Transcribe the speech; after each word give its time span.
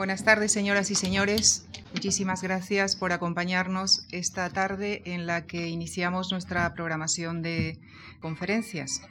Buenas 0.00 0.24
tardes, 0.24 0.50
señoras 0.50 0.90
y 0.90 0.94
señores. 0.94 1.66
Muchísimas 1.92 2.40
gracias 2.40 2.96
por 2.96 3.12
acompañarnos 3.12 4.06
esta 4.10 4.48
tarde 4.48 5.02
en 5.04 5.26
la 5.26 5.46
que 5.46 5.68
iniciamos 5.68 6.32
nuestra 6.32 6.72
programación 6.72 7.42
de 7.42 7.78
conferencias. 8.18 9.02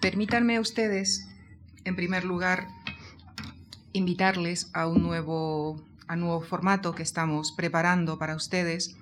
Permítanme 0.00 0.58
ustedes, 0.58 1.28
en 1.84 1.96
primer 1.96 2.24
lugar, 2.24 2.66
invitarles 3.92 4.70
a 4.72 4.86
un 4.86 5.02
nuevo, 5.02 5.84
a 6.08 6.16
nuevo 6.16 6.40
formato 6.40 6.94
que 6.94 7.02
estamos 7.02 7.52
preparando 7.52 8.18
para 8.18 8.36
ustedes 8.36 8.96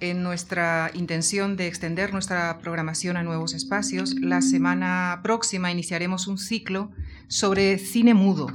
en 0.00 0.22
nuestra 0.22 0.90
intención 0.94 1.58
de 1.58 1.66
extender 1.66 2.14
nuestra 2.14 2.60
programación 2.60 3.18
a 3.18 3.22
nuevos 3.22 3.52
espacios. 3.52 4.14
La 4.14 4.40
semana 4.40 5.20
próxima 5.22 5.70
iniciaremos 5.70 6.26
un 6.28 6.38
ciclo 6.38 6.90
sobre 7.28 7.76
cine 7.76 8.14
mudo 8.14 8.46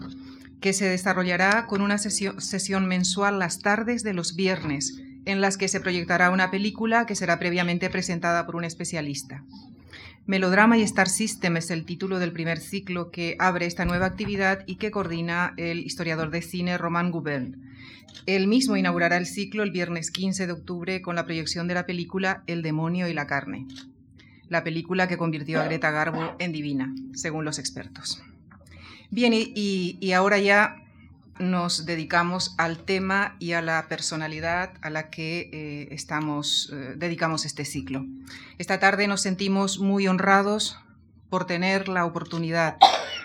que 0.66 0.74
se 0.74 0.90
desarrollará 0.90 1.68
con 1.68 1.84
una 1.84 2.00
sesión, 2.00 2.88
mensual 2.88 3.38
las 3.38 3.60
tardes 3.60 4.02
de 4.02 4.16
los 4.16 4.36
viernes, 4.36 5.00
en 5.26 5.40
las 5.40 5.58
que 5.58 5.68
se 5.68 5.80
proyectará 5.80 6.32
una 6.32 6.50
película 6.50 7.06
que 7.06 7.14
será 7.14 7.38
previamente 7.38 7.88
presentada 7.92 8.48
por 8.48 8.56
un 8.56 8.64
especialista. 8.64 9.44
Melodrama 10.26 10.76
y 10.80 10.82
Star 10.82 11.08
System 11.08 11.58
es 11.58 11.70
el 11.70 11.86
título 11.86 12.18
del 12.18 12.32
primer 12.32 12.58
ciclo 12.58 13.12
que 13.12 13.36
abre 13.38 13.68
esta 13.68 13.86
nueva 13.86 14.08
actividad 14.08 14.64
y 14.66 14.78
que 14.78 14.90
coordina 14.90 15.54
el 15.58 15.86
historiador 15.86 16.32
de 16.32 16.42
cine 16.42 16.80
Roman 16.80 17.12
Goubel. 17.12 17.60
Él 18.26 18.48
mismo 18.48 18.76
inaugurará 18.76 19.18
el 19.18 19.28
ciclo 19.28 19.62
el 19.62 19.70
viernes 19.70 20.10
15 20.10 20.48
de 20.48 20.54
octubre 20.54 21.04
con 21.04 21.16
la 21.16 21.26
proyección 21.26 21.68
de 21.68 21.76
la 21.76 21.86
película 21.86 22.42
El 22.48 22.64
demonio 22.64 23.08
y 23.08 23.14
la 23.14 23.28
carne, 23.28 23.68
la 24.50 24.64
película 24.64 25.08
que 25.08 25.18
convirtió 25.18 25.62
a 25.62 25.66
Greta 25.66 25.92
Garbo 25.92 26.36
en 26.40 26.52
divina, 26.52 26.92
según 27.14 27.46
los 27.46 27.60
expertos. 27.60 28.24
Bien, 29.12 29.34
y, 29.34 30.12
ahora 30.14 30.40
ya 30.40 30.78
nos 31.38 31.86
dedicamos 31.86 32.56
al 32.58 32.78
tema 32.78 33.36
y 33.40 33.52
a 33.54 33.62
la 33.62 33.88
personalidad 33.88 34.74
a 34.82 34.90
la 34.90 35.10
que 35.10 35.50
eh, 35.52 35.88
estamos, 35.92 36.72
eh, 36.74 36.94
dedicamos 36.98 37.46
este 37.46 37.66
ciclo. 37.66 38.06
Esta 38.58 38.80
tarde 38.80 39.08
nos 39.08 39.22
sentimos 39.22 39.80
muy 39.80 40.08
honrados 40.08 40.80
por 41.30 41.46
tener 41.46 41.90
la 41.90 42.06
oportunidad, 42.06 42.78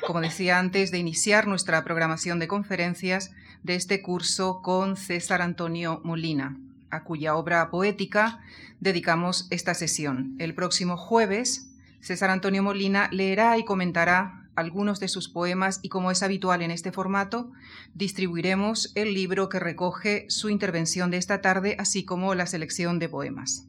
como 0.06 0.20
decía 0.20 0.58
antes, 0.58 0.90
de 0.90 0.98
iniciar 0.98 1.46
nuestra 1.46 1.84
programación 1.84 2.38
de 2.40 2.48
conferencias 2.48 3.30
de 3.62 3.74
este 3.74 4.02
curso 4.02 4.62
con 4.62 4.96
César 4.96 5.40
Antonio 5.42 6.00
Molina, 6.04 6.56
a 6.90 7.04
cuya 7.04 7.36
obra 7.36 7.70
poética 7.70 8.40
dedicamos 8.80 9.46
esta 9.50 9.74
sesión. 9.74 10.34
El 10.38 10.54
próximo 10.54 10.96
jueves, 10.96 11.70
César 12.00 12.30
Antonio 12.30 12.62
Molina 12.62 13.08
leerá 13.12 13.56
y 13.58 13.64
comentará 13.64 14.39
algunos 14.54 15.00
de 15.00 15.08
sus 15.08 15.28
poemas 15.28 15.80
y 15.82 15.88
como 15.88 16.10
es 16.10 16.22
habitual 16.22 16.62
en 16.62 16.70
este 16.70 16.92
formato, 16.92 17.52
distribuiremos 17.94 18.92
el 18.94 19.14
libro 19.14 19.48
que 19.48 19.60
recoge 19.60 20.26
su 20.28 20.50
intervención 20.50 21.10
de 21.10 21.16
esta 21.16 21.40
tarde, 21.40 21.76
así 21.78 22.04
como 22.04 22.34
la 22.34 22.46
selección 22.46 22.98
de 22.98 23.08
poemas. 23.08 23.66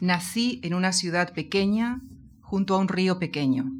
Nací 0.00 0.60
en 0.62 0.74
una 0.74 0.92
ciudad 0.92 1.32
pequeña 1.32 2.02
junto 2.40 2.74
a 2.74 2.78
un 2.78 2.88
río 2.88 3.18
pequeño, 3.18 3.72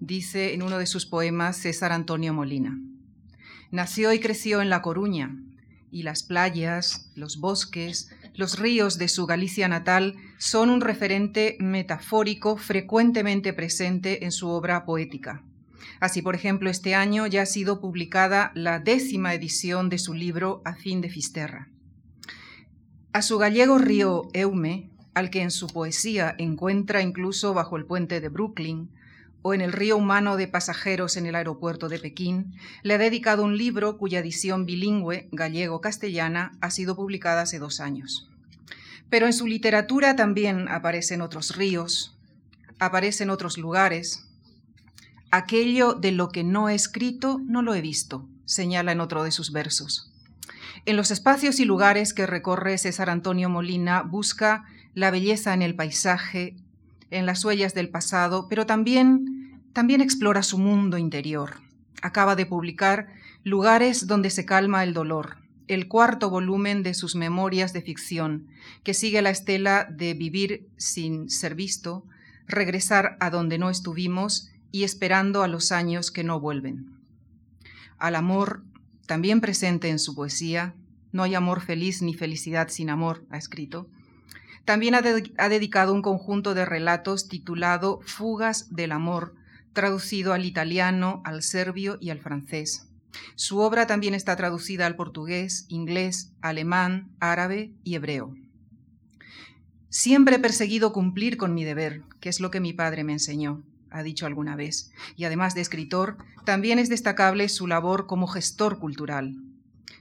dice 0.00 0.54
en 0.54 0.62
uno 0.62 0.78
de 0.78 0.86
sus 0.86 1.06
poemas 1.06 1.56
César 1.56 1.92
Antonio 1.92 2.32
Molina. 2.32 2.80
Nació 3.70 4.12
y 4.12 4.20
creció 4.20 4.60
en 4.60 4.70
La 4.70 4.82
Coruña, 4.82 5.36
y 5.92 6.02
las 6.02 6.22
playas, 6.22 7.10
los 7.14 7.38
bosques, 7.38 8.10
los 8.34 8.58
ríos 8.58 8.98
de 8.98 9.08
su 9.08 9.26
Galicia 9.26 9.68
natal 9.68 10.16
son 10.38 10.70
un 10.70 10.80
referente 10.80 11.56
metafórico 11.60 12.56
frecuentemente 12.56 13.52
presente 13.52 14.24
en 14.24 14.32
su 14.32 14.48
obra 14.48 14.84
poética. 14.84 15.42
Así, 16.00 16.22
por 16.22 16.34
ejemplo, 16.34 16.70
este 16.70 16.94
año 16.94 17.26
ya 17.26 17.42
ha 17.42 17.46
sido 17.46 17.80
publicada 17.80 18.52
la 18.54 18.78
décima 18.78 19.34
edición 19.34 19.88
de 19.88 19.98
su 19.98 20.14
libro 20.14 20.62
A 20.64 20.74
fin 20.74 21.00
de 21.00 21.10
Fisterra. 21.10 21.68
A 23.12 23.22
su 23.22 23.38
gallego 23.38 23.78
río 23.78 24.28
Eume, 24.32 24.90
al 25.14 25.30
que 25.30 25.42
en 25.42 25.50
su 25.50 25.66
poesía 25.66 26.34
encuentra 26.38 27.02
incluso 27.02 27.52
bajo 27.52 27.76
el 27.76 27.84
puente 27.84 28.20
de 28.20 28.30
Brooklyn, 28.30 28.90
o 29.42 29.54
en 29.54 29.60
el 29.60 29.72
río 29.72 29.96
humano 29.96 30.36
de 30.36 30.48
pasajeros 30.48 31.16
en 31.16 31.26
el 31.26 31.34
aeropuerto 31.34 31.88
de 31.88 31.98
Pekín, 31.98 32.54
le 32.82 32.94
ha 32.94 32.98
dedicado 32.98 33.44
un 33.44 33.58
libro 33.58 33.98
cuya 33.98 34.20
edición 34.20 34.66
bilingüe, 34.66 35.28
gallego-castellana, 35.32 36.56
ha 36.60 36.70
sido 36.70 36.96
publicada 36.96 37.42
hace 37.42 37.58
dos 37.58 37.80
años. 37.80 38.31
Pero 39.12 39.26
en 39.26 39.34
su 39.34 39.46
literatura 39.46 40.16
también 40.16 40.70
aparecen 40.70 41.20
otros 41.20 41.54
ríos, 41.54 42.16
aparecen 42.78 43.28
otros 43.28 43.58
lugares. 43.58 44.24
Aquello 45.30 45.92
de 45.92 46.12
lo 46.12 46.30
que 46.30 46.44
no 46.44 46.70
he 46.70 46.74
escrito 46.74 47.38
no 47.44 47.60
lo 47.60 47.74
he 47.74 47.82
visto, 47.82 48.26
señala 48.46 48.90
en 48.90 49.00
otro 49.00 49.22
de 49.22 49.30
sus 49.30 49.52
versos. 49.52 50.10
En 50.86 50.96
los 50.96 51.10
espacios 51.10 51.60
y 51.60 51.66
lugares 51.66 52.14
que 52.14 52.24
recorre 52.24 52.78
César 52.78 53.10
Antonio 53.10 53.50
Molina 53.50 54.00
busca 54.00 54.64
la 54.94 55.10
belleza 55.10 55.52
en 55.52 55.60
el 55.60 55.74
paisaje, 55.74 56.56
en 57.10 57.26
las 57.26 57.44
huellas 57.44 57.74
del 57.74 57.90
pasado, 57.90 58.46
pero 58.48 58.64
también, 58.64 59.60
también 59.74 60.00
explora 60.00 60.42
su 60.42 60.56
mundo 60.56 60.96
interior. 60.96 61.60
Acaba 62.00 62.34
de 62.34 62.46
publicar 62.46 63.08
Lugares 63.44 64.06
donde 64.06 64.30
se 64.30 64.46
calma 64.46 64.84
el 64.84 64.94
dolor, 64.94 65.41
el 65.74 65.88
cuarto 65.88 66.30
volumen 66.30 66.82
de 66.82 66.94
sus 66.94 67.14
memorias 67.14 67.72
de 67.72 67.82
ficción, 67.82 68.48
que 68.82 68.94
sigue 68.94 69.22
la 69.22 69.30
estela 69.30 69.86
de 69.90 70.14
vivir 70.14 70.68
sin 70.76 71.30
ser 71.30 71.54
visto, 71.54 72.04
regresar 72.46 73.16
a 73.20 73.30
donde 73.30 73.58
no 73.58 73.70
estuvimos 73.70 74.50
y 74.70 74.84
esperando 74.84 75.42
a 75.42 75.48
los 75.48 75.72
años 75.72 76.10
que 76.10 76.24
no 76.24 76.40
vuelven. 76.40 76.98
Al 77.98 78.16
amor, 78.16 78.64
también 79.06 79.40
presente 79.40 79.88
en 79.88 79.98
su 79.98 80.14
poesía, 80.14 80.74
no 81.12 81.22
hay 81.22 81.34
amor 81.34 81.60
feliz 81.60 82.02
ni 82.02 82.14
felicidad 82.14 82.68
sin 82.68 82.90
amor, 82.90 83.24
ha 83.30 83.36
escrito, 83.36 83.88
también 84.64 84.94
ha, 84.94 85.02
dedicado 85.02 85.92
un 85.92 86.02
conjunto 86.02 86.54
de 86.54 86.64
relatos 86.64 87.28
titulado 87.28 88.00
Fugas 88.02 88.74
del 88.74 88.92
Amor, 88.92 89.34
traducido 89.72 90.32
al 90.32 90.44
italiano, 90.44 91.20
al 91.24 91.42
serbio 91.42 91.98
y 92.00 92.10
al 92.10 92.20
francés. 92.20 92.88
Su 93.34 93.58
obra 93.58 93.86
también 93.86 94.14
está 94.14 94.36
traducida 94.36 94.86
al 94.86 94.96
portugués, 94.96 95.66
inglés, 95.68 96.32
alemán, 96.40 97.10
árabe 97.20 97.72
y 97.84 97.94
hebreo. 97.94 98.34
Siempre 99.88 100.36
he 100.36 100.38
perseguido 100.38 100.92
cumplir 100.92 101.36
con 101.36 101.54
mi 101.54 101.64
deber, 101.64 102.02
que 102.20 102.28
es 102.28 102.40
lo 102.40 102.50
que 102.50 102.60
mi 102.60 102.72
padre 102.72 103.04
me 103.04 103.12
enseñó, 103.12 103.62
ha 103.90 104.02
dicho 104.02 104.24
alguna 104.26 104.56
vez, 104.56 104.90
y 105.16 105.24
además 105.24 105.54
de 105.54 105.60
escritor, 105.60 106.16
también 106.44 106.78
es 106.78 106.88
destacable 106.88 107.48
su 107.48 107.66
labor 107.66 108.06
como 108.06 108.26
gestor 108.26 108.78
cultural. 108.78 109.36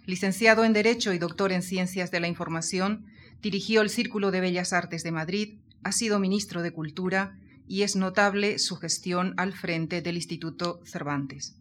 Licenciado 0.05 0.63
en 0.63 0.73
Derecho 0.73 1.13
y 1.13 1.17
doctor 1.17 1.51
en 1.51 1.61
Ciencias 1.61 2.09
de 2.09 2.21
la 2.21 2.27
Información, 2.27 3.05
Dirigió 3.41 3.81
el 3.81 3.89
Círculo 3.89 4.29
de 4.29 4.39
Bellas 4.39 4.71
Artes 4.71 5.03
de 5.03 5.11
Madrid, 5.11 5.57
ha 5.83 5.91
sido 5.91 6.19
ministro 6.19 6.61
de 6.61 6.71
Cultura 6.71 7.39
y 7.67 7.81
es 7.81 7.95
notable 7.95 8.59
su 8.59 8.75
gestión 8.75 9.33
al 9.37 9.53
frente 9.53 10.01
del 10.01 10.15
Instituto 10.15 10.79
Cervantes. 10.85 11.55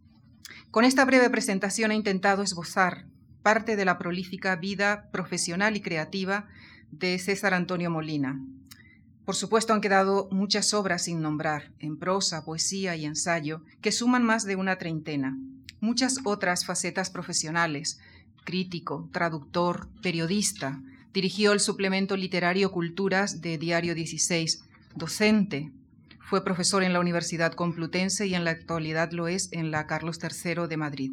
Con 0.70 0.84
esta 0.84 1.04
breve 1.04 1.30
presentación 1.30 1.90
he 1.90 1.94
intentado 1.94 2.42
esbozar 2.42 3.06
parte 3.42 3.76
de 3.76 3.84
la 3.84 3.98
prolífica 3.98 4.56
vida 4.56 5.08
profesional 5.12 5.76
y 5.76 5.80
creativa 5.80 6.48
de 6.90 7.18
César 7.18 7.54
Antonio 7.54 7.90
Molina. 7.90 8.40
Por 9.24 9.36
supuesto 9.36 9.72
han 9.72 9.80
quedado 9.80 10.28
muchas 10.30 10.74
obras 10.74 11.04
sin 11.04 11.22
nombrar, 11.22 11.72
en 11.78 11.98
prosa, 11.98 12.44
poesía 12.44 12.96
y 12.96 13.04
ensayo, 13.04 13.62
que 13.80 13.92
suman 13.92 14.24
más 14.24 14.44
de 14.44 14.56
una 14.56 14.76
treintena. 14.76 15.38
Muchas 15.80 16.18
otras 16.24 16.64
facetas 16.64 17.10
profesionales, 17.10 18.00
crítico, 18.44 19.08
traductor, 19.12 19.88
periodista, 20.02 20.80
Dirigió 21.12 21.52
el 21.52 21.58
suplemento 21.58 22.16
literario 22.16 22.70
Culturas 22.70 23.40
de 23.40 23.58
Diario 23.58 23.96
16, 23.96 24.62
docente. 24.94 25.72
Fue 26.30 26.44
profesor 26.44 26.84
en 26.84 26.92
la 26.92 27.00
Universidad 27.00 27.54
Complutense 27.54 28.24
y 28.28 28.36
en 28.36 28.44
la 28.44 28.52
actualidad 28.52 29.10
lo 29.10 29.26
es 29.26 29.48
en 29.50 29.72
la 29.72 29.88
Carlos 29.88 30.20
III 30.22 30.68
de 30.68 30.76
Madrid. 30.76 31.10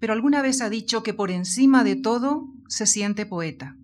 Pero 0.00 0.12
alguna 0.12 0.42
vez 0.42 0.62
ha 0.62 0.68
dicho 0.68 1.04
que 1.04 1.14
por 1.14 1.30
encima 1.30 1.84
de 1.84 1.94
todo 1.94 2.48
se 2.66 2.86
siente 2.86 3.24
poeta, 3.24 3.76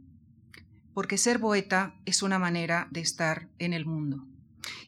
porque 0.94 1.16
ser 1.16 1.38
poeta 1.38 1.94
es 2.06 2.24
una 2.24 2.40
manera 2.40 2.88
de 2.90 3.02
estar 3.02 3.46
en 3.60 3.72
el 3.72 3.86
mundo. 3.86 4.26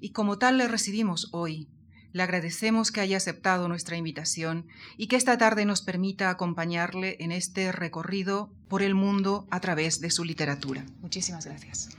Y 0.00 0.11
como 0.11 0.38
tal 0.38 0.58
le 0.58 0.67
recibimos 0.67 1.29
hoy 1.31 1.69
le 2.11 2.25
agradecemos 2.25 2.91
que 2.91 3.00
haya 3.00 3.19
aceptado 3.19 3.69
nuestra 3.69 3.96
invitación 3.96 4.67
y 4.96 5.06
que 5.06 5.14
esta 5.14 5.38
tarde 5.38 5.67
nos 5.67 5.82
permita 5.82 6.31
acompañarle 6.31 7.17
en 7.20 7.31
este 7.31 7.70
recorrido 7.70 8.50
por 8.67 8.82
el 8.82 8.96
mundo 8.96 9.46
a 9.50 9.61
través 9.61 10.00
de 10.00 10.11
su 10.11 10.25
literatura. 10.25 10.84
Muchísimas 11.00 11.46
gracias. 11.46 11.91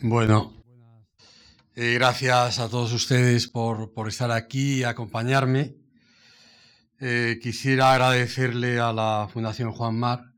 Bueno, 0.00 0.52
eh, 1.74 1.94
gracias 1.94 2.58
a 2.58 2.68
todos 2.68 2.92
ustedes 2.92 3.48
por, 3.48 3.90
estar 4.06 4.30
aquí 4.30 4.80
y 4.80 4.84
acompañarme. 4.84 5.74
Eh, 7.00 7.38
quisiera 7.42 7.92
agradecerle 7.92 8.78
a 8.78 8.92
la 8.92 9.28
Fundación 9.32 9.72
Juan 9.72 9.98
Mar 9.98 10.32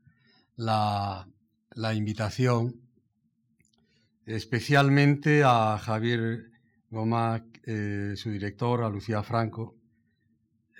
la, 0.55 1.27
la 1.71 1.93
invitación, 1.93 2.81
especialmente 4.25 5.43
a 5.43 5.77
Javier 5.77 6.51
Goma, 6.89 7.43
eh, 7.63 8.13
su 8.15 8.31
director, 8.31 8.83
a 8.83 8.89
Lucía 8.89 9.21
Franco, 9.21 9.75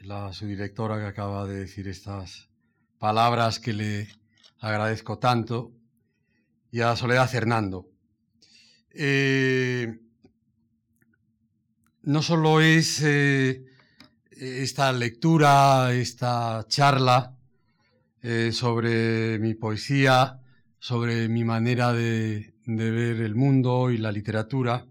la 0.04 0.31
subdirectora 0.31 1.00
que 1.00 1.06
acaba 1.06 1.46
de 1.46 1.60
decir 1.60 1.88
estas 1.88 2.50
palabras 2.98 3.60
que 3.60 3.74
le 3.74 4.08
agradezco 4.60 5.19
tanto, 5.19 5.74
y 6.72 6.80
a 6.80 6.96
Soledad 6.96 7.30
Fernando. 7.30 7.90
Eh, 8.92 10.00
no 12.06 12.22
solo 12.22 12.62
es 12.62 13.02
eh, 13.04 13.66
esta 14.31 14.92
lectura, 14.94 15.94
esta 15.94 16.66
charla 16.68 17.36
eh, 18.22 18.52
sobre 18.52 19.40
mi 19.40 19.56
poesía, 19.56 20.40
sobre 20.80 21.28
mi 21.28 21.44
manera 21.44 21.94
de, 21.94 22.54
ver 22.66 23.22
el 23.22 23.36
mundo 23.36 23.90
y 23.92 23.98
la 23.98 24.12
literatura, 24.12 24.86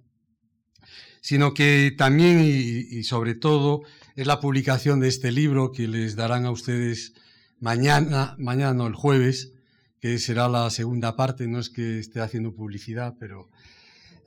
sino 1.21 1.55
que 1.55 1.95
también 1.97 2.41
y, 2.45 3.03
sobre 3.05 3.35
todo 3.35 3.83
es 4.17 4.27
la 4.27 4.41
publicación 4.41 5.01
de 5.01 5.09
este 5.09 5.33
libro 5.33 5.73
que 5.73 5.89
les 5.89 6.17
darán 6.17 6.45
a 6.45 6.51
ustedes 6.51 7.15
mañana, 7.61 8.35
mañana 8.39 8.87
el 8.87 8.95
jueves, 8.95 9.53
que 10.01 10.19
será 10.19 10.49
la 10.49 10.69
segunda 10.71 11.17
parte, 11.17 11.47
no 11.47 11.61
es 11.61 11.71
que 11.71 11.99
esté 11.99 12.21
haciendo 12.21 12.55
publicidad, 12.55 13.15
pero 13.19 13.49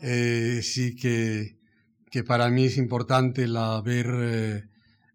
eh, 0.02 0.62
sí 0.64 0.96
que, 0.96 1.57
que, 2.10 2.24
para 2.24 2.50
mí 2.50 2.66
es 2.66 2.78
importante 2.78 3.44
el 3.44 3.58
haber 3.58 4.08
eh, 4.10 4.64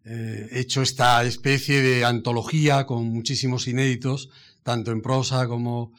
eh, 0.05 0.49
hecho 0.51 0.81
esta 0.81 1.23
especie 1.23 1.81
de 1.81 2.05
antología 2.05 2.85
con 2.85 3.05
muchísimos 3.05 3.67
inéditos, 3.67 4.29
tanto 4.63 4.91
en 4.91 5.01
prosa 5.01 5.47
como 5.47 5.91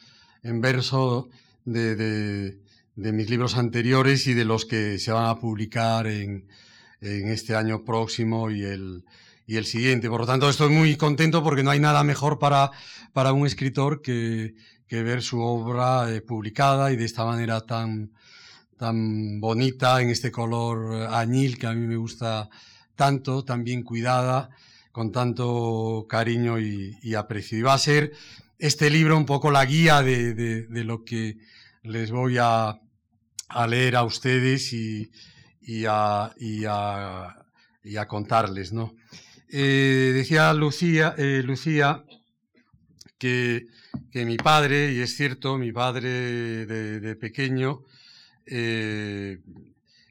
en 0.43 0.61
verso, 0.61 1.29
de, 1.65 2.59
mis 2.95 3.29
libros 3.29 3.57
anteriores 3.57 4.27
y 4.27 4.33
de 4.33 4.45
los 4.45 4.65
que 4.65 4.99
se 4.99 5.11
van 5.11 5.25
a 5.25 5.39
publicar 5.39 6.07
en, 6.07 6.47
en 7.01 7.27
este 7.29 7.55
año 7.55 7.83
próximo 7.83 8.51
y 8.51 8.63
el, 8.63 9.03
y 9.47 9.57
el 9.57 9.65
siguiente. 9.65 10.09
Por 10.09 10.21
lo 10.21 10.27
tanto, 10.27 10.49
estoy 10.49 10.69
muy 10.69 10.95
contento 10.95 11.43
porque 11.43 11.63
no 11.63 11.71
hay 11.71 11.79
nada 11.79 12.03
mejor 12.03 12.39
para, 12.39 12.71
para 13.13 13.33
un 13.33 13.45
escritor 13.45 14.01
que, 14.01 14.55
que 14.87 15.03
ver 15.03 15.21
su 15.21 15.39
obra 15.39 16.13
eh, 16.13 16.21
publicada 16.21 16.91
y 16.91 16.95
de 16.95 17.05
esta 17.05 17.25
manera 17.25 17.61
tan, 17.61 18.11
tan 18.77 19.39
bonita, 19.39 20.01
en 20.01 20.09
este 20.09 20.31
color 20.31 21.07
añil 21.11 21.57
que 21.57 21.67
a 21.67 21.73
mí 21.73 21.87
me 21.87 21.95
gusta 21.95 22.49
tanto, 22.95 23.43
tan 23.43 23.63
bien 23.63 23.83
cuidada, 23.83 24.49
con 24.91 25.11
tanto 25.11 26.05
cariño 26.09 26.59
y, 26.59 27.15
aprecio. 27.15 27.57
Y 27.57 27.61
va 27.61 27.73
a 27.73 27.79
ser 27.79 28.13
este 28.59 28.89
libro 28.89 29.17
un 29.17 29.25
poco 29.25 29.51
la 29.51 29.65
guía 29.65 30.01
de, 30.01 30.33
de, 30.33 30.83
lo 30.83 31.03
que 31.03 31.37
les 31.83 32.11
voy 32.11 32.37
a, 32.39 32.79
a 33.49 33.67
leer 33.67 33.95
a 33.95 34.03
ustedes 34.03 34.71
y, 34.73 35.11
y, 35.61 35.85
a, 35.87 36.33
y, 36.37 36.63
a, 36.65 38.05
contarles, 38.07 38.71
¿no? 38.71 38.95
Eh, 39.49 40.11
decía 40.13 40.53
Lucía, 40.53 41.13
eh, 41.17 41.41
Lucía 41.43 42.03
que, 43.17 43.67
que, 44.11 44.25
mi 44.25 44.37
padre, 44.37 44.91
y 44.93 44.99
es 44.99 45.15
cierto, 45.15 45.57
mi 45.57 45.71
padre 45.71 46.65
de 46.65 47.15
pequeño, 47.15 47.83
eh, 48.45 49.39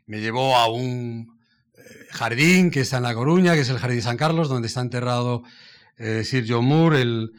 me 0.06 0.20
llevó 0.20 0.56
a 0.56 0.68
un 0.68 1.38
eh, 1.76 1.82
jardín 2.10 2.70
que 2.70 2.80
está 2.80 2.98
en 2.98 3.04
La 3.04 3.14
Coruña, 3.14 3.54
que 3.54 3.60
es 3.60 3.68
el 3.68 3.78
Jardín 3.78 4.02
San 4.02 4.16
Carlos, 4.16 4.48
donde 4.48 4.68
está 4.68 4.80
enterrado 4.80 5.42
eh, 5.96 6.24
Sir 6.24 6.44
John 6.46 6.66
Moore, 6.66 7.00
el, 7.00 7.32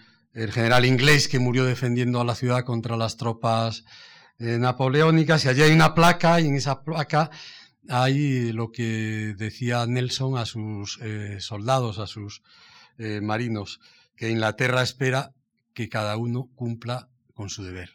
general 0.52 0.84
inglés 0.84 1.30
que 1.30 1.40
murió 1.40 1.64
defendiendo 1.64 2.20
a 2.20 2.26
la 2.26 2.36
ciudad 2.36 2.66
contra 2.66 2.98
las 2.98 3.16
tropas 3.16 3.86
eh, 4.38 4.58
napoleónicas. 4.60 5.46
Y 5.46 5.48
allí 5.48 5.62
hay 5.62 5.72
una 5.72 5.96
placa, 5.96 6.42
y 6.42 6.48
en 6.48 6.56
esa 6.56 6.84
placa 6.84 7.30
hay 7.88 8.52
lo 8.52 8.70
que 8.70 9.34
decía 9.38 9.86
Nelson 9.86 10.38
a 10.38 10.46
sus 10.46 11.00
soldados, 11.40 12.00
a 12.00 12.08
sus 12.08 12.42
marinos, 12.98 13.80
que 14.18 14.30
Inglaterra 14.30 14.82
espera 14.82 15.32
que 15.74 15.88
cada 15.88 16.18
uno 16.18 16.50
cumpla 16.56 17.08
con 17.34 17.50
su 17.50 17.64
deber. 17.64 17.92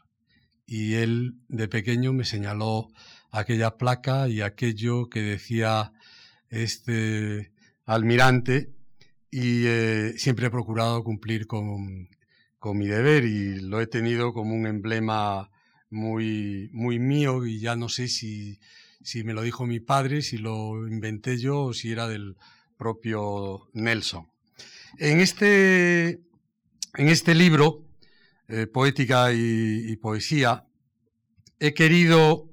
Y 0.70 0.94
él 0.94 1.34
de 1.48 1.66
pequeño 1.66 2.12
me 2.12 2.24
señaló 2.24 2.92
aquella 3.32 3.76
placa 3.76 4.28
y 4.28 4.40
aquello 4.40 5.08
que 5.08 5.20
decía 5.20 5.92
este 6.48 7.52
almirante 7.86 8.72
y 9.30 9.66
eh, 9.66 10.14
siempre 10.16 10.46
he 10.46 10.50
procurado 10.50 11.02
cumplir 11.02 11.46
con, 11.46 12.08
con 12.60 12.78
mi 12.78 12.86
deber 12.86 13.24
y 13.24 13.60
lo 13.60 13.80
he 13.80 13.86
tenido 13.88 14.32
como 14.32 14.54
un 14.54 14.66
emblema 14.66 15.50
muy, 15.90 16.70
muy 16.72 17.00
mío 17.00 17.44
y 17.44 17.58
ya 17.58 17.74
no 17.74 17.88
sé 17.88 18.06
si 18.06 18.60
si 19.02 19.24
me 19.24 19.32
lo 19.32 19.42
dijo 19.42 19.66
mi 19.66 19.80
padre, 19.80 20.22
si 20.22 20.38
lo 20.38 20.86
inventé 20.86 21.38
yo 21.38 21.64
o 21.64 21.74
si 21.74 21.90
era 21.90 22.06
del 22.06 22.36
propio 22.76 23.68
Nelson. 23.72 24.28
En 24.98 25.20
este, 25.20 26.20
en 26.94 27.08
este 27.08 27.34
libro, 27.34 27.86
eh, 28.50 28.66
Poética 28.66 29.32
y, 29.32 29.96
Poesía, 29.96 30.64
he 31.60 31.72
querido 31.72 32.48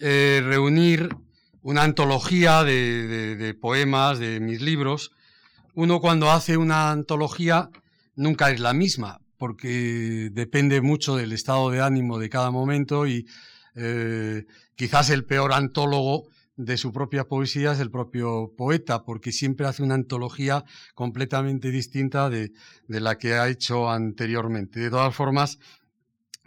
eh, 0.00 0.42
reunir 0.44 1.14
una 1.62 1.82
antología 1.82 2.64
de, 2.64 3.56
poemas 3.60 4.18
de 4.18 4.40
mis 4.40 4.60
libros. 4.60 5.12
Uno 5.74 6.00
cuando 6.00 6.30
hace 6.30 6.56
una 6.56 6.90
antología 6.90 7.70
nunca 8.16 8.50
es 8.50 8.60
la 8.60 8.72
misma, 8.72 9.20
porque 9.36 10.30
depende 10.32 10.80
mucho 10.80 11.16
del 11.16 11.32
estado 11.32 11.70
de 11.70 11.80
ánimo 11.80 12.18
de 12.18 12.28
cada 12.28 12.50
momento 12.50 13.06
y 13.06 13.26
eh, 13.76 14.46
quizás 14.74 15.10
el 15.10 15.24
peor 15.24 15.52
antólogo 15.52 16.28
de 16.56 16.76
su 16.78 16.92
propia 16.92 17.24
poesía 17.24 17.72
es 17.72 17.80
el 17.80 17.90
propio 17.90 18.52
poeta, 18.56 19.04
porque 19.04 19.32
siempre 19.32 19.66
hace 19.66 19.82
una 19.82 19.94
antología 19.94 20.64
completamente 20.94 21.70
distinta 21.70 22.30
de, 22.30 22.52
de 22.88 23.00
la 23.00 23.18
que 23.18 23.34
ha 23.34 23.48
hecho 23.48 23.90
anteriormente. 23.90 24.80
De 24.80 24.90
todas 24.90 25.14
formas, 25.14 25.58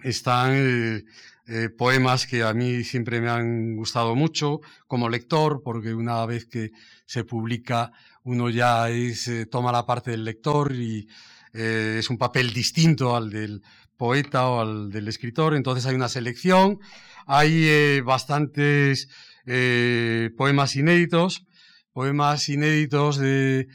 están 0.03 0.51
eh, 0.55 1.03
eh, 1.47 1.69
poemas 1.69 2.25
que 2.25 2.43
a 2.43 2.53
mí 2.53 2.83
siempre 2.83 3.21
me 3.21 3.29
han 3.29 3.75
gustado 3.75 4.15
mucho 4.15 4.61
como 4.87 5.09
lector, 5.09 5.61
porque 5.63 5.93
una 5.93 6.25
vez 6.25 6.45
que 6.45 6.71
se 7.05 7.23
publica 7.23 7.91
uno 8.23 8.49
ya 8.49 8.89
es, 8.89 9.27
eh, 9.27 9.45
toma 9.45 9.71
la 9.71 9.85
parte 9.85 10.11
del 10.11 10.25
lector 10.25 10.73
y 10.73 11.07
es 11.51 12.11
un 12.11 12.19
papel 12.19 12.53
distinto 12.53 13.15
al 13.15 13.31
del 13.31 13.63
poeta 13.97 14.47
o 14.47 14.61
al 14.61 14.91
del 14.91 15.07
escritor, 15.07 15.55
entonces 15.55 15.83
hay 15.87 15.95
una 15.95 16.07
selección 16.07 16.79
hay 17.25 18.01
bastantes 18.01 19.09
eh, 19.51 20.29
poemas 20.37 20.75
inéditos, 20.75 21.47
poemas 21.91 22.47
inéditos 22.49 23.17
de 23.17 23.61
eh, 23.61 23.67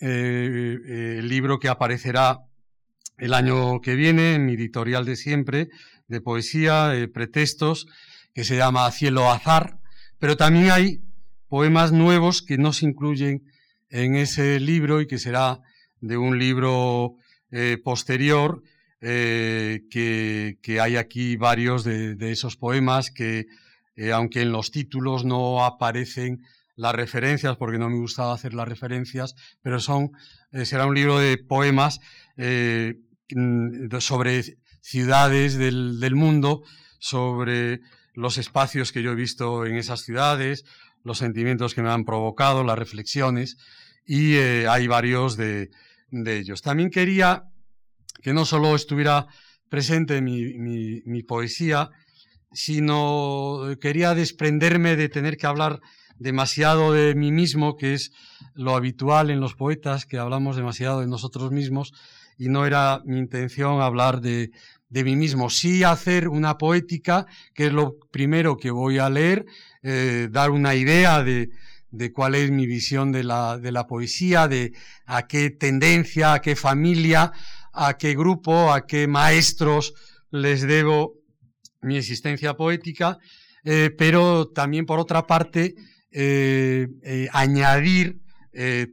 eh, 0.00 1.16
el 1.20 1.28
libro 1.28 1.60
que 1.60 1.68
aparecerá 1.68 2.40
el 3.16 3.34
año 3.34 3.80
que 3.80 3.94
viene 3.94 4.34
en 4.34 4.44
mi 4.44 4.54
editorial 4.54 5.04
de 5.04 5.14
siempre 5.14 5.68
de 6.08 6.20
poesía, 6.20 6.92
pretextos, 7.14 7.86
que 8.34 8.42
se 8.42 8.56
llama 8.56 8.90
Cielo 8.90 9.30
Azar, 9.30 9.78
pero 10.18 10.36
también 10.36 10.72
hay 10.72 11.00
poemas 11.46 11.92
nuevos 11.92 12.42
que 12.42 12.58
no 12.58 12.72
se 12.72 12.86
incluyen 12.86 13.44
en 13.88 14.16
ese 14.16 14.58
libro 14.58 15.00
y 15.00 15.06
que 15.06 15.20
será 15.20 15.60
de 16.00 16.16
un 16.16 16.40
libro 16.40 17.14
posterior 17.84 18.64
que, 19.00 20.78
hay 20.82 20.96
aquí 20.96 21.36
varios 21.36 21.84
de 21.84 22.32
esos 22.32 22.56
poemas 22.56 23.12
que, 23.12 23.46
eh, 24.00 24.12
aunque 24.12 24.40
en 24.40 24.50
los 24.50 24.70
títulos 24.70 25.26
no 25.26 25.62
aparecen 25.62 26.40
las 26.74 26.94
referencias, 26.94 27.58
porque 27.58 27.76
no 27.76 27.90
me 27.90 27.98
gustaba 27.98 28.32
hacer 28.32 28.54
las 28.54 28.66
referencias, 28.66 29.34
pero 29.60 29.78
son, 29.78 30.12
eh, 30.52 30.64
será 30.64 30.86
un 30.86 30.94
libro 30.94 31.18
de 31.18 31.36
poemas 31.36 32.00
eh, 32.38 32.94
sobre 33.98 34.56
ciudades 34.80 35.58
del, 35.58 36.14
mundo, 36.14 36.62
sobre 36.98 37.80
los 38.14 38.38
espacios 38.38 38.90
que 38.90 39.02
yo 39.02 39.12
he 39.12 39.16
visto 39.16 39.66
en 39.66 39.76
esas 39.76 40.00
ciudades, 40.00 40.64
los 41.04 41.18
sentimientos 41.18 41.74
que 41.74 41.82
me 41.82 41.90
han 41.90 42.06
provocado, 42.06 42.64
las 42.64 42.78
reflexiones, 42.78 43.58
y 44.06 44.36
hay 44.38 44.86
varios 44.86 45.36
de, 45.36 45.68
ellos. 46.10 46.62
También 46.62 46.88
quería 46.88 47.44
que 48.22 48.32
no 48.32 48.46
solo 48.46 48.74
estuviera 48.74 49.26
presente 49.68 50.22
mi 50.22 51.22
poesía, 51.22 51.90
sino 52.52 53.60
quería 53.80 54.14
desprenderme 54.14 54.96
de 54.96 55.08
tener 55.08 55.36
que 55.36 55.46
hablar 55.46 55.80
demasiado 56.18 56.92
de 56.92 57.14
mí 57.14 57.32
mismo, 57.32 57.76
que 57.76 57.94
es 57.94 58.12
lo 58.54 58.76
habitual 58.76 59.30
en 59.30 59.40
los 59.40 59.54
poetas, 59.54 60.06
que 60.06 60.18
hablamos 60.18 60.56
demasiado 60.56 61.00
de 61.00 61.06
nosotros 61.06 61.50
mismos, 61.50 61.92
y 62.36 62.48
no 62.48 62.66
era 62.66 63.02
mi 63.04 63.18
intención 63.18 63.80
hablar 63.80 64.20
de, 64.20 64.50
de 64.88 65.04
mí 65.04 65.16
mismo, 65.16 65.50
sí 65.50 65.82
hacer 65.82 66.28
una 66.28 66.58
poética, 66.58 67.26
que 67.54 67.66
es 67.66 67.72
lo 67.72 67.96
primero 68.10 68.56
que 68.56 68.70
voy 68.70 68.98
a 68.98 69.08
leer, 69.08 69.46
eh, 69.82 70.28
dar 70.30 70.50
una 70.50 70.74
idea 70.74 71.22
de, 71.22 71.50
de 71.90 72.12
cuál 72.12 72.34
es 72.34 72.50
mi 72.50 72.66
visión 72.66 73.12
de 73.12 73.24
la, 73.24 73.56
de 73.58 73.72
la 73.72 73.86
poesía, 73.86 74.48
de 74.48 74.72
a 75.06 75.26
qué 75.26 75.50
tendencia, 75.50 76.34
a 76.34 76.40
qué 76.40 76.56
familia, 76.56 77.32
a 77.72 77.96
qué 77.96 78.14
grupo, 78.14 78.72
a 78.72 78.86
qué 78.86 79.06
maestros 79.06 79.94
les 80.30 80.62
debo 80.62 81.19
mi 81.82 81.96
existencia 81.96 82.54
poética, 82.54 83.18
eh, 83.64 83.90
pero 83.96 84.48
también 84.48 84.86
por 84.86 84.98
otra 84.98 85.26
parte 85.26 85.74
eh, 86.10 86.88
eh, 87.02 87.28
añadir 87.32 88.18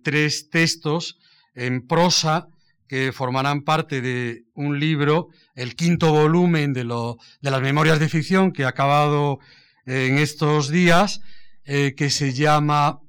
tres 0.04 0.52
textos 0.52 1.18
en 1.56 1.88
prosa 1.88 2.48
que 2.88 3.12
formarán 3.12 3.64
parte 3.64 4.02
de 4.02 4.44
un 4.54 4.80
libro, 4.80 5.30
el 5.56 5.76
quinto 5.76 6.12
volumen 6.12 6.74
de, 6.74 6.84
de 6.84 7.52
las 7.52 7.62
memorias 7.62 8.00
de 8.00 8.08
ficción 8.08 8.52
que 8.52 8.66
ha 8.66 8.70
acabado 8.70 9.40
en 9.88 10.20
estos 10.20 10.70
días, 10.70 11.22
que 11.66 12.10
se 12.12 12.34
llama 12.34 13.00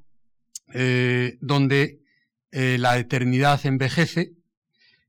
Donde 1.43 2.01
la 2.51 2.99
eternidad 2.99 3.61
envejece, 3.67 4.33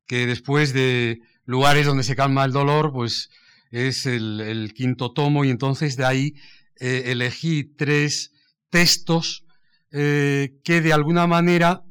que 0.08 0.28
después 0.28 0.74
de 0.74 1.22
lugares 1.46 1.86
donde 1.86 2.04
se 2.04 2.18
calma 2.18 2.44
el 2.44 2.52
dolor, 2.52 2.92
pues 2.92 3.30
es 3.72 4.06
el, 4.06 4.74
quinto 4.76 5.14
tomo 5.14 5.46
y 5.46 5.50
entonces 5.50 5.96
de 5.96 6.06
ahí 6.06 6.34
elegí 6.80 7.64
tres 7.76 8.32
textos 8.70 9.46
que 9.92 10.52
de 10.64 10.94
alguna 10.94 11.28
manera 11.28 11.84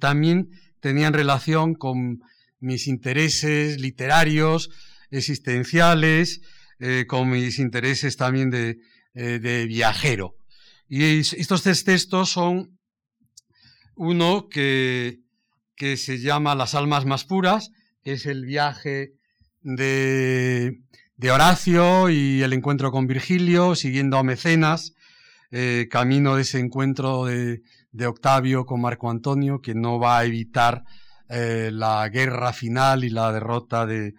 también 0.00 0.50
tenían 0.80 1.14
relación 1.14 1.74
con 1.74 2.20
mis 2.64 2.86
intereses 2.86 3.80
literarios, 3.80 4.70
existenciales, 5.10 6.40
eh, 6.78 7.04
con 7.06 7.30
mis 7.30 7.58
intereses 7.58 8.16
también 8.16 8.50
de, 8.50 8.78
eh, 9.14 9.66
viajero. 9.68 10.36
Y 10.88 11.20
estos 11.20 11.62
tres 11.62 11.84
textos 11.84 12.30
son 12.30 12.78
uno 13.96 14.48
que, 14.48 15.20
que, 15.76 15.96
se 15.96 16.18
llama 16.18 16.54
Las 16.54 16.74
almas 16.74 17.04
más 17.04 17.24
puras, 17.24 17.70
que 18.02 18.12
es 18.12 18.26
el 18.26 18.44
viaje 18.44 19.12
de, 19.64 20.78
de 21.16 21.30
Horacio 21.32 22.08
y 22.08 22.42
el 22.42 22.52
encuentro 22.52 22.92
con 22.92 23.08
Virgilio, 23.08 23.74
siguiendo 23.74 24.16
a 24.16 24.22
Mecenas, 24.22 24.94
eh, 25.50 25.88
camino 25.90 26.36
de 26.36 26.42
ese 26.42 26.60
encuentro 26.60 27.24
de, 27.24 27.62
de, 27.90 28.06
Octavio 28.06 28.64
con 28.64 28.80
Marco 28.80 29.10
Antonio, 29.10 29.60
que 29.60 29.74
no 29.74 29.98
va 29.98 30.18
a 30.18 30.24
evitar 30.24 30.84
la 31.26 32.08
guerra 32.10 32.52
final 32.52 33.02
y 33.02 33.10
la 33.10 33.32
derrota 33.32 33.86
de, 33.86 34.14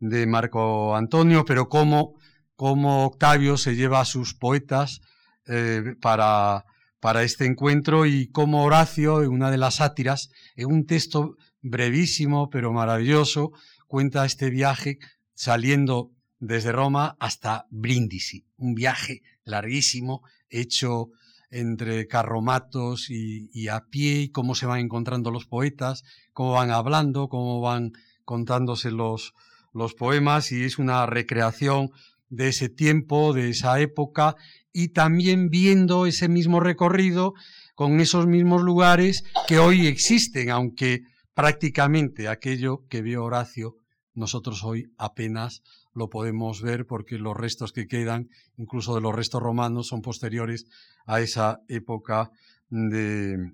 de 0.00 0.26
Marco 0.26 0.96
Antonio, 0.96 1.44
pero 1.44 1.68
cómo, 1.68 2.14
Octavio 2.56 3.56
se 3.56 3.76
lleva 3.76 4.00
a 4.00 4.04
sus 4.04 4.34
poetas 4.34 5.00
eh, 5.46 5.94
para, 6.00 6.64
para 7.00 7.22
este 7.22 7.44
encuentro 7.46 8.06
y 8.06 8.28
cómo 8.28 8.64
Horacio, 8.64 9.22
en 9.22 9.30
una 9.30 9.50
de 9.50 9.58
las 9.58 9.76
sátiras, 9.76 10.30
en 10.56 10.72
un 10.72 10.86
texto 10.86 11.36
brevísimo 11.62 12.50
pero 12.50 12.72
maravilloso, 12.72 13.52
cuenta 13.96 14.26
este 14.26 14.50
viaje 14.50 14.98
saliendo 15.32 16.10
desde 16.38 16.70
Roma 16.70 17.16
hasta 17.18 17.64
Brindisi, 17.70 18.44
un 18.58 18.74
viaje 18.74 19.22
larguísimo 19.42 20.20
hecho 20.50 21.08
entre 21.48 22.06
carromatos 22.06 23.08
y, 23.08 23.48
y, 23.54 23.68
a 23.68 23.86
pie, 23.88 24.20
y 24.20 24.28
cómo 24.28 24.54
se 24.54 24.66
van 24.66 24.80
encontrando 24.80 25.30
los 25.30 25.46
poetas, 25.46 26.02
cómo 26.34 26.52
van 26.52 26.72
hablando, 26.72 27.30
cómo 27.30 27.62
van 27.62 27.92
contándose 28.26 28.90
los, 28.90 29.32
los 29.72 29.94
poemas 29.94 30.52
y 30.52 30.64
es 30.64 30.78
una 30.78 31.06
recreación 31.06 31.88
de 32.28 32.48
ese 32.48 32.68
tiempo, 32.68 33.32
de 33.32 33.48
esa 33.48 33.80
época 33.80 34.36
y 34.74 34.88
también 34.88 35.48
viendo 35.48 36.04
ese 36.04 36.28
mismo 36.28 36.60
recorrido 36.60 37.32
con 37.74 37.98
esos 38.00 38.26
mismos 38.26 38.60
lugares 38.60 39.24
que 39.48 39.58
hoy 39.58 39.86
existen, 39.86 40.50
aunque 40.50 41.00
prácticamente 41.32 42.28
aquello 42.28 42.84
que 42.90 43.00
vio 43.00 43.24
Horacio, 43.24 43.78
nosotros 44.16 44.64
hoy 44.64 44.92
apenas 44.98 45.62
lo 45.94 46.10
podemos 46.10 46.62
ver 46.62 46.86
porque 46.86 47.18
los 47.18 47.36
restos 47.36 47.72
que 47.72 47.86
quedan, 47.86 48.28
incluso 48.56 48.94
de 48.94 49.00
los 49.00 49.14
restos 49.14 49.42
romanos, 49.42 49.86
son 49.86 50.02
posteriores 50.02 50.66
a 51.06 51.20
esa 51.20 51.60
época 51.68 52.30
de, 52.68 53.52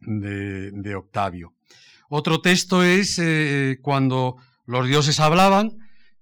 de, 0.00 0.94
Octavio. 0.94 1.54
Otro 2.08 2.40
texto 2.40 2.84
es 2.84 3.18
eh, 3.18 3.78
cuando 3.82 4.36
los 4.66 4.86
dioses 4.86 5.20
hablaban, 5.20 5.78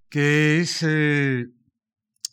que 0.09 0.61
es 0.61 0.83
eh, 0.87 1.47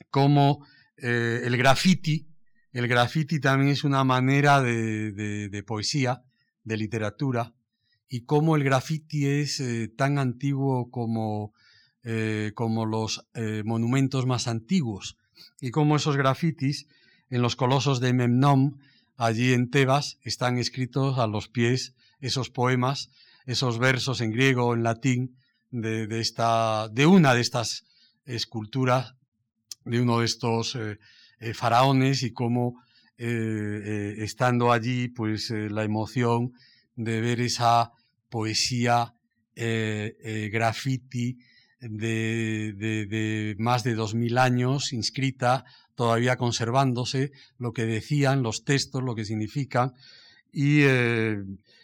como 0.10 0.66
eh, 0.98 1.42
el 1.44 1.58
graffiti. 1.58 2.28
El 2.72 2.88
graffiti 2.88 3.40
también 3.40 3.72
es 3.72 3.84
una 3.84 4.04
manera 4.04 4.62
de, 4.62 5.64
poesía, 5.66 6.22
de 6.64 6.78
literatura, 6.78 7.54
y 8.10 8.22
cómo 8.22 8.56
el 8.56 8.64
graffiti 8.64 9.28
es 9.28 9.60
eh, 9.60 9.88
tan 9.88 10.18
antiguo 10.18 10.90
como, 10.90 11.54
como 12.56 12.86
los 12.88 13.28
monumentos 13.66 14.26
más 14.26 14.48
antiguos, 14.48 15.18
y 15.62 15.70
cómo 15.70 15.96
esos 15.96 16.18
grafitis 16.18 16.88
en 17.30 17.42
los 17.42 17.56
colosos 17.56 18.00
de 18.00 18.14
Memnon, 18.14 18.80
allí 19.16 19.54
en 19.54 19.70
Tebas, 19.70 20.18
están 20.24 20.58
escritos 20.58 21.20
a 21.20 21.28
los 21.28 21.50
pies 21.50 21.94
esos 22.22 22.50
poemas, 22.50 23.12
esos 23.46 23.80
versos 23.80 24.22
en 24.22 24.32
griego 24.32 24.68
o 24.68 24.74
en 24.74 24.84
latín, 24.84 25.36
de, 25.72 26.20
esta, 26.20 26.90
de 26.90 27.06
una 27.06 27.34
de 27.34 27.42
estas 27.42 27.86
esculturas, 28.26 29.16
de 29.86 30.02
uno 30.02 30.20
de 30.20 30.26
estos 30.26 30.76
eh, 30.76 31.00
eh, 31.40 31.54
faraones 31.54 32.24
y 32.24 32.34
cómo 32.34 32.82
eh, 33.18 34.16
estando 34.20 34.72
allí, 34.72 35.10
pues 35.10 35.52
la 35.52 35.84
emoción 35.84 36.54
de 36.96 37.22
ver 37.22 37.42
esa 37.42 37.92
poesía 38.30 39.14
graffiti 39.56 41.38
de, 41.82 42.74
de, 42.78 43.56
más 43.60 43.84
de 43.84 43.94
dos 43.96 44.16
mil 44.16 44.38
años 44.38 44.94
inscrita, 44.94 45.66
todavía 45.96 46.38
conservándose, 46.38 47.32
lo 47.58 47.74
que 47.74 47.86
decían, 47.86 48.42
los 48.42 48.64
textos, 48.64 49.04
lo 49.04 49.16
que 49.16 49.26
significan, 49.26 49.94
y 50.54 50.84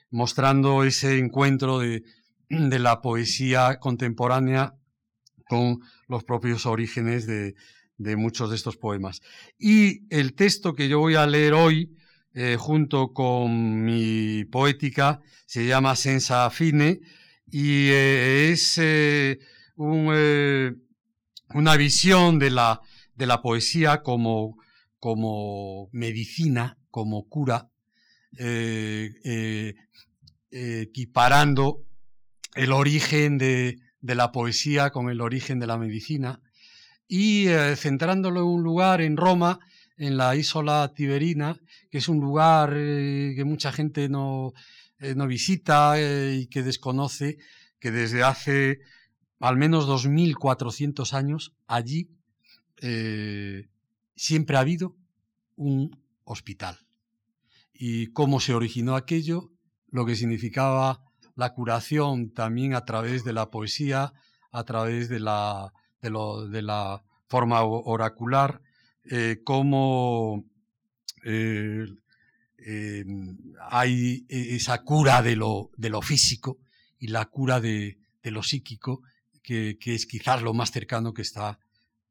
mostrando 0.10 0.86
ese 0.86 1.18
encuentro 1.18 1.80
de, 1.80 2.04
de 2.50 2.80
la 2.80 3.02
poesía 3.02 3.80
contemporánea 3.80 4.74
con 5.48 5.80
los 6.08 6.24
propios 6.24 6.66
orígenes 6.66 7.25
de, 7.28 7.56
muchos 8.16 8.50
de 8.50 8.56
estos 8.56 8.78
poemas. 8.78 9.22
Y 9.58 10.02
el 10.14 10.34
texto 10.34 10.74
que 10.74 10.88
yo 10.88 11.00
voy 11.00 11.16
a 11.16 11.28
leer 11.28 11.54
hoy, 11.54 11.96
eh, 12.38 12.58
junto 12.60 13.13
con 13.13 13.86
mi 13.86 14.44
poética, 14.44 15.22
se 15.46 15.65
llama 15.65 15.96
Sensa 15.96 16.50
Fine 16.50 17.00
y 17.50 17.88
eh, 17.92 18.51
es 18.51 18.77
eh, 18.77 19.39
una 19.77 20.75
visión 21.77 22.38
de 22.38 22.50
la, 22.50 22.82
de 23.15 23.25
la 23.25 23.42
poesía 23.42 24.04
como, 24.04 24.58
como 25.00 25.88
medicina, 25.94 26.77
como 26.92 27.30
cura, 27.30 27.70
equiparando 30.51 31.86
el 32.54 32.74
origen 32.74 33.38
de, 33.38 33.77
la 34.01 34.34
poesía 34.34 34.89
con 34.89 35.10
el 35.10 35.22
origen 35.22 35.60
de 35.60 35.68
la 35.68 35.77
medicina 35.77 36.42
y 37.08 37.46
centrándolo 37.77 38.42
en 38.42 38.48
un 38.48 38.63
lugar 38.63 39.00
en 39.00 39.15
Roma, 39.15 39.60
en 39.96 40.18
la 40.18 40.36
isla 40.36 40.92
Tiberina, 40.94 41.58
que 41.96 42.00
es 42.00 42.10
un 42.10 42.20
lugar 42.20 42.74
eh, 42.75 43.32
que 43.38 43.46
mucha 43.46 43.72
gente 43.72 44.10
no, 44.10 44.52
eh, 45.00 45.16
no 45.16 45.28
visita 45.28 45.96
y 45.98 46.48
que 46.48 46.62
desconoce, 46.62 47.38
que 47.80 47.90
desde 47.90 48.22
hace 48.22 48.80
al 49.40 49.56
menos 49.56 49.88
2.400 49.88 51.14
años 51.14 51.56
allí 51.68 52.10
siempre 54.14 54.58
ha 54.58 54.60
habido 54.60 54.98
un 55.56 55.98
hospital. 56.25 56.80
Y 57.72 58.08
cómo 58.08 58.42
se 58.42 58.54
originó 58.54 58.98
aquello, 58.98 59.54
lo 59.88 60.06
que 60.06 60.18
significaba 60.18 61.02
la 61.36 61.54
curación 61.54 62.34
también 62.34 62.74
a 62.74 62.84
través 62.84 63.24
de 63.24 63.32
la 63.32 63.50
poesía, 63.50 64.12
a 64.52 64.64
través 64.66 65.08
de 65.08 65.22
la, 65.22 65.72
de, 66.02 66.62
la 66.62 67.06
forma 67.30 67.64
oracular, 67.64 68.62
eh, 69.06 69.40
cómo 69.46 70.44
eh, 71.25 71.86
em, 72.58 73.38
hay 73.70 74.25
esa 74.29 74.84
cura 74.84 75.22
de 75.22 75.36
lo, 75.36 75.72
de 75.75 75.89
lo 75.89 76.01
físico 76.01 76.60
y 77.00 77.08
la 77.08 77.25
cura 77.25 77.60
de, 77.60 77.98
lo 78.24 78.41
psíquico, 78.41 79.01
que, 79.44 79.77
es 79.86 80.05
quizás 80.05 80.41
lo 80.41 80.53
más 80.53 80.72
cercano 80.72 81.13
que 81.13 81.22
está 81.22 81.60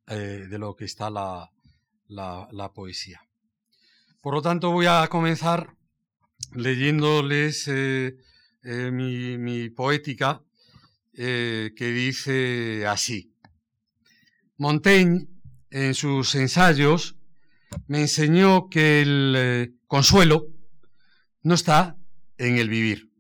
eh, 0.06 0.46
de 0.48 0.58
lo 0.58 0.76
que 0.76 0.84
está 0.84 1.10
la, 1.10 1.50
la, 2.08 2.72
poesía. 2.72 3.20
Por 4.20 4.34
lo 4.34 4.42
tanto, 4.42 4.70
voy 4.70 4.86
a 4.86 5.08
comenzar 5.08 5.74
leyéndoles 6.52 7.68
eh, 7.68 8.90
mi, 8.90 9.68
poética 9.70 10.42
eh, 11.12 11.72
que 11.76 11.88
dice 11.88 12.86
así. 12.86 13.34
Montaigne, 14.56 15.28
en 15.70 15.94
sus 15.94 16.34
ensayos, 16.34 17.16
me 17.86 18.00
enseñó 18.00 18.68
que 18.68 19.02
el 19.02 19.34
eh, 19.36 19.70
consuelo 19.86 20.46
no 21.42 21.54
está 21.54 21.96
en 22.38 22.58
el 22.58 22.68
vivir, 22.68 23.10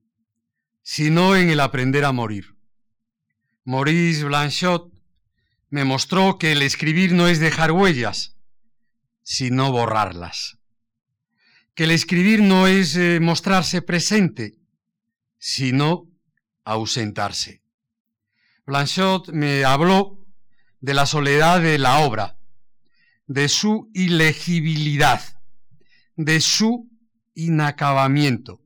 sino 0.82 1.36
en 1.36 1.50
el 1.50 1.60
aprender 1.60 2.04
a 2.04 2.12
morir. 2.12 2.56
Maurice 3.64 4.24
Blanchot 4.24 4.92
me 5.70 5.84
mostró 5.84 6.38
que 6.38 6.52
el 6.52 6.62
escribir 6.62 7.12
no 7.12 7.28
es 7.28 7.40
dejar 7.40 7.72
huellas, 7.72 8.36
sino 9.22 9.72
borrarlas. 9.72 10.58
Que 11.74 11.84
el 11.84 11.90
escribir 11.90 12.42
no 12.42 12.66
es 12.66 12.98
mostrarse 13.20 13.82
presente, 13.82 14.54
sino 15.38 16.10
ausentarse. 16.64 17.62
Blanchot 18.66 19.30
me 19.30 19.64
habló 19.64 20.24
de 20.80 20.94
la 20.94 21.06
soledad 21.06 21.60
de 21.60 21.78
la 21.78 22.00
obra, 22.00 22.38
de 23.26 23.48
su 23.48 23.90
ilegibilidad, 23.94 25.20
de 26.16 26.40
su 26.40 26.90
inacabamiento, 27.34 28.62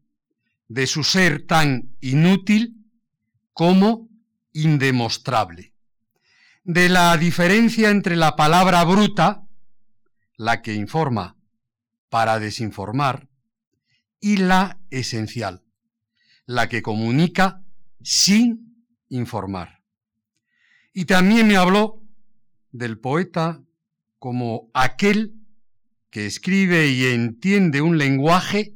de 0.69 0.87
su 0.87 1.05
ser 1.05 1.47
tan 1.47 1.97
inútil 2.01 2.75
como 3.53 4.09
indemostrable, 4.53 5.75
de 6.65 6.89
la 6.89 7.17
diferencia 7.17 7.91
entre 7.91 8.17
la 8.17 8.37
palabra 8.37 8.85
bruta, 8.85 9.47
la 10.37 10.63
que 10.63 10.75
informa 10.75 11.37
para 12.09 12.39
desinformar, 12.39 13.29
y 14.21 14.37
la 14.37 14.81
esencial, 14.91 15.65
la 16.45 16.69
que 16.69 16.83
comunica 16.83 17.63
sin 18.03 18.87
informar. 19.09 19.83
Y 20.93 21.05
también 21.05 21.47
me 21.47 21.57
habló 21.57 22.03
del 22.73 22.99
poeta 22.99 23.63
como 24.19 24.71
aquel 24.75 25.35
que 26.11 26.27
escribe 26.27 26.89
y 26.89 27.07
entiende 27.07 27.83
un 27.83 27.99
lenguaje 27.99 28.75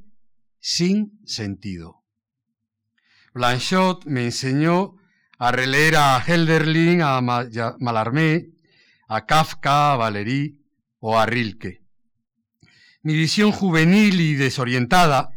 sin 0.61 1.19
sentido. 1.25 2.03
Blanchot 3.35 4.05
me 4.07 4.25
enseñó 4.25 4.97
a 5.39 5.51
releer 5.51 5.97
a 5.97 6.23
Helderlin, 6.25 7.03
a 7.03 7.21
Mallarmé, 7.21 8.51
a 9.09 9.27
Kafka, 9.27 9.93
a 9.93 9.97
Valéry 9.97 10.61
o 11.01 11.19
a 11.19 11.27
Rilke. 11.27 11.83
Mi 13.03 13.15
visión 13.15 13.51
juvenil 13.51 14.21
y 14.21 14.35
desorientada 14.35 15.31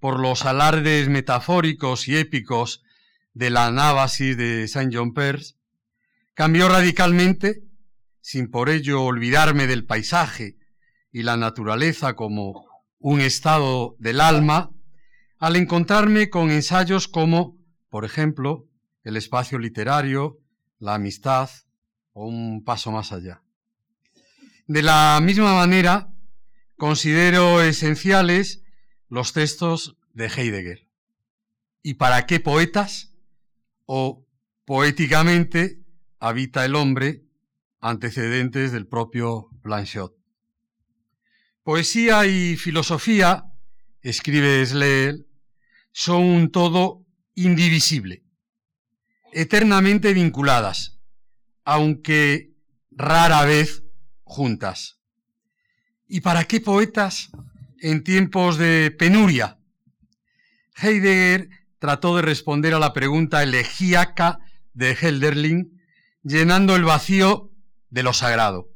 por 0.00 0.18
los 0.18 0.44
alardes 0.44 1.08
metafóricos 1.08 2.08
y 2.08 2.16
épicos 2.16 2.82
de 3.34 3.50
la 3.50 3.66
anábasis 3.66 4.36
de 4.36 4.66
Saint 4.66 4.92
John 4.92 5.12
Peirce 5.12 5.54
cambió 6.34 6.68
radicalmente, 6.68 7.62
sin 8.26 8.50
por 8.50 8.70
ello 8.70 9.04
olvidarme 9.04 9.68
del 9.68 9.86
paisaje 9.86 10.56
y 11.12 11.22
la 11.22 11.36
naturaleza 11.36 12.16
como 12.16 12.66
un 12.98 13.20
estado 13.20 13.94
del 14.00 14.20
alma, 14.20 14.72
al 15.38 15.54
encontrarme 15.54 16.28
con 16.28 16.50
ensayos 16.50 17.06
como, 17.06 17.56
por 17.88 18.04
ejemplo, 18.04 18.66
el 19.04 19.16
espacio 19.16 19.60
literario, 19.60 20.40
la 20.80 20.94
amistad 20.94 21.48
o 22.14 22.26
un 22.26 22.64
paso 22.64 22.90
más 22.90 23.12
allá. 23.12 23.44
De 24.66 24.82
la 24.82 25.20
misma 25.22 25.54
manera, 25.54 26.12
considero 26.76 27.62
esenciales 27.62 28.64
los 29.08 29.34
textos 29.34 29.98
de 30.14 30.26
Heidegger. 30.26 30.88
¿Y 31.80 31.94
para 31.94 32.26
qué 32.26 32.40
poetas? 32.40 33.12
O 33.84 34.26
poéticamente 34.64 35.78
habita 36.18 36.64
el 36.64 36.74
hombre, 36.74 37.25
antecedentes 37.80 38.72
del 38.72 38.86
propio 38.86 39.48
Blanchot. 39.62 40.14
Poesía 41.62 42.26
y 42.26 42.56
filosofía, 42.56 43.44
escribe 44.00 44.64
Sleel, 44.64 45.26
son 45.92 46.22
un 46.22 46.50
todo 46.50 47.04
indivisible, 47.34 48.22
eternamente 49.32 50.12
vinculadas, 50.12 51.00
aunque 51.64 52.52
rara 52.90 53.44
vez 53.44 53.82
juntas. 54.22 55.00
¿Y 56.06 56.20
para 56.20 56.44
qué 56.44 56.60
poetas 56.60 57.30
en 57.80 58.04
tiempos 58.04 58.58
de 58.58 58.94
penuria? 58.96 59.58
Heidegger 60.76 61.48
trató 61.78 62.16
de 62.16 62.22
responder 62.22 62.74
a 62.74 62.78
la 62.78 62.92
pregunta 62.92 63.42
elegíaca 63.42 64.38
de 64.72 64.94
Helderling, 64.94 65.80
llenando 66.22 66.76
el 66.76 66.84
vacío 66.84 67.50
de 67.90 68.02
lo 68.02 68.12
sagrado. 68.12 68.68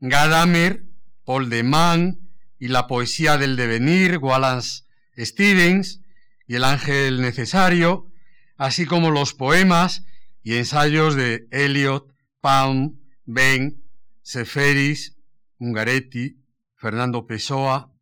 Gadamer, 0.00 0.84
Paul 1.24 1.50
de 1.50 1.62
Man 1.62 2.30
y 2.58 2.68
la 2.68 2.86
poesía 2.86 3.38
del 3.38 3.56
devenir, 3.56 4.18
Wallace 4.18 4.84
Stevens 5.16 6.00
y 6.46 6.56
el 6.56 6.64
ángel 6.64 7.20
necesario, 7.20 8.10
así 8.56 8.86
como 8.86 9.10
los 9.10 9.34
poemas 9.34 10.04
y 10.42 10.56
ensayos 10.56 11.14
de 11.14 11.46
Eliot, 11.50 12.14
Pound, 12.40 12.98
Ben, 13.24 13.84
Seferis 14.22 15.16
Ungaretti, 15.58 16.42
Fernando 16.74 17.26
Pessoa 17.26 17.92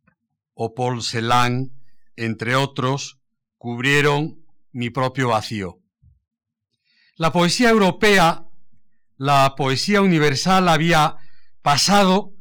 o 0.53 0.73
Paul 0.73 1.03
Celan, 1.03 1.71
entre 2.15 2.55
otros, 2.55 3.19
cubrieron 3.57 4.45
mi 4.71 4.89
propio 4.89 5.29
vacío. 5.29 5.79
La 7.15 7.31
poesía 7.31 7.69
europea, 7.69 8.48
la 9.19 9.53
poesía 9.55 10.01
universal 10.01 10.69
había 10.69 11.17
pasado 11.61 12.31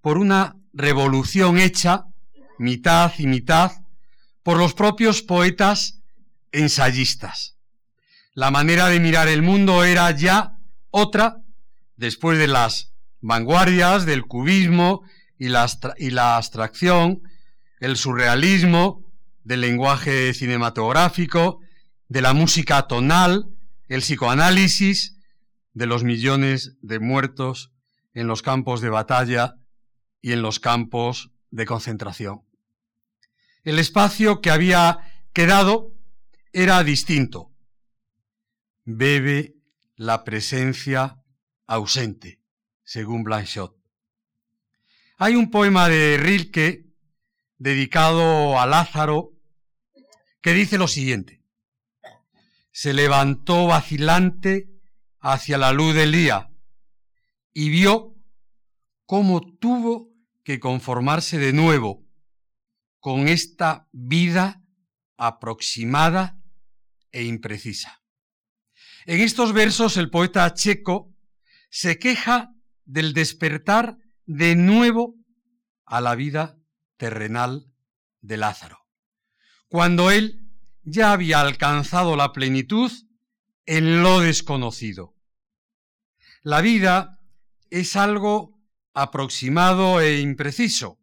por 0.00 0.18
una 0.18 0.56
revolución 0.72 1.58
hecha, 1.58 2.06
mitad 2.58 3.12
y 3.18 3.28
mitad, 3.28 3.70
por 4.42 4.58
los 4.58 4.74
propios 4.74 5.22
poetas 5.22 6.00
ensayistas. 6.50 7.56
La 8.34 8.50
manera 8.50 8.88
de 8.88 8.98
mirar 8.98 9.28
el 9.28 9.42
mundo 9.42 9.84
era 9.84 10.10
ya 10.10 10.58
otra 10.90 11.36
después 11.96 12.36
de 12.36 12.48
las 12.48 12.92
vanguardias 13.20 14.04
del 14.04 14.24
cubismo 14.26 15.02
y 15.38 15.50
la, 15.50 16.36
abstracción, 16.36 17.22
el 17.78 17.96
surrealismo, 17.96 19.04
del 19.44 19.60
lenguaje 19.60 20.34
cinematográfico, 20.34 21.60
de 22.08 22.22
la 22.22 22.32
música 22.32 22.88
tonal, 22.88 23.46
el 23.88 24.00
psicoanálisis, 24.00 25.13
de 25.74 25.86
los 25.86 26.04
millones 26.04 26.76
de 26.80 27.00
muertos 27.00 27.72
en 28.14 28.26
los 28.26 28.42
campos 28.42 28.80
de 28.80 28.90
batalla 28.90 29.56
y 30.22 30.32
en 30.32 30.40
los 30.40 30.60
campos 30.60 31.32
de 31.50 31.66
concentración. 31.66 32.42
El 33.64 33.78
espacio 33.78 34.40
que 34.40 34.50
había 34.50 34.98
quedado 35.32 35.92
era 36.52 36.82
distinto. 36.84 37.52
Bebe 38.84 39.56
la 39.96 40.24
presencia 40.24 41.22
ausente 41.66 42.40
según 42.84 43.24
Blanchot. 43.24 43.76
Hay 45.16 45.36
un 45.36 45.50
poema 45.50 45.88
de 45.88 46.18
Rilke 46.18 46.86
dedicado 47.56 48.60
a 48.60 48.66
Lázaro 48.66 49.32
que 50.40 50.52
dice 50.52 50.76
lo 50.76 50.86
siguiente. 50.86 51.42
Se 52.72 52.92
levantó 52.92 53.66
vacilante 53.66 54.73
hacia 55.24 55.56
la 55.56 55.72
luz 55.72 55.94
del 55.94 56.12
día 56.12 56.50
y 57.54 57.70
vio 57.70 58.14
cómo 59.06 59.40
tuvo 59.56 60.10
que 60.44 60.60
conformarse 60.60 61.38
de 61.38 61.54
nuevo 61.54 62.06
con 63.00 63.26
esta 63.28 63.88
vida 63.90 64.62
aproximada 65.16 66.38
e 67.10 67.24
imprecisa. 67.24 68.02
En 69.06 69.22
estos 69.22 69.54
versos 69.54 69.96
el 69.96 70.10
poeta 70.10 70.52
checo 70.52 71.14
se 71.70 71.98
queja 71.98 72.52
del 72.84 73.14
despertar 73.14 73.96
de 74.26 74.56
nuevo 74.56 75.14
a 75.86 76.02
la 76.02 76.16
vida 76.16 76.58
terrenal 76.98 77.72
de 78.20 78.36
Lázaro, 78.36 78.86
cuando 79.68 80.10
él 80.10 80.50
ya 80.82 81.12
había 81.12 81.40
alcanzado 81.40 82.14
la 82.14 82.34
plenitud 82.34 82.92
en 83.64 84.02
lo 84.02 84.20
desconocido. 84.20 85.13
La 86.44 86.60
vida 86.60 87.18
es 87.70 87.96
algo 87.96 88.60
aproximado 88.92 90.00
e 90.00 90.20
impreciso. 90.20 91.00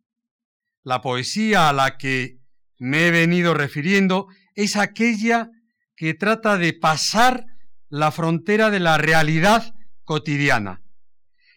La 0.83 1.01
poesía 1.01 1.67
a 1.67 1.73
la 1.73 1.97
que 1.97 2.39
me 2.77 3.07
he 3.07 3.11
venido 3.11 3.53
refiriendo 3.53 4.27
es 4.55 4.77
aquella 4.77 5.49
que 5.97 6.13
trata 6.13 6.57
de 6.57 6.71
pasar 6.71 7.45
la 7.89 8.13
frontera 8.13 8.69
de 8.69 8.79
la 8.79 8.97
realidad 8.97 9.75
cotidiana 10.05 10.81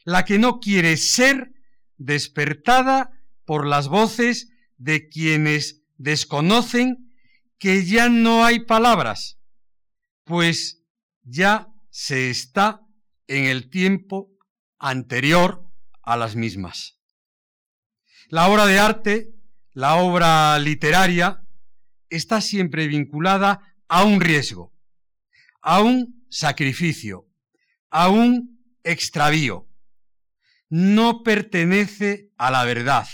la 0.05 0.25
que 0.25 0.38
no 0.38 0.61
quiere 0.61 0.97
ser 0.97 1.53
despertada 1.97 3.11
por 3.44 3.66
las 3.66 3.88
voces 3.88 4.51
de 4.77 5.09
quienes 5.09 5.83
desconocen 5.97 7.12
que 7.59 7.85
ya 7.85 8.09
no 8.09 8.44
hay 8.44 8.61
palabras, 8.61 9.38
pues 10.25 10.83
ya 11.23 11.68
se 11.90 12.31
está 12.31 12.84
en 13.27 13.45
el 13.47 13.71
tiempo 13.71 14.31
anterior 14.79 15.65
a 16.03 16.17
las 16.17 16.37
mismas. 16.37 16.99
La 18.29 18.49
obra 18.49 18.67
de 18.67 18.79
arte, 18.79 19.35
la 19.73 19.97
obra 19.97 20.59
literaria, 20.59 21.47
está 22.09 22.41
siempre 22.41 22.87
vinculada 22.87 23.75
a 23.89 24.05
un 24.05 24.21
riesgo, 24.21 24.75
a 25.61 25.81
un 25.83 26.27
sacrificio, 26.29 27.27
a 27.91 28.09
un 28.09 28.65
extravío 28.83 29.69
no 30.77 31.23
pertenece 31.23 32.33
a 32.37 32.51
la 32.51 32.65
verdad, 32.65 33.07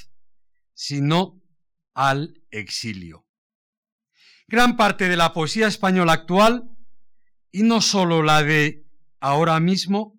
sino 0.72 1.42
al 1.92 2.42
exilio. 2.50 3.26
Gran 4.48 4.78
parte 4.78 5.10
de 5.10 5.16
la 5.18 5.34
poesía 5.34 5.66
española 5.66 6.14
actual, 6.14 6.70
y 7.52 7.62
no 7.62 7.82
solo 7.82 8.22
la 8.22 8.42
de 8.42 8.86
ahora 9.20 9.60
mismo, 9.60 10.18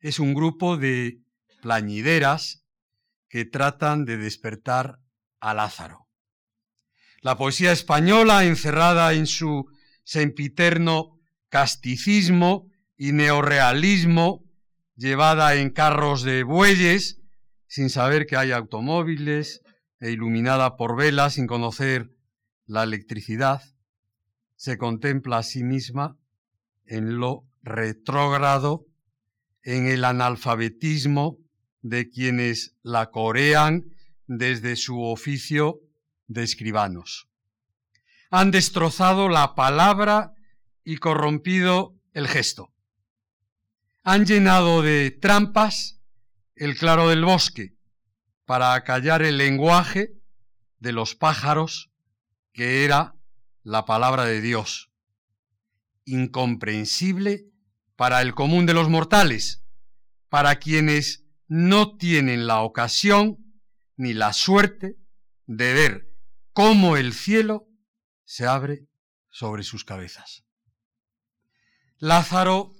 es 0.00 0.18
un 0.18 0.34
grupo 0.34 0.76
de 0.76 1.20
plañideras 1.62 2.64
que 3.28 3.44
tratan 3.44 4.04
de 4.04 4.18
despertar 4.18 5.00
a 5.40 5.54
Lázaro. 5.54 6.06
La 7.20 7.36
poesía 7.36 7.72
española, 7.72 8.44
encerrada 8.44 9.14
en 9.14 9.26
su 9.26 9.66
sempiterno 10.04 11.18
casticismo 11.48 12.70
y 12.96 13.12
neorrealismo, 13.12 14.44
llevada 14.94 15.54
en 15.54 15.70
carros 15.70 16.22
de 16.22 16.42
bueyes, 16.42 17.20
sin 17.66 17.88
saber 17.88 18.26
que 18.26 18.36
hay 18.36 18.52
automóviles, 18.52 19.62
e 20.00 20.10
iluminada 20.10 20.76
por 20.76 20.96
velas, 20.96 21.34
sin 21.34 21.46
conocer 21.46 22.10
la 22.66 22.82
electricidad, 22.82 23.62
se 24.56 24.76
contempla 24.76 25.38
a 25.38 25.42
sí 25.42 25.64
misma 25.64 26.18
en 26.84 27.18
lo 27.18 27.46
retrógrado, 27.64 28.86
en 29.62 29.86
el 29.88 30.04
analfabetismo 30.04 31.38
de 31.80 32.10
quienes 32.10 32.76
la 32.82 33.10
corean 33.10 33.86
desde 34.26 34.76
su 34.76 35.02
oficio 35.02 35.80
de 36.28 36.42
escribanos. 36.42 37.28
Han 38.30 38.50
destrozado 38.50 39.28
la 39.28 39.54
palabra 39.54 40.34
y 40.84 40.98
corrompido 40.98 41.94
el 42.12 42.28
gesto. 42.28 42.72
Han 44.02 44.26
llenado 44.26 44.82
de 44.82 45.10
trampas 45.10 45.98
el 46.54 46.76
claro 46.76 47.08
del 47.08 47.24
bosque 47.24 47.74
para 48.44 48.74
acallar 48.74 49.22
el 49.22 49.38
lenguaje 49.38 50.12
de 50.78 50.92
los 50.92 51.14
pájaros 51.14 51.90
que 52.52 52.84
era 52.84 53.14
la 53.62 53.86
palabra 53.86 54.24
de 54.24 54.42
Dios, 54.42 54.90
incomprensible 56.04 57.53
para 57.96 58.22
el 58.22 58.34
común 58.34 58.66
de 58.66 58.74
los 58.74 58.88
mortales, 58.88 59.62
para 60.28 60.56
quienes 60.56 61.24
no 61.46 61.96
tienen 61.96 62.46
la 62.46 62.60
ocasión 62.62 63.38
ni 63.96 64.14
la 64.14 64.32
suerte 64.32 64.96
de 65.46 65.72
ver 65.74 66.08
cómo 66.52 66.96
el 66.96 67.12
cielo 67.12 67.68
se 68.24 68.46
abre 68.46 68.88
sobre 69.30 69.62
sus 69.62 69.84
cabezas. 69.84 70.44
Lázaro 71.98 72.72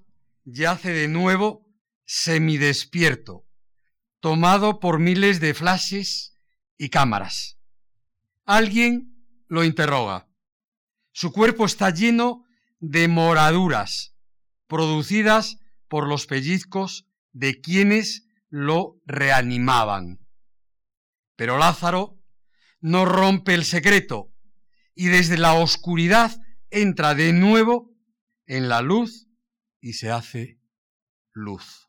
yace 0.44 0.90
de 0.90 1.08
nuevo 1.08 1.66
semidespierto, 2.04 3.46
tomado 4.20 4.80
por 4.80 4.98
miles 4.98 5.40
de 5.40 5.54
flashes 5.54 6.36
y 6.76 6.88
cámaras. 6.88 7.58
Alguien 8.44 9.14
lo 9.46 9.64
interroga. 9.64 10.28
Su 11.12 11.32
cuerpo 11.32 11.64
está 11.64 11.90
lleno 11.90 12.44
de 12.80 13.06
moraduras 13.08 14.13
producidas 14.74 15.60
por 15.86 16.08
los 16.08 16.26
pellizcos 16.26 17.06
de 17.30 17.60
quienes 17.60 18.26
lo 18.48 19.00
reanimaban. 19.06 20.18
Pero 21.36 21.58
Lázaro 21.58 22.20
no 22.80 23.04
rompe 23.04 23.54
el 23.54 23.64
secreto 23.64 24.34
y 24.92 25.06
desde 25.06 25.38
la 25.38 25.54
oscuridad 25.54 26.32
entra 26.70 27.14
de 27.14 27.32
nuevo 27.32 27.94
en 28.46 28.68
la 28.68 28.82
luz 28.82 29.28
y 29.80 29.92
se 29.92 30.10
hace 30.10 30.60
luz. 31.32 31.88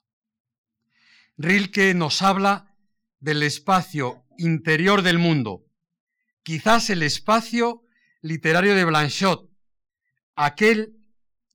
Rilke 1.38 1.95
nos 1.95 2.21
habla 2.21 2.78
del 3.19 3.41
espacio 3.41 4.28
interior 4.38 5.02
del 5.02 5.17
mundo, 5.17 5.65
quizás 6.43 6.91
el 6.91 7.02
espacio 7.02 7.82
literario 8.21 8.76
de 8.76 8.86
Blanchot, 8.86 9.50
aquel 10.36 11.00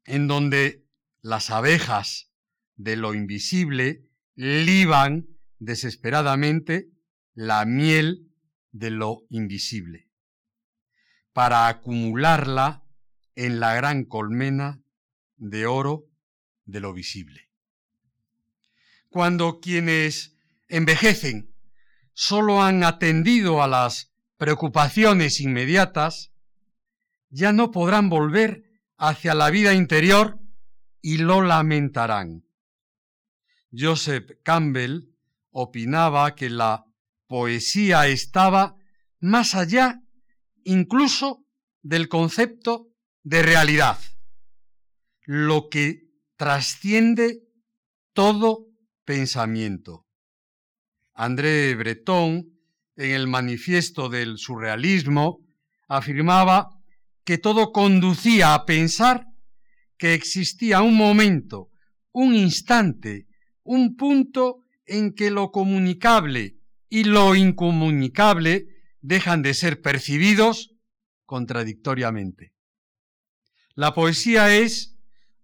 en 0.06 0.26
donde 0.26 0.79
las 1.22 1.50
abejas 1.50 2.30
de 2.76 2.96
lo 2.96 3.14
invisible 3.14 4.08
liban 4.34 5.28
desesperadamente 5.58 6.90
la 7.34 7.64
miel 7.64 8.30
de 8.72 8.90
lo 8.90 9.22
invisible, 9.28 10.08
para 11.32 11.68
acumularla 11.68 12.84
en 13.34 13.60
la 13.60 13.74
gran 13.74 14.04
colmena 14.04 14.80
de 15.36 15.66
oro 15.66 16.06
de 16.64 16.80
lo 16.80 16.92
visible. 16.92 17.50
Cuando 19.08 19.60
quienes 19.60 20.36
envejecen 20.68 21.54
solo 22.12 22.62
han 22.62 22.84
atendido 22.84 23.62
a 23.62 23.68
las 23.68 24.12
preocupaciones 24.36 25.40
inmediatas, 25.40 26.32
ya 27.28 27.52
no 27.52 27.70
podrán 27.70 28.08
volver 28.08 28.64
hacia 28.96 29.34
la 29.34 29.50
vida 29.50 29.74
interior 29.74 30.38
y 31.02 31.18
lo 31.18 31.42
lamentarán. 31.42 32.44
Joseph 33.72 34.30
Campbell 34.42 35.14
opinaba 35.50 36.34
que 36.34 36.50
la 36.50 36.84
poesía 37.26 38.08
estaba 38.08 38.74
más 39.20 39.54
allá 39.54 40.00
incluso 40.64 41.44
del 41.82 42.08
concepto 42.08 42.88
de 43.22 43.42
realidad, 43.42 43.98
lo 45.24 45.68
que 45.68 46.08
trasciende 46.36 47.42
todo 48.12 48.66
pensamiento. 49.04 50.06
André 51.14 51.74
Breton, 51.74 52.58
en 52.96 53.10
el 53.12 53.26
manifiesto 53.28 54.08
del 54.08 54.38
surrealismo, 54.38 55.40
afirmaba 55.88 56.70
que 57.24 57.38
todo 57.38 57.72
conducía 57.72 58.54
a 58.54 58.64
pensar 58.64 59.29
que 60.00 60.14
existía 60.14 60.80
un 60.80 60.96
momento, 60.96 61.68
un 62.10 62.34
instante, 62.34 63.28
un 63.62 63.96
punto 63.96 64.64
en 64.86 65.12
que 65.12 65.30
lo 65.30 65.52
comunicable 65.52 66.56
y 66.88 67.04
lo 67.04 67.34
incomunicable 67.34 68.66
dejan 69.02 69.42
de 69.42 69.52
ser 69.52 69.82
percibidos 69.82 70.74
contradictoriamente. 71.26 72.54
La 73.74 73.92
poesía 73.92 74.56
es 74.56 74.96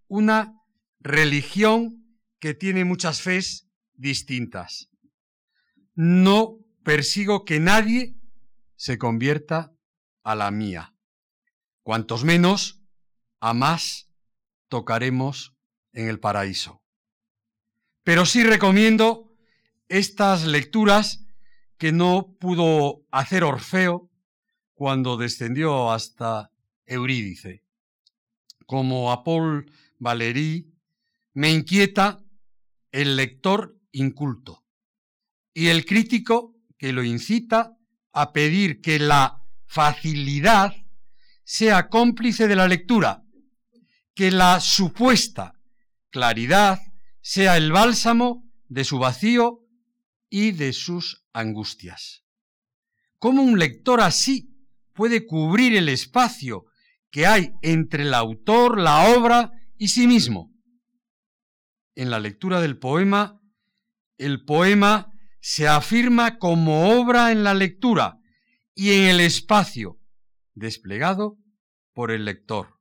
una 0.09 0.55
religión 1.01 2.19
que 2.41 2.55
tiene 2.55 2.87
muchas 2.87 3.21
fes 3.21 3.69
distintas. 3.93 4.89
No 5.95 6.61
persigo 6.83 7.45
que 7.45 7.61
nadie 7.61 8.17
se 8.77 8.97
convierta 8.97 9.75
a 10.23 10.35
la 10.35 10.51
mía. 10.51 10.95
Cuantos 11.83 12.25
menos, 12.25 12.81
a 13.39 13.53
más 13.53 14.06
tocaremos 14.69 15.55
en 15.93 16.09
el 16.09 16.21
paraíso. 16.21 16.83
Pero 18.03 18.27
sí 18.27 18.45
recomiendo 18.45 19.33
estas 19.89 20.45
lecturas 20.45 21.25
que 21.79 21.93
no 21.93 22.37
pudo 22.39 23.03
hacer 23.11 23.45
Orfeo 23.45 24.11
cuando 24.75 25.17
descendió 25.17 25.91
hasta 25.91 26.51
Eurídice. 26.87 27.65
Como 28.67 29.13
a 29.13 29.25
Paul 29.25 29.71
Valéry, 29.99 30.73
me 31.35 31.51
inquieta 31.51 32.23
el 32.93 33.17
lector 33.17 33.79
inculto 33.93 34.65
y 35.53 35.69
el 35.69 35.85
crítico 35.85 36.55
que 36.79 36.93
lo 36.93 37.03
incita 37.03 37.77
a 38.13 38.33
pedir 38.33 38.81
que 38.81 38.99
la 38.99 39.43
facilidad 39.67 40.75
sea 41.45 41.89
cómplice 41.89 42.49
de 42.49 42.57
la 42.57 42.69
lectura, 42.69 43.26
que 44.17 44.31
la 44.31 44.61
supuesta 44.61 45.53
claridad 46.11 46.81
sea 47.21 47.59
el 47.59 47.71
bálsamo 47.71 48.51
de 48.67 48.83
su 48.83 48.99
vacío 48.99 49.61
y 50.31 50.53
de 50.53 50.73
sus 50.73 51.23
angustias. 51.35 52.25
¿Cómo 53.19 53.43
un 53.43 53.59
lector 53.59 54.01
así 54.01 54.49
puede 54.95 55.27
cubrir 55.27 55.77
el 55.77 55.91
espacio 55.91 56.65
que 57.11 57.27
hay 57.27 57.53
entre 57.61 58.05
el 58.05 58.15
autor, 58.15 58.81
la 58.81 59.15
obra 59.15 59.53
y 59.77 59.89
sí 59.89 60.07
mismo? 60.07 60.51
En 61.95 62.09
la 62.11 62.19
lectura 62.19 62.63
del 62.63 62.79
poema, 62.79 63.39
el 64.17 64.47
poema 64.47 65.13
se 65.41 65.69
afirma 65.69 66.39
como 66.39 66.99
obra 66.99 67.33
en 67.33 67.45
la 67.45 67.53
lectura 67.53 68.17
y 68.75 68.93
en 68.93 69.09
el 69.09 69.21
espacio 69.21 69.99
desplegado 70.55 71.37
por 71.93 72.11
el 72.11 72.25
lector, 72.25 72.81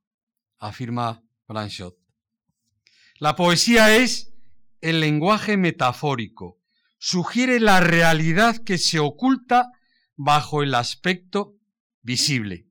afirma 0.58 1.25
Blanchot. 1.48 1.96
La 3.18 3.36
poesía 3.36 3.96
es 3.96 4.32
el 4.80 5.00
lenguaje 5.00 5.56
metafórico, 5.56 6.58
sugiere 6.98 7.60
la 7.60 7.80
realidad 7.80 8.56
que 8.64 8.78
se 8.78 8.98
oculta 8.98 9.70
bajo 10.16 10.62
el 10.62 10.74
aspecto 10.74 11.54
visible. 12.02 12.66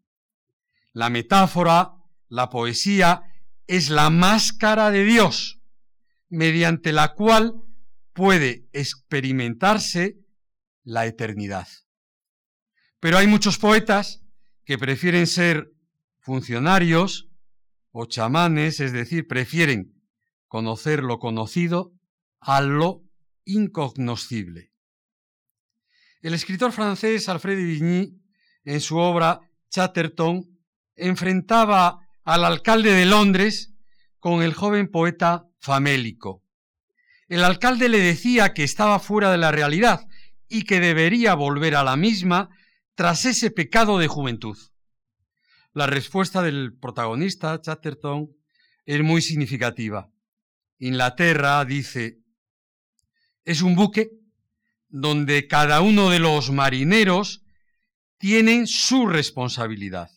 La 0.94 1.10
metáfora, 1.10 1.94
la 2.30 2.50
poesía, 2.50 3.24
es 3.68 3.90
la 3.90 4.10
máscara 4.10 4.92
de 4.92 5.04
Dios, 5.04 5.60
mediante 6.30 6.94
la 6.94 7.14
cual 7.14 7.56
puede 8.14 8.68
experimentarse 8.72 10.18
la 10.84 11.06
eternidad. 11.06 11.68
Pero 13.00 13.18
hay 13.18 13.28
muchos 13.28 13.58
poetas 13.58 14.22
que 14.64 14.78
prefieren 14.78 15.28
ser 15.28 15.72
funcionarios 16.20 17.30
o 17.98 18.06
chamanes, 18.08 18.82
es 18.82 18.92
decir, 18.92 19.26
prefieren 19.26 19.96
conocer 20.50 21.02
lo 21.02 21.18
conocido 21.18 21.94
a 22.42 22.60
lo 22.60 23.04
incognoscible. 23.46 24.74
El 26.22 26.34
escritor 26.34 26.74
francés 26.74 27.30
Alfred 27.30 27.56
de 27.56 27.64
Vigny, 27.64 28.22
en 28.66 28.82
su 28.82 28.98
obra 28.98 29.40
Chatterton, 29.70 30.46
enfrentaba 30.98 32.00
al 32.26 32.44
alcalde 32.44 32.92
de 32.92 33.06
Londres 33.06 33.74
con 34.20 34.44
el 34.44 34.54
joven 34.54 34.92
poeta 34.92 35.46
famélico. 35.60 36.44
El 37.30 37.46
alcalde 37.46 37.88
le 37.88 38.00
decía 38.00 38.54
que 38.54 38.66
estaba 38.66 39.00
fuera 39.00 39.32
de 39.32 39.38
la 39.38 39.54
realidad 39.54 40.02
y 40.50 40.64
que 40.64 40.82
debería 40.82 41.34
volver 41.34 41.78
a 41.78 41.84
la 41.86 41.96
misma 41.96 42.50
tras 42.94 43.24
ese 43.24 43.52
pecado 43.52 44.00
de 44.00 44.10
juventud. 44.10 44.58
La 45.76 45.88
respuesta 45.88 46.42
del 46.42 46.78
protagonista, 46.80 47.60
Chatterton, 47.60 48.34
es 48.86 49.04
muy 49.04 49.22
significativa. 49.22 50.10
Inglaterra, 50.80 51.66
dice, 51.66 52.22
es 53.44 53.62
un 53.62 53.76
buque 53.76 54.10
donde 54.88 55.50
cada 55.50 55.82
uno 55.82 56.12
de 56.12 56.20
los 56.20 56.50
marineros 56.50 57.44
tiene 58.18 58.68
su 58.68 59.06
responsabilidad, 59.06 60.10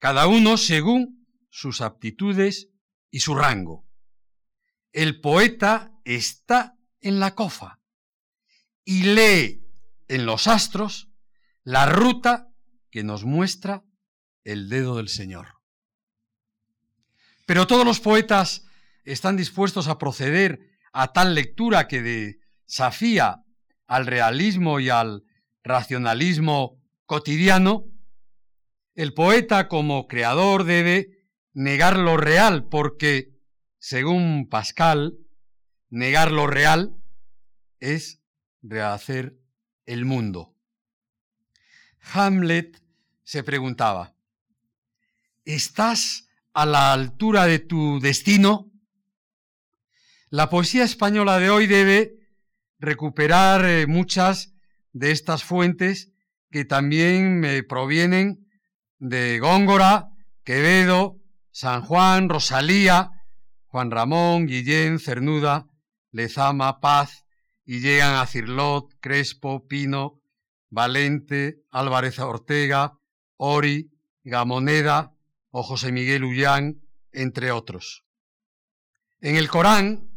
cada 0.00 0.26
uno 0.26 0.56
según 0.56 1.28
sus 1.48 1.80
aptitudes 1.80 2.68
y 3.12 3.20
su 3.20 3.36
rango. 3.36 3.88
El 4.90 5.20
poeta 5.20 5.92
está 6.04 6.76
en 7.00 7.20
la 7.20 7.36
cofa 7.36 7.78
y 8.84 9.04
lee 9.04 9.64
en 10.08 10.26
los 10.26 10.48
astros 10.48 11.08
la 11.62 11.86
ruta 11.86 12.48
que 12.90 13.04
nos 13.04 13.22
muestra 13.22 13.84
el 14.46 14.68
dedo 14.68 14.96
del 14.96 15.08
Señor. 15.08 15.48
Pero 17.46 17.66
todos 17.66 17.84
los 17.84 18.00
poetas 18.00 18.66
están 19.04 19.36
dispuestos 19.36 19.88
a 19.88 19.98
proceder 19.98 20.70
a 20.92 21.12
tal 21.12 21.34
lectura 21.34 21.88
que 21.88 22.38
desafía 22.66 23.44
al 23.86 24.06
realismo 24.06 24.80
y 24.80 24.88
al 24.88 25.24
racionalismo 25.62 26.80
cotidiano, 27.06 27.84
el 28.94 29.12
poeta 29.14 29.68
como 29.68 30.06
creador 30.06 30.64
debe 30.64 31.28
negar 31.52 31.98
lo 31.98 32.16
real 32.16 32.68
porque, 32.68 33.32
según 33.78 34.48
Pascal, 34.48 35.18
negar 35.90 36.30
lo 36.32 36.46
real 36.46 36.96
es 37.80 38.22
rehacer 38.62 39.36
el 39.84 40.04
mundo. 40.04 40.54
Hamlet 42.12 42.80
se 43.24 43.42
preguntaba, 43.42 44.15
¿estás 45.46 46.28
a 46.52 46.66
la 46.66 46.92
altura 46.92 47.46
de 47.46 47.60
tu 47.60 48.00
destino? 48.00 48.70
La 50.28 50.50
poesía 50.50 50.84
española 50.84 51.38
de 51.38 51.50
hoy 51.50 51.66
debe 51.66 52.16
recuperar 52.78 53.64
eh, 53.64 53.86
muchas 53.86 54.52
de 54.92 55.12
estas 55.12 55.44
fuentes 55.44 56.12
que 56.50 56.64
también 56.64 57.38
me 57.38 57.62
provienen 57.62 58.48
de 58.98 59.38
Góngora, 59.38 60.10
Quevedo, 60.44 61.16
San 61.52 61.82
Juan, 61.82 62.28
Rosalía, 62.28 63.12
Juan 63.66 63.90
Ramón, 63.90 64.46
Guillén, 64.46 64.98
Cernuda, 64.98 65.68
Lezama, 66.10 66.80
Paz, 66.80 67.24
y 67.64 67.80
llegan 67.80 68.14
a 68.14 68.26
Cirlot, 68.26 68.94
Crespo, 69.00 69.66
Pino, 69.66 70.20
Valente, 70.70 71.62
Álvarez 71.70 72.18
Ortega, 72.18 72.98
Ori, 73.36 73.90
Gamoneda 74.22 75.15
o 75.58 75.62
José 75.62 75.90
Miguel 75.90 76.22
Ullán, 76.22 76.82
entre 77.12 77.50
otros. 77.50 78.04
En 79.22 79.36
el 79.36 79.48
Corán, 79.48 80.10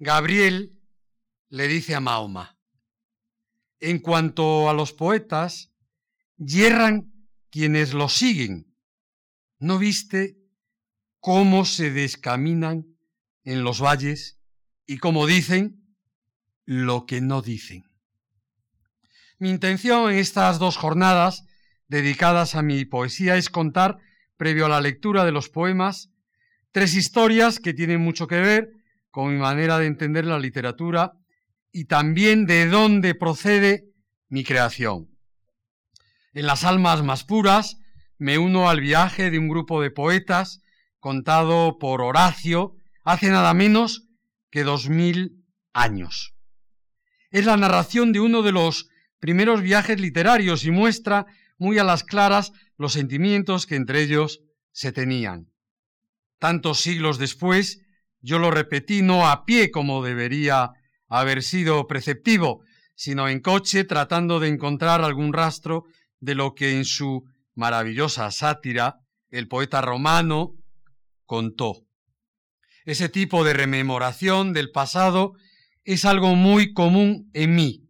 Gabriel 0.00 0.76
le 1.50 1.68
dice 1.68 1.94
a 1.94 2.00
Mahoma, 2.00 2.58
en 3.78 4.00
cuanto 4.00 4.68
a 4.68 4.74
los 4.74 4.92
poetas, 4.92 5.70
yerran 6.36 7.12
quienes 7.48 7.94
los 7.94 8.14
siguen. 8.14 8.74
¿No 9.60 9.78
viste 9.78 10.36
cómo 11.20 11.64
se 11.64 11.92
descaminan 11.92 12.86
en 13.44 13.62
los 13.62 13.80
valles 13.80 14.40
y 14.84 14.98
cómo 14.98 15.26
dicen 15.26 15.94
lo 16.64 17.06
que 17.06 17.20
no 17.20 17.40
dicen? 17.40 17.84
Mi 19.38 19.50
intención 19.50 20.10
en 20.10 20.18
estas 20.18 20.58
dos 20.58 20.76
jornadas 20.76 21.44
dedicadas 21.86 22.56
a 22.56 22.62
mi 22.62 22.84
poesía 22.84 23.36
es 23.36 23.48
contar, 23.48 23.98
previo 24.40 24.64
a 24.64 24.70
la 24.70 24.80
lectura 24.80 25.26
de 25.26 25.32
los 25.32 25.50
poemas, 25.50 26.08
tres 26.72 26.94
historias 26.94 27.60
que 27.60 27.74
tienen 27.74 28.00
mucho 28.00 28.26
que 28.26 28.40
ver 28.40 28.70
con 29.10 29.30
mi 29.30 29.38
manera 29.38 29.78
de 29.78 29.84
entender 29.84 30.24
la 30.24 30.38
literatura 30.38 31.12
y 31.70 31.84
también 31.84 32.46
de 32.46 32.66
dónde 32.66 33.14
procede 33.14 33.84
mi 34.30 34.42
creación. 34.42 35.08
En 36.32 36.46
las 36.46 36.64
almas 36.64 37.02
más 37.02 37.24
puras 37.24 37.76
me 38.16 38.38
uno 38.38 38.70
al 38.70 38.80
viaje 38.80 39.30
de 39.30 39.38
un 39.38 39.46
grupo 39.46 39.82
de 39.82 39.90
poetas 39.90 40.62
contado 41.00 41.76
por 41.78 42.00
Horacio 42.00 42.76
hace 43.04 43.28
nada 43.28 43.52
menos 43.52 44.08
que 44.50 44.64
dos 44.64 44.88
mil 44.88 45.44
años. 45.74 46.32
Es 47.30 47.44
la 47.44 47.58
narración 47.58 48.10
de 48.12 48.20
uno 48.20 48.40
de 48.40 48.52
los 48.52 48.88
primeros 49.18 49.60
viajes 49.60 50.00
literarios 50.00 50.64
y 50.64 50.70
muestra 50.70 51.26
muy 51.58 51.78
a 51.78 51.84
las 51.84 52.04
claras 52.04 52.52
los 52.80 52.94
sentimientos 52.94 53.66
que 53.66 53.74
entre 53.74 54.00
ellos 54.00 54.40
se 54.72 54.90
tenían. 54.90 55.52
Tantos 56.38 56.80
siglos 56.80 57.18
después, 57.18 57.82
yo 58.22 58.38
lo 58.38 58.50
repetí 58.50 59.02
no 59.02 59.28
a 59.28 59.44
pie 59.44 59.70
como 59.70 60.02
debería 60.02 60.70
haber 61.06 61.42
sido 61.42 61.86
preceptivo, 61.86 62.62
sino 62.94 63.28
en 63.28 63.40
coche 63.40 63.84
tratando 63.84 64.40
de 64.40 64.48
encontrar 64.48 65.02
algún 65.02 65.34
rastro 65.34 65.84
de 66.20 66.34
lo 66.34 66.54
que 66.54 66.74
en 66.74 66.86
su 66.86 67.24
maravillosa 67.54 68.30
sátira 68.30 68.96
el 69.28 69.46
poeta 69.46 69.82
romano 69.82 70.54
contó. 71.26 71.84
Ese 72.86 73.10
tipo 73.10 73.44
de 73.44 73.52
rememoración 73.52 74.54
del 74.54 74.70
pasado 74.70 75.34
es 75.84 76.06
algo 76.06 76.34
muy 76.34 76.72
común 76.72 77.28
en 77.34 77.54
mí. 77.54 77.82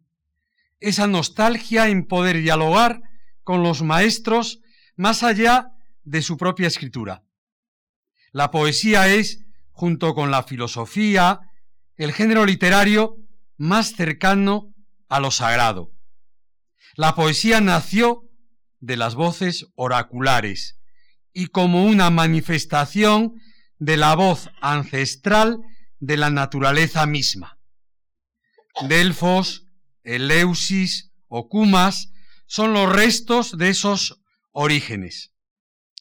Esa 0.81 1.07
nostalgia 1.07 1.89
en 1.89 2.09
poder 2.09 2.39
dialogar 2.39 3.03
con 3.45 3.63
los 3.63 3.83
maestros 3.83 4.59
más 5.01 5.23
allá 5.23 5.73
de 6.03 6.21
su 6.21 6.37
propia 6.37 6.69
escritura. 6.69 7.25
La 8.33 8.51
poesía 8.51 9.09
es, 9.09 9.39
junto 9.71 10.15
con 10.15 10.31
la 10.31 10.43
filosofía, 10.43 11.41
el 11.97 12.13
género 12.13 12.45
literario 12.45 13.17
más 13.57 13.95
cercano 13.97 14.75
a 15.09 15.19
lo 15.19 15.31
sagrado. 15.31 15.91
La 16.97 17.15
poesía 17.15 17.63
nació 17.63 18.29
de 18.79 18.99
las 18.99 19.15
voces 19.15 19.69
oraculares 19.75 20.79
y 21.33 21.47
como 21.47 21.87
una 21.87 22.11
manifestación 22.11 23.41
de 23.79 23.97
la 23.97 24.15
voz 24.15 24.51
ancestral 24.61 25.61
de 25.99 26.19
la 26.19 26.29
naturaleza 26.29 27.07
misma. 27.07 27.59
Delfos, 28.87 29.65
Eleusis 30.05 31.11
o 31.27 31.49
Cumas 31.49 32.13
son 32.45 32.75
los 32.75 32.93
restos 32.93 33.57
de 33.57 33.71
esos 33.71 34.20
orígenes. 34.53 35.33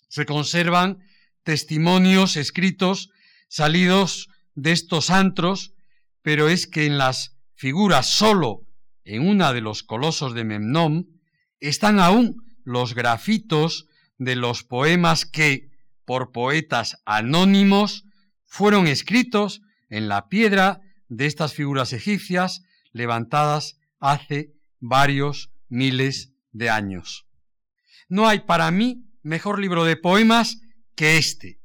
Se 0.07 0.25
conservan 0.25 0.99
testimonios 1.43 2.37
escritos 2.37 3.09
salidos 3.47 4.29
de 4.55 4.71
estos 4.71 5.09
antros 5.09 5.73
pero 6.21 6.49
es 6.49 6.67
que 6.67 6.85
en 6.85 6.97
las 6.97 7.37
figuras 7.55 8.07
solo 8.07 8.61
en 9.03 9.27
una 9.27 9.53
de 9.53 9.61
los 9.61 9.83
colosos 9.83 10.33
de 10.33 10.43
Memnón 10.43 11.07
están 11.59 11.99
aún 11.99 12.35
los 12.63 12.93
grafitos 12.93 13.87
de 14.17 14.35
los 14.35 14.63
poemas 14.63 15.25
que, 15.25 15.69
por 16.05 16.31
poetas 16.31 16.97
anónimos, 17.05 18.03
fueron 18.45 18.87
escritos 18.87 19.61
en 19.89 20.07
la 20.07 20.27
piedra 20.27 20.81
de 21.07 21.25
estas 21.25 21.53
figuras 21.53 21.93
egipcias 21.93 22.61
levantadas 22.91 23.79
hace 23.99 24.53
varios 24.79 25.51
miles 25.67 26.33
de 26.51 26.69
años. 26.69 27.28
No 28.09 28.27
hay 28.27 28.39
para 28.39 28.71
mí 28.71 29.05
mejor 29.21 29.59
libro 29.59 29.85
de 29.85 29.95
poemas 29.95 30.59
que 30.95 31.17
este, 31.17 31.59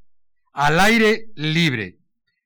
al 0.52 0.78
aire 0.78 1.26
libre, 1.34 1.98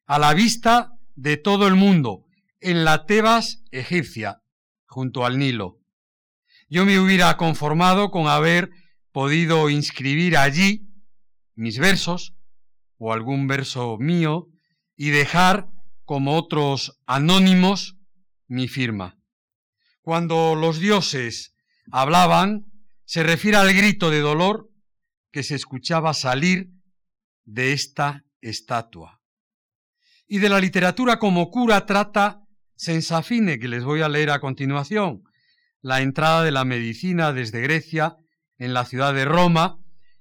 a 0.07 0.19
la 0.19 0.33
vista 0.35 0.93
de 1.17 1.37
todo 1.37 1.67
el 1.67 1.75
mundo 1.75 2.25
en 2.61 2.85
la 2.85 3.07
Tebas 3.07 3.63
egipcia, 3.73 4.41
junto 4.87 5.27
al 5.27 5.39
Nilo. 5.39 5.79
Yo 6.69 6.85
me 6.87 7.01
hubiera 7.01 7.37
conformado 7.37 8.11
con 8.11 8.29
haber 8.29 8.71
podido 9.11 9.69
inscribir 9.69 10.37
allí 10.37 10.87
mis 11.57 11.79
versos 11.79 12.35
o 12.99 13.13
algún 13.13 13.49
verso 13.49 13.97
mío 13.99 14.47
y 14.97 15.11
dejar, 15.11 15.67
como 16.05 16.37
otros 16.37 17.01
anónimos, 17.07 17.97
mi 18.47 18.69
firma. 18.69 19.19
Cuando 20.03 20.55
los 20.55 20.79
dioses 20.79 21.55
hablaban, 21.91 22.68
se 23.09 23.23
refiere 23.23 23.57
al 23.57 23.73
grito 23.73 24.11
de 24.11 24.21
dolor 24.21 24.69
que 25.33 25.43
se 25.43 25.55
escuchaba 25.55 26.13
salir 26.13 26.69
de 27.47 27.73
esta 27.73 28.27
estatua. 28.43 29.23
Y 30.27 30.41
de 30.41 30.51
la 30.51 30.61
literatura 30.61 31.19
como 31.19 31.51
cura 31.51 31.87
trata 31.87 32.43
Sensafine, 32.77 33.59
que 33.59 33.67
les 33.67 33.83
voy 33.83 34.03
a 34.03 34.11
leer 34.11 34.29
a 34.29 34.41
continuación, 34.41 35.23
la 35.81 36.03
entrada 36.03 36.43
de 36.43 36.51
la 36.51 36.67
medicina 36.67 37.33
desde 37.33 37.63
Grecia 37.63 38.17
en 38.59 38.75
la 38.75 38.85
ciudad 38.85 39.15
de 39.15 39.25
Roma 39.25 39.79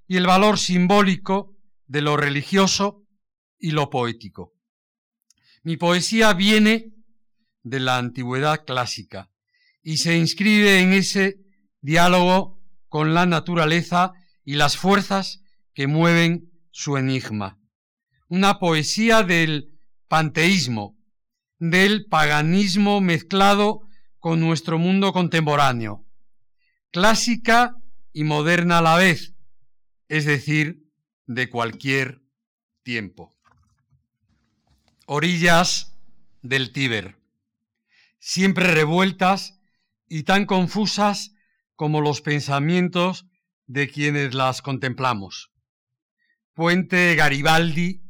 y 0.07 0.15
el 0.15 0.25
valor 0.25 0.57
simbólico 0.57 1.57
de 1.87 1.99
lo 2.01 2.15
religioso 2.15 3.03
y 3.59 3.71
lo 3.71 3.89
poético. 3.89 4.53
Mi 5.61 5.75
poesía 5.75 6.33
viene 6.33 6.93
de 7.63 7.81
la 7.81 7.97
antigüedad 7.97 8.63
clásica 8.65 9.29
y 9.83 9.97
se 9.97 10.17
inscribe 10.17 10.79
en 10.79 10.93
ese 10.93 11.41
diálogo 11.81 12.56
con 12.89 13.13
la 13.13 13.25
naturaleza 13.25 14.13
y 14.43 14.55
las 14.55 14.77
fuerzas 14.77 15.41
que 15.73 15.87
mueven 15.87 16.51
su 16.71 16.97
enigma. 16.97 17.59
Una 18.29 18.59
poesía 18.59 19.23
del 19.23 19.77
panteísmo, 20.07 20.97
del 21.59 22.05
paganismo 22.05 23.01
mezclado 23.01 23.81
con 24.19 24.39
nuestro 24.39 24.77
mundo 24.77 25.13
contemporáneo, 25.13 26.05
clásica 26.91 27.75
y 28.13 28.23
moderna 28.23 28.79
a 28.79 28.81
la 28.81 28.95
vez, 28.97 29.35
es 30.07 30.25
decir, 30.25 30.83
de 31.25 31.49
cualquier 31.49 32.21
tiempo. 32.83 33.35
Orillas 35.05 35.95
del 36.41 36.71
Tíber, 36.71 37.17
siempre 38.19 38.73
revueltas 38.73 39.59
y 40.07 40.23
tan 40.23 40.45
confusas 40.45 41.33
como 41.77 42.01
los 42.01 42.21
pensamientos 42.21 43.27
de 43.67 43.87
quienes 43.87 44.33
las 44.33 44.61
contemplamos. 44.61 45.53
Puente 46.53 47.15
Garibaldi 47.15 48.01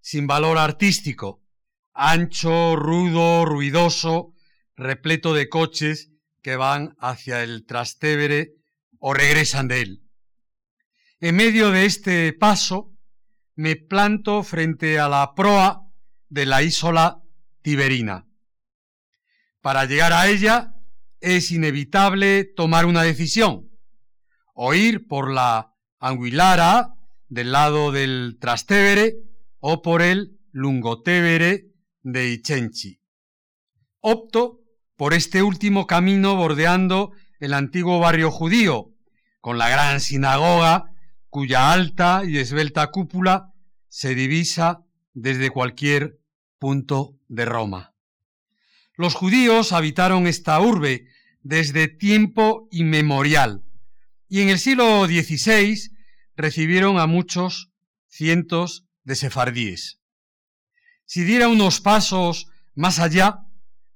sin 0.00 0.26
valor 0.26 0.56
artístico, 0.58 1.44
ancho, 1.92 2.74
rudo, 2.74 3.44
ruidoso, 3.44 4.32
repleto 4.74 5.34
de 5.34 5.50
coches 5.50 6.10
que 6.42 6.56
van 6.56 6.96
hacia 6.98 7.42
el 7.42 7.66
Trastevere 7.66 8.54
o 8.98 9.12
regresan 9.12 9.68
de 9.68 9.82
él. 9.82 10.02
En 11.20 11.36
medio 11.36 11.70
de 11.70 11.84
este 11.84 12.32
paso 12.32 12.96
me 13.54 13.76
planto 13.76 14.42
frente 14.42 14.98
a 14.98 15.10
la 15.10 15.34
proa 15.34 15.82
de 16.30 16.46
la 16.46 16.62
isla 16.62 17.22
Tiberina. 17.60 18.26
Para 19.60 19.84
llegar 19.84 20.14
a 20.14 20.28
ella 20.28 20.79
es 21.20 21.50
inevitable 21.50 22.44
tomar 22.44 22.86
una 22.86 23.02
decisión, 23.02 23.70
o 24.54 24.74
ir 24.74 25.06
por 25.06 25.30
la 25.30 25.74
Anguilara 25.98 26.94
del 27.28 27.52
lado 27.52 27.92
del 27.92 28.38
Trastevere 28.40 29.16
o 29.58 29.82
por 29.82 30.02
el 30.02 30.38
Lungotevere 30.52 31.66
de 32.02 32.32
Ichenchi. 32.32 33.00
Opto 34.00 34.60
por 34.96 35.14
este 35.14 35.42
último 35.42 35.86
camino 35.86 36.36
bordeando 36.36 37.12
el 37.38 37.54
antiguo 37.54 38.00
barrio 38.00 38.30
judío, 38.30 38.94
con 39.40 39.58
la 39.58 39.68
gran 39.68 40.00
sinagoga 40.00 40.84
cuya 41.28 41.72
alta 41.72 42.22
y 42.26 42.38
esbelta 42.38 42.90
cúpula 42.90 43.52
se 43.88 44.14
divisa 44.14 44.84
desde 45.14 45.50
cualquier 45.50 46.18
punto 46.58 47.16
de 47.28 47.44
Roma. 47.44 47.89
Los 49.00 49.14
judíos 49.14 49.72
habitaron 49.72 50.26
esta 50.26 50.60
urbe 50.60 51.06
desde 51.40 51.88
tiempo 51.88 52.68
inmemorial 52.70 53.64
y 54.28 54.42
en 54.42 54.50
el 54.50 54.58
siglo 54.58 55.06
XVI 55.06 55.90
recibieron 56.36 56.98
a 56.98 57.06
muchos 57.06 57.70
cientos 58.08 58.84
de 59.04 59.16
sefardíes. 59.16 60.02
Si 61.06 61.24
diera 61.24 61.48
unos 61.48 61.80
pasos 61.80 62.48
más 62.74 62.98
allá, 62.98 63.38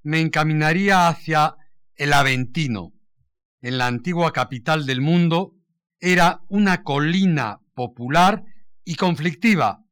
me 0.02 0.22
encaminaría 0.22 1.06
hacia 1.06 1.56
el 1.96 2.14
Aventino. 2.14 2.94
En 3.60 3.76
la 3.76 3.88
antigua 3.88 4.32
capital 4.32 4.86
del 4.86 5.02
mundo 5.02 5.52
era 6.00 6.40
una 6.48 6.82
colina 6.82 7.58
popular 7.74 8.42
y 8.86 8.94
conflictiva, 8.94 9.84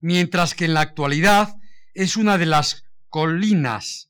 mientras 0.00 0.56
que 0.56 0.64
en 0.64 0.74
la 0.74 0.80
actualidad 0.80 1.54
es 1.94 2.16
una 2.16 2.38
de 2.38 2.46
las 2.46 2.82
colinas 3.08 4.08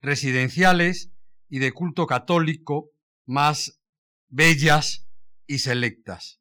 residenciales 0.00 1.10
y 1.48 1.58
de 1.58 1.72
culto 1.72 2.06
católico 2.06 2.90
más 3.26 3.80
bellas 4.28 5.06
y 5.46 5.58
selectas. 5.58 6.40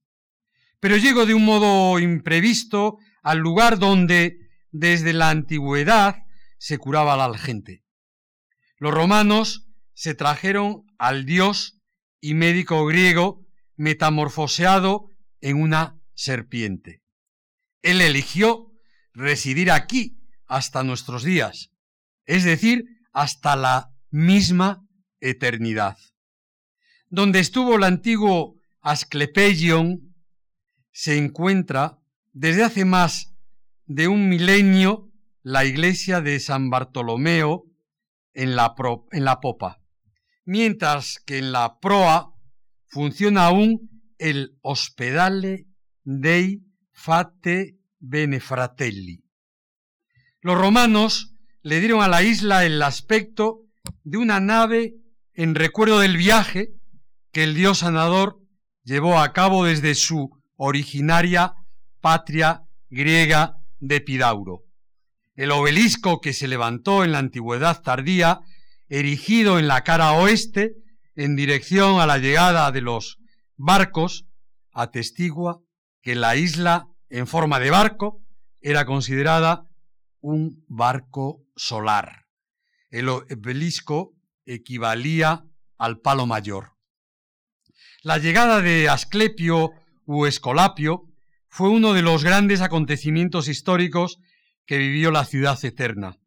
Pero 0.79 0.97
llego 0.97 1.25
de 1.25 1.33
un 1.33 1.43
modo 1.43 1.99
imprevisto 1.99 2.97
al 3.21 3.39
lugar 3.39 3.79
donde 3.79 4.37
desde 4.71 5.13
la 5.13 5.29
antigüedad 5.29 6.23
se 6.57 6.77
curaba 6.77 7.13
a 7.13 7.29
la 7.29 7.37
gente. 7.37 7.83
Los 8.77 8.93
romanos 8.93 9.67
se 9.93 10.13
trajeron 10.13 10.85
al 10.97 11.25
dios 11.25 11.81
y 12.21 12.33
médico 12.33 12.85
griego 12.85 13.45
metamorfoseado 13.75 15.09
en 15.41 15.61
una 15.61 15.99
serpiente. 16.13 17.01
Él 17.81 18.01
eligió 18.01 18.71
residir 19.13 19.71
aquí 19.71 20.19
hasta 20.45 20.83
nuestros 20.83 21.23
días, 21.23 21.71
es 22.25 22.43
decir, 22.43 22.85
hasta 23.11 23.55
la 23.55 23.93
misma 24.09 24.85
eternidad. 25.19 25.97
Donde 27.09 27.39
estuvo 27.39 27.75
el 27.75 27.83
antiguo 27.83 28.55
Asclepeion 28.81 30.15
se 30.91 31.17
encuentra 31.17 31.99
desde 32.33 32.63
hace 32.63 32.85
más 32.85 33.33
de 33.85 34.07
un 34.07 34.29
milenio 34.29 35.11
la 35.41 35.65
iglesia 35.65 36.21
de 36.21 36.39
San 36.39 36.69
Bartolomeo 36.69 37.65
en 38.33 38.55
la, 38.55 38.75
en 39.11 39.25
la 39.25 39.39
popa, 39.39 39.81
mientras 40.45 41.19
que 41.25 41.39
en 41.39 41.51
la 41.51 41.79
proa 41.79 42.35
funciona 42.87 43.47
aún 43.47 43.89
el 44.17 44.57
Hospedale 44.61 45.65
dei 46.03 46.61
Fate 46.91 47.79
Benefratelli. 47.99 49.23
Los 50.41 50.57
romanos 50.57 51.35
le 51.61 51.79
dieron 51.79 52.01
a 52.01 52.07
la 52.07 52.23
isla 52.23 52.65
el 52.65 52.81
aspecto 52.81 53.61
de 54.03 54.17
una 54.17 54.39
nave 54.39 54.95
en 55.33 55.55
recuerdo 55.55 55.99
del 55.99 56.17
viaje 56.17 56.69
que 57.31 57.43
el 57.43 57.53
dios 57.53 57.79
sanador 57.79 58.39
llevó 58.83 59.19
a 59.19 59.33
cabo 59.33 59.65
desde 59.65 59.95
su 59.95 60.29
originaria 60.55 61.53
patria 62.01 62.63
griega 62.89 63.57
de 63.79 63.97
Epidauro. 63.97 64.63
El 65.35 65.51
obelisco 65.51 66.21
que 66.21 66.33
se 66.33 66.47
levantó 66.47 67.03
en 67.03 67.11
la 67.11 67.19
antigüedad 67.19 67.81
tardía, 67.81 68.39
erigido 68.89 69.59
en 69.59 69.67
la 69.67 69.83
cara 69.83 70.11
oeste, 70.13 70.73
en 71.15 71.35
dirección 71.35 72.01
a 72.01 72.05
la 72.05 72.17
llegada 72.17 72.71
de 72.71 72.81
los 72.81 73.19
barcos, 73.55 74.25
atestigua 74.73 75.61
que 76.01 76.15
la 76.15 76.35
isla 76.35 76.87
en 77.09 77.27
forma 77.27 77.59
de 77.59 77.69
barco 77.69 78.21
era 78.61 78.85
considerada 78.85 79.65
un 80.21 80.63
barco 80.67 81.43
solar. 81.59 82.25
El 82.89 83.09
obelisco 83.09 84.15
equivalía 84.45 85.43
al 85.77 85.99
palo 85.99 86.25
mayor. 86.25 86.77
La 88.01 88.17
llegada 88.17 88.61
de 88.61 88.87
Asclepio 88.89 89.71
u 90.05 90.25
Escolapio 90.25 91.03
fue 91.49 91.67
uno 91.69 91.93
de 91.93 92.01
los 92.01 92.23
grandes 92.23 92.61
acontecimientos 92.61 93.49
históricos 93.49 94.19
que 94.65 94.77
vivió 94.77 95.11
la 95.11 95.25
ciudad 95.25 95.59
eterna. 95.63 96.17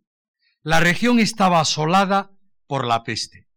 la 0.64 0.80
región 0.80 1.20
estaba 1.20 1.60
asolada 1.60 2.32
por 2.68 2.88
la 2.88 3.04
peste. 3.04 3.50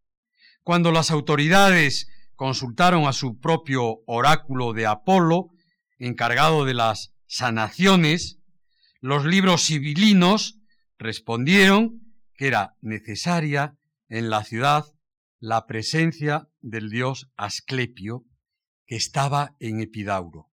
Cuando 0.62 0.92
las 0.92 1.10
autoridades 1.10 2.08
consultaron 2.38 3.08
a 3.08 3.12
su 3.12 3.40
propio 3.40 3.96
oráculo 4.06 4.72
de 4.72 4.86
Apolo, 4.86 5.48
encargado 5.98 6.64
de 6.64 6.72
las 6.72 7.12
sanaciones, 7.26 8.38
los 9.00 9.24
libros 9.24 9.66
civilinos 9.66 10.60
respondieron 10.98 12.00
que 12.34 12.46
era 12.46 12.76
necesaria 12.80 13.74
en 14.08 14.30
la 14.30 14.44
ciudad 14.44 14.84
la 15.40 15.66
presencia 15.66 16.46
del 16.60 16.90
dios 16.90 17.28
Asclepio, 17.36 18.24
que 18.86 18.94
estaba 18.94 19.56
en 19.58 19.80
Epidauro. 19.80 20.46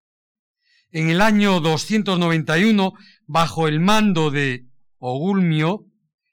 En 0.90 1.08
el 1.08 1.20
año 1.20 1.60
291, 1.60 2.94
bajo 3.26 3.68
el 3.68 3.78
mando 3.78 4.32
de 4.32 4.66
Ogulmio, 4.98 5.86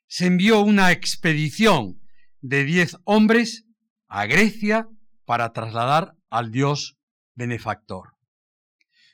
se 0.07 0.25
envió 0.25 0.61
una 0.61 0.91
expedición 0.91 2.01
de 2.41 2.63
diez 2.63 2.97
hombres 3.03 3.65
a 4.07 4.25
Grecia 4.25 4.87
para 5.25 5.53
trasladar 5.53 6.15
al 6.29 6.51
dios 6.51 6.97
benefactor. 7.35 8.15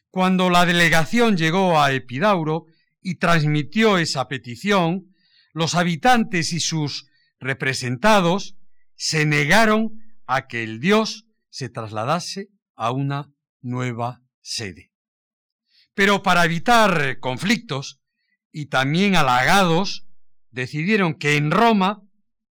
Cuando 0.09 0.49
la 0.49 0.65
delegación 0.65 1.37
llegó 1.37 1.79
a 1.79 1.91
Epidauro 1.91 2.65
y 3.01 3.15
transmitió 3.15 3.97
esa 3.97 4.27
petición, 4.27 5.13
los 5.53 5.75
habitantes 5.75 6.51
y 6.53 6.59
sus 6.59 7.07
representados 7.39 8.57
se 8.95 9.25
negaron 9.25 9.91
a 10.25 10.47
que 10.47 10.63
el 10.63 10.79
dios 10.79 11.25
se 11.49 11.69
trasladase 11.69 12.49
a 12.75 12.91
una 12.91 13.31
nueva 13.61 14.21
sede. 14.41 14.91
Pero 15.93 16.23
para 16.23 16.45
evitar 16.45 17.19
conflictos 17.19 18.01
y 18.51 18.67
también 18.67 19.15
halagados, 19.15 20.07
decidieron 20.49 21.15
que 21.15 21.37
en 21.37 21.51
Roma 21.51 22.01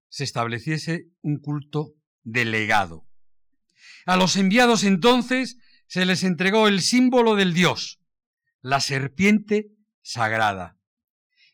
se 0.08 0.24
estableciese 0.24 1.06
un 1.22 1.38
culto 1.38 1.94
delegado. 2.22 3.07
A 4.08 4.16
los 4.16 4.36
enviados 4.36 4.84
entonces 4.84 5.58
se 5.86 6.06
les 6.06 6.24
entregó 6.24 6.66
el 6.66 6.80
símbolo 6.80 7.34
del 7.34 7.52
dios, 7.52 8.00
la 8.62 8.80
serpiente 8.80 9.66
sagrada. 10.00 10.78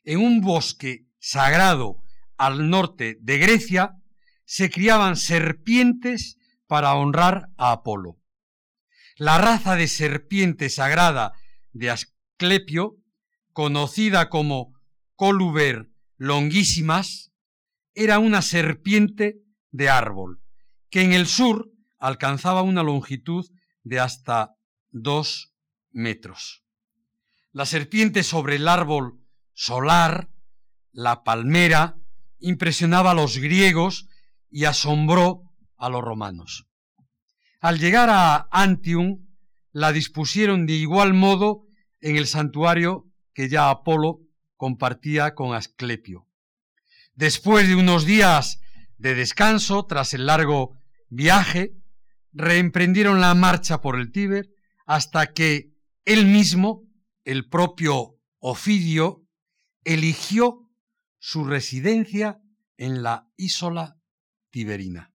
En 0.05 0.21
un 0.21 0.41
bosque 0.41 1.09
sagrado 1.19 1.97
al 2.37 2.71
norte 2.71 3.19
de 3.21 3.39
Grecia 3.39 3.97
se 4.45 4.71
criaban 4.71 5.17
serpientes 5.17 6.39
para 6.69 6.95
honrar 6.95 7.49
a 7.57 7.73
Apolo. 7.73 8.21
La 9.17 9.37
raza 9.39 9.75
de 9.75 9.89
serpiente 9.89 10.71
sagrada 10.71 11.33
de 11.73 11.91
Asclepio, 11.91 12.99
conocida 13.53 14.29
como 14.31 14.79
Coluber 15.17 15.89
longuísimas, 16.19 17.33
era 17.95 18.21
una 18.21 18.43
serpiente 18.43 19.41
de 19.73 19.89
árbol, 19.89 20.41
que 20.89 21.01
en 21.03 21.15
el 21.15 21.27
sur 21.27 21.74
alcanzaba 22.05 22.61
una 22.61 22.83
longitud 22.83 23.51
de 23.83 23.99
hasta 23.99 24.57
dos 24.91 25.55
metros. 25.91 26.63
La 27.51 27.65
serpiente 27.65 28.23
sobre 28.23 28.57
el 28.57 28.69
árbol 28.69 29.21
solar, 29.55 30.29
la 30.93 31.25
palmera, 31.25 31.97
impresionaba 32.41 33.13
a 33.13 33.15
los 33.15 33.39
griegos 33.39 34.07
y 34.51 34.67
asombró 34.67 35.45
a 35.79 35.89
los 35.89 36.03
romanos. 36.03 36.67
Al 37.61 37.79
llegar 37.79 38.11
a 38.11 38.49
Antium, 38.51 39.27
la 39.73 39.91
dispusieron 39.91 40.67
de 40.67 40.75
igual 40.75 41.15
modo 41.15 41.65
en 42.03 42.17
el 42.17 42.27
santuario 42.27 43.07
que 43.33 43.49
ya 43.49 43.71
Apolo 43.71 44.21
compartía 44.59 45.35
con 45.35 45.55
Asclepio. 45.55 46.29
Después 47.15 47.67
de 47.67 47.77
unos 47.77 48.05
días 48.05 48.61
de 48.99 49.15
descanso, 49.15 49.87
tras 49.87 50.13
el 50.13 50.27
largo 50.27 50.77
viaje, 51.09 51.73
reemprendieron 52.35 53.21
la 53.21 53.35
marcha 53.35 53.81
por 53.81 53.99
el 53.99 54.13
Tíber 54.13 54.51
hasta 54.87 55.33
que 55.33 55.73
él 56.05 56.27
mismo, 56.27 56.83
el 57.25 57.49
propio 57.49 58.19
Ofidio, 58.39 59.27
eligió 59.85 60.69
su 61.19 61.45
residencia 61.45 62.41
en 62.77 63.03
la 63.03 63.29
isla 63.37 63.97
tiberina. 64.51 65.15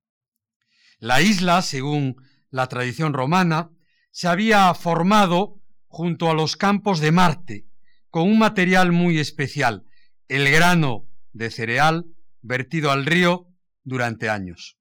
La 0.98 1.22
isla, 1.22 1.62
según 1.62 2.16
la 2.50 2.68
tradición 2.68 3.14
romana, 3.14 3.70
se 4.12 4.28
había 4.28 4.74
formado 4.74 5.62
junto 5.88 6.30
a 6.30 6.34
los 6.34 6.56
campos 6.56 7.00
de 7.00 7.12
Marte, 7.12 7.68
con 8.10 8.24
un 8.28 8.40
material 8.40 8.92
muy 8.92 9.20
especial, 9.20 9.86
el 10.28 10.50
grano 10.50 11.08
de 11.32 11.52
cereal 11.52 12.06
vertido 12.42 12.92
al 12.92 13.06
río 13.06 13.48
durante 13.84 14.30
años. 14.30 14.78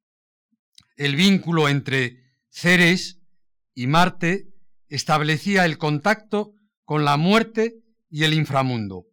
El 0.96 1.14
vínculo 1.14 1.68
entre 1.68 2.27
Ceres 2.60 3.20
y 3.72 3.86
Marte 3.86 4.48
establecía 4.88 5.64
el 5.64 5.78
contacto 5.78 6.54
con 6.84 7.04
la 7.04 7.16
muerte 7.16 7.76
y 8.10 8.24
el 8.24 8.34
inframundo. 8.34 9.06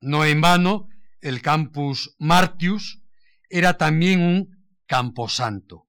No 0.00 0.24
en 0.24 0.40
vano, 0.40 0.88
el 1.20 1.42
campus 1.42 2.16
Martius 2.18 3.02
era 3.50 3.76
también 3.76 4.22
un 4.22 4.66
camposanto. 4.86 5.86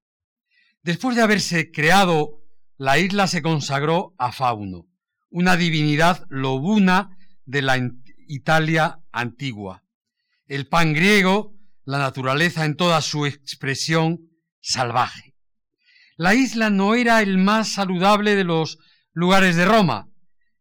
Después 0.81 1.15
de 1.15 1.21
haberse 1.21 1.71
creado, 1.71 2.41
la 2.75 2.97
isla 2.97 3.27
se 3.27 3.41
consagró 3.41 4.13
a 4.17 4.33
Fauno, 4.33 4.89
una 5.29 5.55
divinidad 5.55 6.25
lobuna 6.27 7.17
de 7.45 7.61
la 7.61 7.77
Italia 8.27 8.99
antigua. 9.13 9.85
El 10.47 10.67
pan 10.67 10.91
griego, 10.91 11.55
la 11.85 11.99
naturaleza 11.99 12.65
en 12.65 12.75
toda 12.75 12.99
su 12.99 13.25
expresión 13.25 14.19
salvaje. 14.59 15.32
La 16.15 16.35
isla 16.35 16.69
no 16.69 16.93
era 16.93 17.21
el 17.21 17.37
más 17.37 17.73
saludable 17.73 18.35
de 18.35 18.43
los 18.43 18.77
lugares 19.13 19.55
de 19.55 19.65
Roma, 19.65 20.09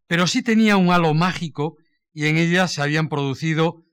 pero 0.07 0.25
sí 0.25 0.41
tenía 0.41 0.77
un 0.77 0.91
halo 0.91 1.13
mágico 1.13 1.77
y 2.11 2.25
en 2.25 2.37
ella 2.37 2.67
se 2.67 2.81
habían 2.81 3.07
producido 3.07 3.83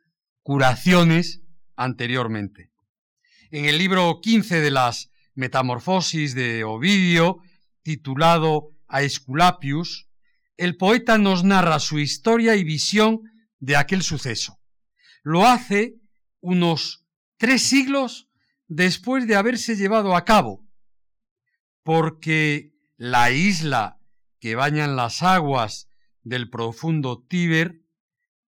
curaciones 0.43 1.43
anteriormente. 1.77 2.71
En 3.51 3.67
el 3.67 3.79
libro 3.79 4.21
15 4.23 4.61
de 4.61 4.71
las 4.71 5.11
Metamorfosis 5.35 6.35
de 6.35 6.65
Ovidio, 6.65 7.39
titulado 7.83 8.71
Aesculapius, 8.89 10.09
el 10.57 10.77
poeta 10.77 11.19
nos 11.19 11.45
narra 11.45 11.79
su 11.79 11.99
historia 11.99 12.57
y 12.57 12.65
visión 12.65 13.21
de 13.59 13.77
aquel 13.77 14.03
suceso. 14.03 14.59
Lo 15.23 15.47
hace 15.47 15.97
unos 16.41 17.07
tres 17.37 17.63
siglos 17.63 18.29
después 18.67 19.27
de 19.27 19.37
haberse 19.37 19.77
llevado 19.77 20.17
a 20.17 20.25
cabo, 20.25 20.67
porque 21.83 22.75
la 22.97 23.31
isla 23.31 24.01
que 24.41 24.55
bañan 24.55 24.97
las 24.97 25.23
aguas 25.23 25.89
del 26.23 26.51
profundo 26.51 27.25
Tíber 27.29 27.83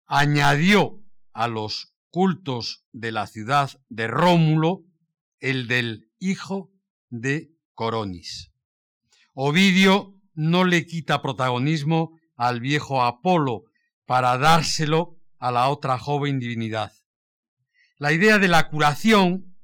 añadió 0.07 1.03
a 1.33 1.49
los 1.49 1.95
cultos 2.11 2.85
de 2.93 3.13
la 3.13 3.27
ciudad 3.27 3.71
de 3.89 4.07
Rómulo 4.07 4.85
el 5.41 5.67
del 5.67 6.11
hijo 6.19 6.71
de 7.09 7.53
Coronis. 7.75 8.53
Ovidio 9.35 10.15
no 10.35 10.65
le 10.65 10.87
quita 10.87 11.23
protagonismo 11.23 12.19
al 12.37 12.61
viejo 12.61 13.03
Apolo 13.03 13.65
para 14.05 14.37
dárselo 14.39 15.19
a 15.39 15.51
la 15.51 15.69
otra 15.69 15.99
joven 15.99 16.39
divinidad. 16.39 16.93
La 17.99 18.13
idea 18.13 18.39
de 18.39 18.49
la 18.49 18.69
curación 18.69 19.57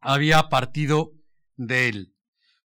había 0.00 0.48
partido 0.48 1.12
de 1.56 1.88
él. 1.88 2.13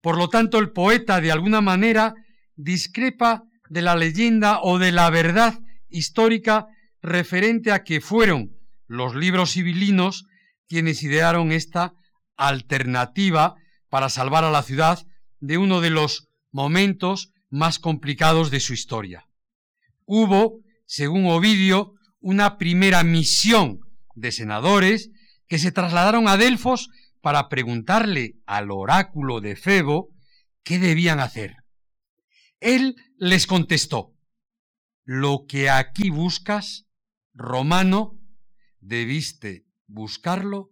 Por 0.06 0.18
lo 0.18 0.28
tanto, 0.28 0.60
el 0.60 0.70
poeta 0.70 1.20
de 1.20 1.32
alguna 1.32 1.60
manera 1.60 2.14
discrepa 2.54 3.42
de 3.68 3.82
la 3.82 3.96
leyenda 3.96 4.60
o 4.62 4.78
de 4.78 4.92
la 4.92 5.10
verdad 5.10 5.58
histórica 5.88 6.68
referente 7.02 7.72
a 7.72 7.82
que 7.82 8.00
fueron 8.00 8.52
los 8.86 9.16
libros 9.16 9.54
civilinos 9.54 10.24
quienes 10.68 11.02
idearon 11.02 11.50
esta 11.50 11.94
alternativa 12.36 13.56
para 13.88 14.08
salvar 14.08 14.44
a 14.44 14.52
la 14.52 14.62
ciudad 14.62 15.04
de 15.40 15.58
uno 15.58 15.80
de 15.80 15.90
los 15.90 16.28
momentos 16.52 17.32
más 17.50 17.80
complicados 17.80 18.52
de 18.52 18.60
su 18.60 18.74
historia. 18.74 19.26
Hubo, 20.04 20.60
según 20.84 21.26
Ovidio, 21.26 21.94
una 22.20 22.58
primera 22.58 23.02
misión 23.02 23.80
de 24.14 24.30
senadores 24.30 25.10
que 25.48 25.58
se 25.58 25.72
trasladaron 25.72 26.28
a 26.28 26.36
Delfos 26.36 26.90
para 27.26 27.48
preguntarle 27.48 28.36
al 28.46 28.70
oráculo 28.70 29.40
de 29.40 29.56
Febo 29.56 30.14
qué 30.62 30.78
debían 30.78 31.18
hacer. 31.18 31.56
Él 32.60 32.94
les 33.18 33.48
contestó, 33.48 34.14
lo 35.02 35.44
que 35.48 35.68
aquí 35.68 36.08
buscas, 36.08 36.86
romano, 37.34 38.16
debiste 38.78 39.66
buscarlo 39.88 40.70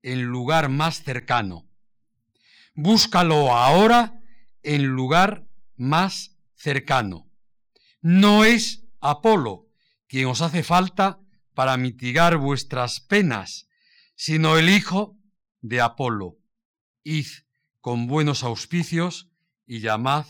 en 0.00 0.22
lugar 0.22 0.70
más 0.70 1.02
cercano. 1.02 1.68
Búscalo 2.74 3.54
ahora 3.54 4.18
en 4.62 4.86
lugar 4.86 5.44
más 5.76 6.38
cercano. 6.54 7.30
No 8.00 8.46
es 8.46 8.82
Apolo 8.98 9.66
quien 10.08 10.28
os 10.28 10.40
hace 10.40 10.62
falta 10.62 11.20
para 11.52 11.76
mitigar 11.76 12.38
vuestras 12.38 13.00
penas, 13.00 13.68
sino 14.16 14.56
el 14.56 14.70
hijo 14.70 15.18
de 15.62 15.80
Apolo. 15.80 16.36
Id 17.02 17.26
con 17.80 18.06
buenos 18.06 18.44
auspicios 18.44 19.30
y 19.66 19.80
llamad 19.80 20.26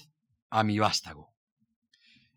a 0.48 0.62
mi 0.62 0.78
vástago. 0.78 1.34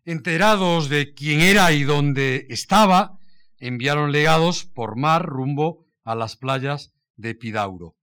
Enterados 0.04 0.88
de 0.88 1.14
quién 1.14 1.40
era 1.40 1.72
y 1.72 1.84
dónde 1.84 2.46
estaba, 2.50 3.18
enviaron 3.58 4.12
legados 4.12 4.64
por 4.64 4.96
mar 4.96 5.24
rumbo 5.24 5.86
a 6.04 6.14
las 6.14 6.36
playas 6.36 6.92
de 7.16 7.34
Pidauro. 7.34 7.96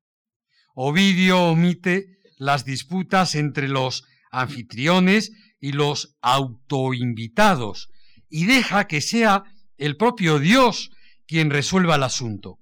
Ovidio 0.75 1.43
omite 1.43 2.19
las 2.37 2.65
disputas 2.65 3.35
entre 3.35 3.67
los 3.67 4.05
anfitriones 4.31 5.31
y 5.59 5.71
los 5.71 6.17
autoinvitados 6.21 7.89
y 8.29 8.45
deja 8.45 8.87
que 8.87 8.99
sea 8.99 9.43
el 9.77 9.95
propio 9.95 10.39
Dios 10.39 10.91
quien 11.27 11.51
resuelva 11.51 11.95
el 11.95 12.03
asunto. 12.03 12.59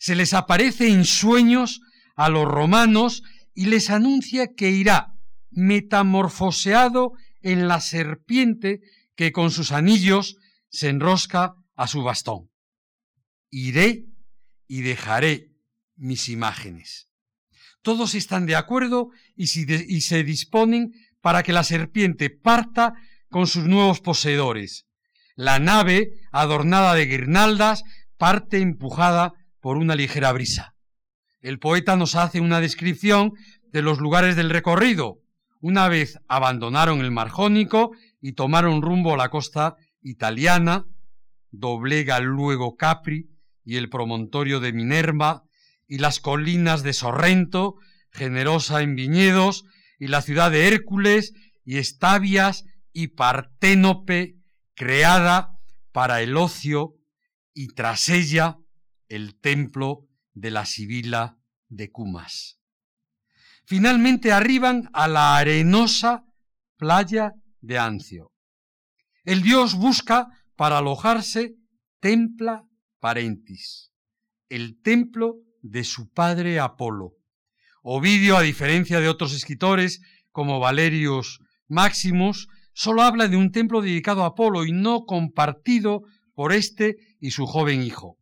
Se 0.00 0.14
les 0.14 0.32
aparece 0.32 0.88
en 0.88 1.04
sueños 1.04 1.82
a 2.16 2.30
los 2.30 2.46
romanos 2.46 3.22
y 3.54 3.66
les 3.66 3.90
anuncia 3.90 4.54
que 4.56 4.70
irá 4.70 5.12
metamorfoseado 5.50 7.12
en 7.42 7.68
la 7.68 7.80
serpiente 7.80 8.80
que 9.14 9.30
con 9.30 9.50
sus 9.50 9.72
anillos 9.72 10.36
se 10.70 10.88
enrosca 10.88 11.54
a 11.76 11.86
su 11.86 12.02
bastón. 12.02 12.50
Iré 13.50 14.06
y 14.66 14.80
dejaré 14.80 15.52
mis 15.96 16.30
imágenes. 16.30 17.10
Todos 17.82 18.14
están 18.14 18.46
de 18.46 18.56
acuerdo 18.56 19.10
y, 19.36 19.48
se 19.48 20.24
disponen 20.24 20.92
para 21.20 21.42
que 21.42 21.52
la 21.52 21.64
serpiente 21.64 22.30
parta 22.30 22.94
con 23.28 23.46
sus 23.46 23.64
nuevos 23.64 24.00
poseedores. 24.00 24.86
La 25.34 25.58
nave, 25.58 26.12
adornada 26.32 26.94
de 26.94 27.04
guirnaldas, 27.04 27.82
parte 28.16 28.58
empujada 28.58 29.34
por 29.60 29.76
una 29.76 29.94
ligera 29.94 30.32
brisa. 30.32 30.74
El 31.40 31.58
poeta 31.58 31.96
nos 31.96 32.16
hace 32.16 32.40
una 32.40 32.60
descripción 32.60 33.32
de 33.72 33.82
los 33.82 33.98
lugares 33.98 34.36
del 34.36 34.50
recorrido. 34.50 35.18
Una 35.60 35.88
vez 35.88 36.18
abandonaron 36.28 37.00
el 37.00 37.10
mar 37.10 37.28
Jónico 37.28 37.92
y 38.20 38.32
tomaron 38.32 38.82
rumbo 38.82 39.14
a 39.14 39.16
la 39.16 39.30
costa 39.30 39.76
italiana, 40.02 40.84
doblega 41.50 42.20
luego 42.20 42.76
Capri 42.76 43.30
y 43.64 43.76
el 43.76 43.88
promontorio 43.88 44.60
de 44.60 44.72
Minerva 44.72 45.44
y 45.86 45.98
las 45.98 46.20
colinas 46.20 46.82
de 46.82 46.92
Sorrento, 46.92 47.76
generosa 48.10 48.82
en 48.82 48.94
viñedos, 48.94 49.64
y 49.98 50.06
la 50.06 50.22
ciudad 50.22 50.50
de 50.50 50.68
Hércules 50.68 51.34
y 51.64 51.78
Estavias 51.78 52.64
y 52.92 53.08
Parténope, 53.08 54.36
creada 54.74 55.58
para 55.92 56.22
el 56.22 56.36
ocio, 56.36 56.94
y 57.52 57.68
tras 57.74 58.08
ella 58.08 58.59
el 59.10 59.38
templo 59.38 60.08
de 60.32 60.50
la 60.50 60.64
Sibila 60.64 61.36
de 61.68 61.90
Cumas. 61.90 62.58
Finalmente 63.66 64.32
arriban 64.32 64.88
a 64.94 65.08
la 65.08 65.36
arenosa 65.36 66.24
playa 66.76 67.34
de 67.60 67.78
Ancio. 67.78 68.32
El 69.24 69.42
dios 69.42 69.74
busca 69.74 70.28
para 70.56 70.78
alojarse 70.78 71.56
templa 72.00 72.64
parentis, 73.00 73.92
el 74.48 74.80
templo 74.80 75.36
de 75.60 75.84
su 75.84 76.10
padre 76.10 76.58
Apolo. 76.58 77.16
Ovidio, 77.82 78.36
a 78.36 78.42
diferencia 78.42 79.00
de 79.00 79.08
otros 79.08 79.34
escritores 79.34 80.00
como 80.30 80.60
Valerius 80.60 81.40
Maximus, 81.66 82.48
solo 82.72 83.02
habla 83.02 83.26
de 83.26 83.36
un 83.36 83.50
templo 83.50 83.82
dedicado 83.82 84.22
a 84.22 84.28
Apolo 84.28 84.64
y 84.64 84.72
no 84.72 85.04
compartido 85.04 86.02
por 86.34 86.52
éste 86.52 86.96
y 87.20 87.32
su 87.32 87.46
joven 87.46 87.82
hijo. 87.82 88.19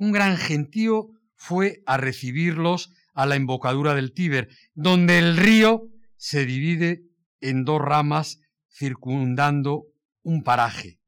Un 0.00 0.12
gran 0.12 0.38
gentío 0.38 1.10
fue 1.36 1.82
a 1.84 1.98
recibirlos 1.98 2.90
a 3.12 3.26
la 3.26 3.36
embocadura 3.36 3.94
del 3.94 4.14
Tíber, 4.14 4.48
donde 4.72 5.18
el 5.18 5.36
río 5.36 5.88
se 6.16 6.46
divide 6.46 7.02
en 7.42 7.66
dos 7.66 7.82
ramas 7.82 8.40
circundando 8.70 9.84
un 10.22 10.42
paraje. 10.42 10.98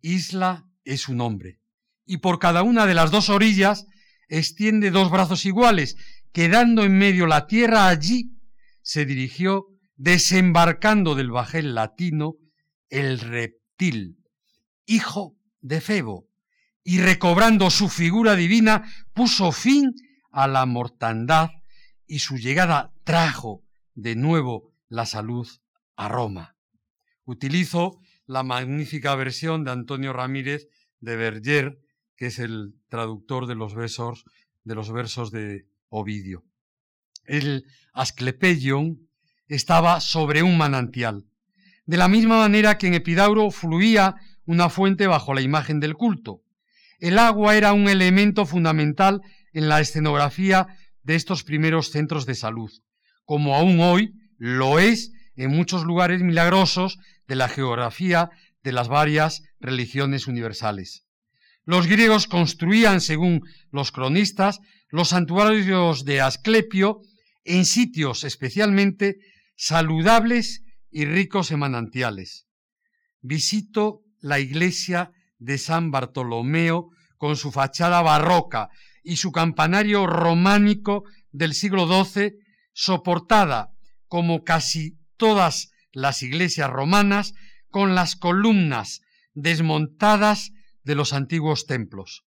Isla 0.00 0.64
es 0.84 1.00
su 1.00 1.16
nombre, 1.16 1.58
y 2.06 2.18
por 2.18 2.38
cada 2.38 2.62
una 2.62 2.86
de 2.86 2.94
las 2.94 3.10
dos 3.10 3.30
orillas 3.30 3.88
extiende 4.28 4.92
dos 4.92 5.10
brazos 5.10 5.44
iguales, 5.44 5.96
quedando 6.30 6.84
en 6.84 6.96
medio 6.96 7.26
la 7.26 7.48
tierra 7.48 7.88
allí, 7.88 8.36
se 8.82 9.06
dirigió, 9.06 9.66
desembarcando 9.96 11.16
del 11.16 11.32
bajel 11.32 11.74
latino, 11.74 12.36
el 12.90 13.18
reptil, 13.18 14.18
hijo 14.86 15.36
de 15.62 15.80
Febo, 15.80 16.29
y 16.90 16.98
recobrando 16.98 17.70
su 17.70 17.88
figura 17.88 18.34
divina, 18.34 18.82
puso 19.12 19.52
fin 19.52 19.94
a 20.32 20.48
la 20.48 20.66
mortandad 20.66 21.50
y 22.04 22.18
su 22.18 22.36
llegada 22.36 22.92
trajo 23.04 23.62
de 23.94 24.16
nuevo 24.16 24.72
la 24.88 25.06
salud 25.06 25.46
a 25.94 26.08
Roma. 26.08 26.56
Utilizo 27.24 28.00
la 28.26 28.42
magnífica 28.42 29.14
versión 29.14 29.62
de 29.62 29.70
Antonio 29.70 30.12
Ramírez 30.12 30.66
de 30.98 31.14
Berger, 31.14 31.78
que 32.16 32.26
es 32.26 32.40
el 32.40 32.74
traductor 32.88 33.46
de 33.46 33.54
los 33.54 33.76
versos 33.76 34.24
de, 34.64 34.74
los 34.74 34.90
versos 34.90 35.30
de 35.30 35.68
Ovidio. 35.90 36.44
El 37.24 37.66
Asclepeion 37.92 39.08
estaba 39.46 40.00
sobre 40.00 40.42
un 40.42 40.58
manantial, 40.58 41.24
de 41.86 41.96
la 41.98 42.08
misma 42.08 42.38
manera 42.38 42.78
que 42.78 42.88
en 42.88 42.94
Epidauro 42.94 43.52
fluía 43.52 44.16
una 44.44 44.68
fuente 44.70 45.06
bajo 45.06 45.34
la 45.34 45.40
imagen 45.40 45.78
del 45.78 45.94
culto. 45.94 46.42
El 47.00 47.18
agua 47.18 47.56
era 47.56 47.72
un 47.72 47.88
elemento 47.88 48.44
fundamental 48.44 49.22
en 49.52 49.68
la 49.68 49.80
escenografía 49.80 50.66
de 51.02 51.16
estos 51.16 51.42
primeros 51.42 51.90
centros 51.90 52.26
de 52.26 52.34
salud, 52.34 52.70
como 53.24 53.56
aún 53.56 53.80
hoy 53.80 54.12
lo 54.36 54.78
es 54.78 55.10
en 55.34 55.50
muchos 55.50 55.84
lugares 55.84 56.22
milagrosos 56.22 56.98
de 57.26 57.36
la 57.36 57.48
geografía 57.48 58.30
de 58.62 58.72
las 58.72 58.88
varias 58.88 59.42
religiones 59.60 60.26
universales. 60.26 61.06
Los 61.64 61.86
griegos 61.86 62.26
construían, 62.26 63.00
según 63.00 63.42
los 63.70 63.92
cronistas, 63.92 64.60
los 64.90 65.08
santuarios 65.08 66.04
de 66.04 66.20
Asclepio 66.20 67.00
en 67.44 67.64
sitios 67.64 68.24
especialmente 68.24 69.16
saludables 69.56 70.64
y 70.90 71.06
ricos 71.06 71.50
en 71.50 71.60
manantiales. 71.60 72.46
Visito 73.22 74.02
la 74.20 74.38
iglesia 74.38 75.12
de 75.40 75.58
San 75.58 75.90
Bartolomeo 75.90 76.90
con 77.16 77.36
su 77.36 77.50
fachada 77.50 78.00
barroca 78.02 78.68
y 79.02 79.16
su 79.16 79.32
campanario 79.32 80.06
románico 80.06 81.04
del 81.32 81.54
siglo 81.54 81.86
XII, 81.86 82.34
soportada, 82.72 83.70
como 84.06 84.44
casi 84.44 84.98
todas 85.16 85.72
las 85.92 86.22
iglesias 86.22 86.70
romanas, 86.70 87.34
con 87.68 87.94
las 87.94 88.16
columnas 88.16 89.00
desmontadas 89.34 90.52
de 90.84 90.94
los 90.94 91.12
antiguos 91.12 91.66
templos. 91.66 92.24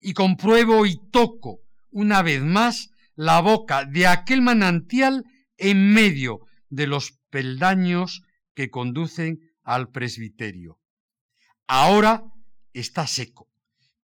Y 0.00 0.14
compruebo 0.14 0.86
y 0.86 1.00
toco 1.10 1.60
una 1.90 2.22
vez 2.22 2.42
más 2.42 2.90
la 3.14 3.40
boca 3.40 3.84
de 3.84 4.06
aquel 4.06 4.42
manantial 4.42 5.24
en 5.56 5.92
medio 5.92 6.40
de 6.68 6.86
los 6.86 7.12
peldaños 7.30 8.22
que 8.54 8.70
conducen 8.70 9.40
al 9.62 9.90
presbiterio. 9.90 10.78
Ahora 11.66 12.24
está 12.74 13.06
seco, 13.06 13.48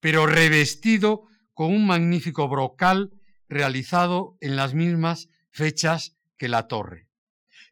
pero 0.01 0.27
revestido 0.27 1.25
con 1.55 1.75
un 1.75 1.87
magnífico 1.87 2.49
brocal 2.49 3.11
realizado 3.49 4.37
en 4.41 4.55
las 4.55 4.75
mismas 4.75 5.29
fechas 5.51 6.17
que 6.37 6.49
la 6.49 6.69
torre. 6.69 7.09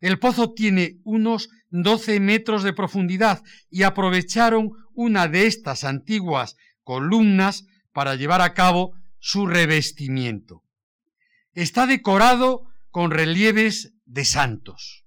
El 0.01 0.19
pozo 0.19 0.53
tiene 0.53 1.01
unos 1.05 1.49
12 1.71 2.21
metros 2.21 2.63
de 2.63 2.73
profundidad 2.73 3.43
y 3.71 3.85
aprovecharon 3.85 4.73
una 4.95 5.29
de 5.29 5.47
estas 5.47 5.85
antiguas 5.85 6.57
columnas 6.83 7.67
para 7.93 8.15
llevar 8.15 8.41
a 8.43 8.55
cabo 8.55 8.93
su 9.19 9.47
revestimiento. 9.47 10.63
Está 11.53 11.87
decorado 11.87 12.67
con 12.91 13.11
relieves 13.11 13.95
de 14.05 14.25
santos. 14.25 15.05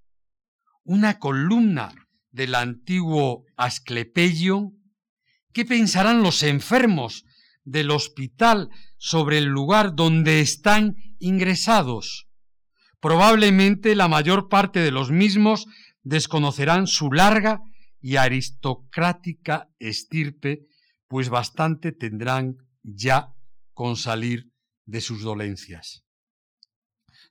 Una 0.83 1.19
columna 1.19 1.93
del 2.31 2.55
antiguo 2.55 3.45
Asclepeion. 3.55 4.78
¿Qué 5.53 5.65
pensarán 5.65 6.21
los 6.21 6.43
enfermos 6.43 7.25
del 7.69 7.91
hospital 7.91 8.69
sobre 8.97 9.37
el 9.37 9.45
lugar 9.45 9.95
donde 9.95 10.41
están 10.41 10.95
ingresados. 11.19 12.27
Probablemente 12.99 13.95
la 13.95 14.07
mayor 14.07 14.49
parte 14.49 14.79
de 14.79 14.91
los 14.91 15.11
mismos 15.11 15.65
desconocerán 16.01 16.87
su 16.87 17.11
larga 17.11 17.61
y 18.01 18.15
aristocrática 18.15 19.69
estirpe, 19.79 20.65
pues 21.07 21.29
bastante 21.29 21.91
tendrán 21.91 22.57
ya 22.83 23.33
con 23.73 23.95
salir 23.95 24.51
de 24.85 25.01
sus 25.01 25.21
dolencias. 25.21 26.03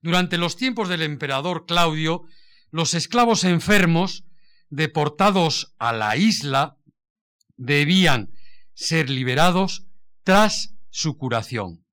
Durante 0.00 0.38
los 0.38 0.56
tiempos 0.56 0.88
del 0.88 1.02
emperador 1.02 1.66
Claudio, 1.66 2.22
los 2.70 2.94
esclavos 2.94 3.44
enfermos, 3.44 4.24
deportados 4.70 5.74
a 5.78 5.92
la 5.92 6.16
isla, 6.16 6.77
debían 7.58 8.30
ser 8.72 9.10
liberados 9.10 9.86
tras 10.24 10.74
su 10.88 11.18
curación. 11.18 11.84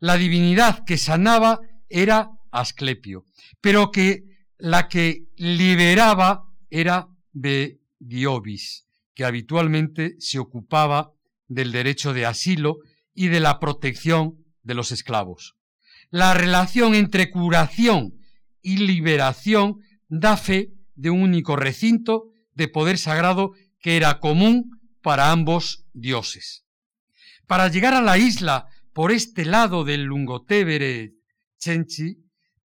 La 0.00 0.16
divinidad 0.16 0.84
que 0.84 0.98
sanaba 0.98 1.60
era 1.88 2.30
Asclepio, 2.50 3.24
pero 3.60 3.90
que 3.90 4.24
la 4.58 4.88
que 4.88 5.26
liberaba 5.36 6.44
era 6.70 7.08
Bediovis, 7.32 8.86
que 9.14 9.24
habitualmente 9.24 10.16
se 10.18 10.38
ocupaba 10.38 11.12
del 11.46 11.72
derecho 11.72 12.12
de 12.12 12.26
asilo 12.26 12.78
y 13.14 13.28
de 13.28 13.40
la 13.40 13.60
protección 13.60 14.44
de 14.62 14.74
los 14.74 14.92
esclavos. 14.92 15.54
La 16.10 16.34
relación 16.34 16.94
entre 16.94 17.30
curación 17.30 18.14
y 18.62 18.78
liberación 18.78 19.76
da 20.08 20.36
fe 20.36 20.70
de 20.94 21.10
un 21.10 21.22
único 21.22 21.56
recinto 21.56 22.30
de 22.54 22.68
poder 22.68 22.98
sagrado 22.98 23.52
que 23.80 23.96
era 23.96 24.20
común 24.20 24.70
para 25.04 25.30
ambos 25.30 25.84
dioses. 25.92 26.64
Para 27.46 27.68
llegar 27.68 27.92
a 27.92 28.00
la 28.00 28.16
isla 28.16 28.66
por 28.94 29.12
este 29.12 29.44
lado 29.44 29.84
del 29.84 30.04
Lungotevere 30.04 31.12
Chenchi, 31.58 32.16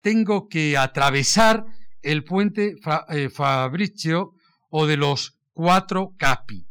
tengo 0.01 0.49
que 0.49 0.77
atravesar 0.77 1.65
el 2.03 2.25
puente 2.25 2.75
eh, 3.11 3.31
Fabricio 3.31 4.33
o 4.69 4.89
de 4.89 4.97
los 4.97 5.39
cuatro 5.53 6.15
capi, 6.19 6.67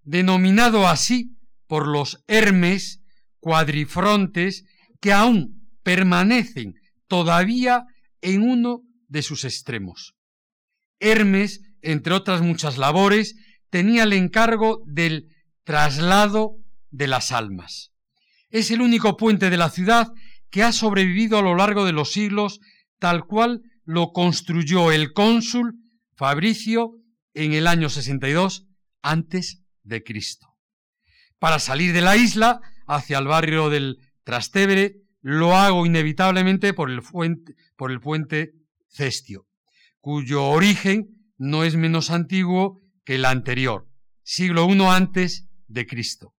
denominado 0.00 0.88
así 0.88 1.36
por 1.66 1.86
los 1.86 2.24
Hermes 2.26 3.02
cuadrifrontes 3.38 4.64
que 4.98 5.12
aún 5.12 5.68
permanecen 5.82 6.74
todavía 7.06 7.84
en 8.22 8.48
uno 8.48 8.80
de 9.08 9.20
sus 9.20 9.44
extremos. 9.44 10.14
Hermes, 11.00 11.60
entre 11.82 12.14
otras 12.14 12.40
muchas 12.40 12.78
labores, 12.78 13.36
tenía 13.72 14.02
el 14.02 14.12
encargo 14.12 14.82
del 14.84 15.34
traslado 15.64 16.58
de 16.90 17.06
las 17.06 17.32
almas. 17.32 17.90
Es 18.50 18.70
el 18.70 18.82
único 18.82 19.16
puente 19.16 19.48
de 19.48 19.56
la 19.56 19.70
ciudad 19.70 20.08
que 20.50 20.62
ha 20.62 20.72
sobrevivido 20.72 21.38
a 21.38 21.42
lo 21.42 21.54
largo 21.54 21.86
de 21.86 21.92
los 21.92 22.12
siglos 22.12 22.60
tal 22.98 23.24
cual 23.24 23.62
lo 23.84 24.12
construyó 24.12 24.92
el 24.92 25.14
cónsul 25.14 25.72
Fabricio 26.14 26.98
en 27.32 27.54
el 27.54 27.66
año 27.66 27.88
62 27.88 28.66
antes 29.00 29.62
de 29.84 30.02
Cristo. 30.02 30.48
Para 31.38 31.58
salir 31.58 31.94
de 31.94 32.02
la 32.02 32.18
isla 32.18 32.60
hacia 32.86 33.16
el 33.16 33.26
barrio 33.26 33.70
del 33.70 33.96
Trastevere 34.22 34.96
lo 35.22 35.56
hago 35.56 35.86
inevitablemente 35.86 36.74
por 36.74 36.90
el, 36.90 37.00
por 37.76 37.90
el 37.90 38.00
puente 38.00 38.52
Cestio, 38.86 39.46
cuyo 40.00 40.44
origen 40.44 41.06
no 41.38 41.64
es 41.64 41.74
menos 41.76 42.10
antiguo 42.10 42.81
que 43.04 43.16
el 43.16 43.24
anterior, 43.24 43.88
siglo 44.22 44.68
I 44.68 44.80
antes 44.88 45.48
de 45.68 45.86
Cristo. 45.86 46.34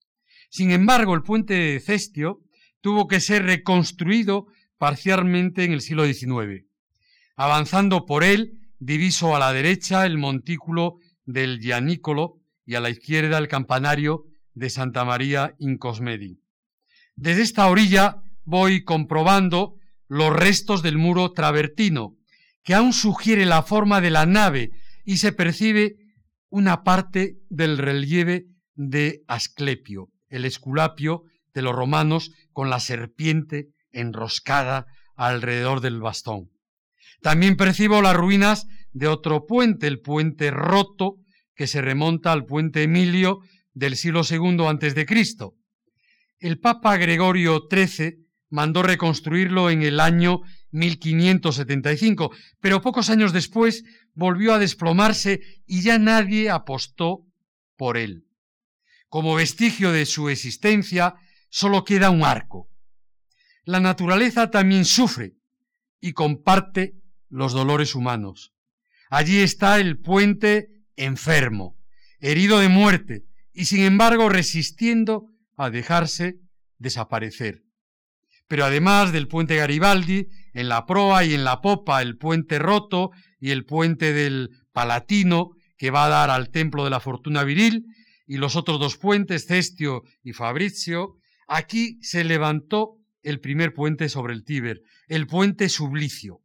Sin 0.49 0.71
embargo, 0.71 1.15
el 1.15 1.23
puente 1.23 1.79
Cestio 1.79 2.41
tuvo 2.81 3.07
que 3.07 3.19
ser 3.19 3.43
reconstruido 3.43 4.47
parcialmente 4.77 5.63
en 5.63 5.73
el 5.73 5.81
siglo 5.81 6.05
XIX. 6.05 6.65
Avanzando 7.35 8.05
por 8.05 8.23
él, 8.23 8.59
diviso 8.79 9.35
a 9.35 9.39
la 9.39 9.53
derecha 9.53 10.05
el 10.05 10.17
montículo 10.17 10.97
del 11.25 11.59
Gianicolo 11.59 12.41
y 12.65 12.75
a 12.75 12.81
la 12.81 12.89
izquierda 12.89 13.37
el 13.37 13.47
campanario 13.47 14.25
de 14.53 14.69
Santa 14.69 15.05
María 15.05 15.55
in 15.59 15.77
Cosmedi. 15.77 16.39
Desde 17.15 17.41
esta 17.41 17.67
orilla 17.67 18.21
voy 18.45 18.83
comprobando 18.83 19.75
los 20.07 20.35
restos 20.35 20.83
del 20.83 20.97
muro 20.97 21.31
travertino, 21.31 22.15
que 22.63 22.73
aún 22.73 22.93
sugiere 22.93 23.45
la 23.45 23.63
forma 23.63 24.01
de 24.01 24.11
la 24.11 24.25
nave 24.25 24.71
y 25.05 25.17
se 25.17 25.31
percibe 25.31 25.97
una 26.53 26.83
parte 26.83 27.39
del 27.49 27.79
relieve 27.79 28.45
de 28.75 29.23
Asclepio, 29.27 30.09
el 30.29 30.45
esculapio 30.45 31.23
de 31.51 31.63
los 31.63 31.75
romanos 31.75 32.31
con 32.51 32.69
la 32.69 32.79
serpiente 32.79 33.69
enroscada 33.91 34.85
alrededor 35.15 35.81
del 35.81 35.99
bastón. 35.99 36.51
También 37.23 37.57
percibo 37.57 38.03
las 38.03 38.15
ruinas 38.15 38.67
de 38.91 39.07
otro 39.07 39.47
puente, 39.47 39.87
el 39.87 39.99
puente 39.99 40.51
roto, 40.51 41.15
que 41.55 41.65
se 41.65 41.81
remonta 41.81 42.31
al 42.31 42.45
puente 42.45 42.83
Emilio 42.83 43.39
del 43.73 43.97
siglo 43.97 44.21
II 44.21 44.67
antes 44.67 44.93
de 44.93 45.07
Cristo. 45.07 45.55
El 46.37 46.59
Papa 46.59 46.97
Gregorio 46.97 47.67
XIII 47.67 48.27
mandó 48.51 48.83
reconstruirlo 48.83 49.71
en 49.71 49.81
el 49.81 49.99
año 49.99 50.41
1575, 50.69 52.29
pero 52.61 52.83
pocos 52.83 53.09
años 53.09 53.33
después 53.33 53.83
volvió 54.13 54.53
a 54.53 54.59
desplomarse 54.59 55.41
y 55.65 55.81
ya 55.81 55.97
nadie 55.97 56.49
apostó 56.49 57.25
por 57.75 57.97
él. 57.97 58.25
Como 59.09 59.35
vestigio 59.35 59.91
de 59.91 60.05
su 60.05 60.29
existencia, 60.29 61.15
solo 61.49 61.83
queda 61.83 62.09
un 62.09 62.23
arco. 62.23 62.69
La 63.65 63.79
naturaleza 63.79 64.51
también 64.51 64.85
sufre 64.85 65.35
y 66.01 66.13
comparte 66.13 66.95
los 67.29 67.53
dolores 67.53 67.95
humanos. 67.95 68.53
Allí 69.09 69.39
está 69.39 69.79
el 69.79 69.99
puente 69.99 70.69
enfermo, 70.95 71.77
herido 72.19 72.59
de 72.59 72.69
muerte, 72.69 73.25
y 73.53 73.65
sin 73.65 73.83
embargo 73.83 74.29
resistiendo 74.29 75.27
a 75.55 75.69
dejarse 75.69 76.39
desaparecer. 76.77 77.63
Pero 78.47 78.65
además 78.65 79.11
del 79.11 79.27
puente 79.27 79.55
Garibaldi, 79.55 80.27
en 80.53 80.69
la 80.69 80.85
proa 80.85 81.23
y 81.23 81.33
en 81.33 81.43
la 81.43 81.61
popa 81.61 82.01
el 82.01 82.17
puente 82.17 82.59
roto 82.59 83.11
y 83.43 83.51
el 83.51 83.65
puente 83.65 84.13
del 84.13 84.51
Palatino, 84.71 85.49
que 85.77 85.91
va 85.91 86.05
a 86.05 86.09
dar 86.09 86.29
al 86.29 86.49
templo 86.49 86.85
de 86.85 86.89
la 86.89 87.01
fortuna 87.01 87.43
viril, 87.43 87.83
y 88.25 88.37
los 88.37 88.55
otros 88.55 88.79
dos 88.79 88.95
puentes, 88.95 89.47
Cestio 89.47 90.03
y 90.23 90.31
Fabrizio, 90.31 91.17
aquí 91.49 91.99
se 92.01 92.23
levantó 92.23 92.95
el 93.21 93.41
primer 93.41 93.73
puente 93.73 94.07
sobre 94.07 94.33
el 94.33 94.45
Tíber, 94.45 94.79
el 95.09 95.27
puente 95.27 95.67
Sublicio. 95.67 96.39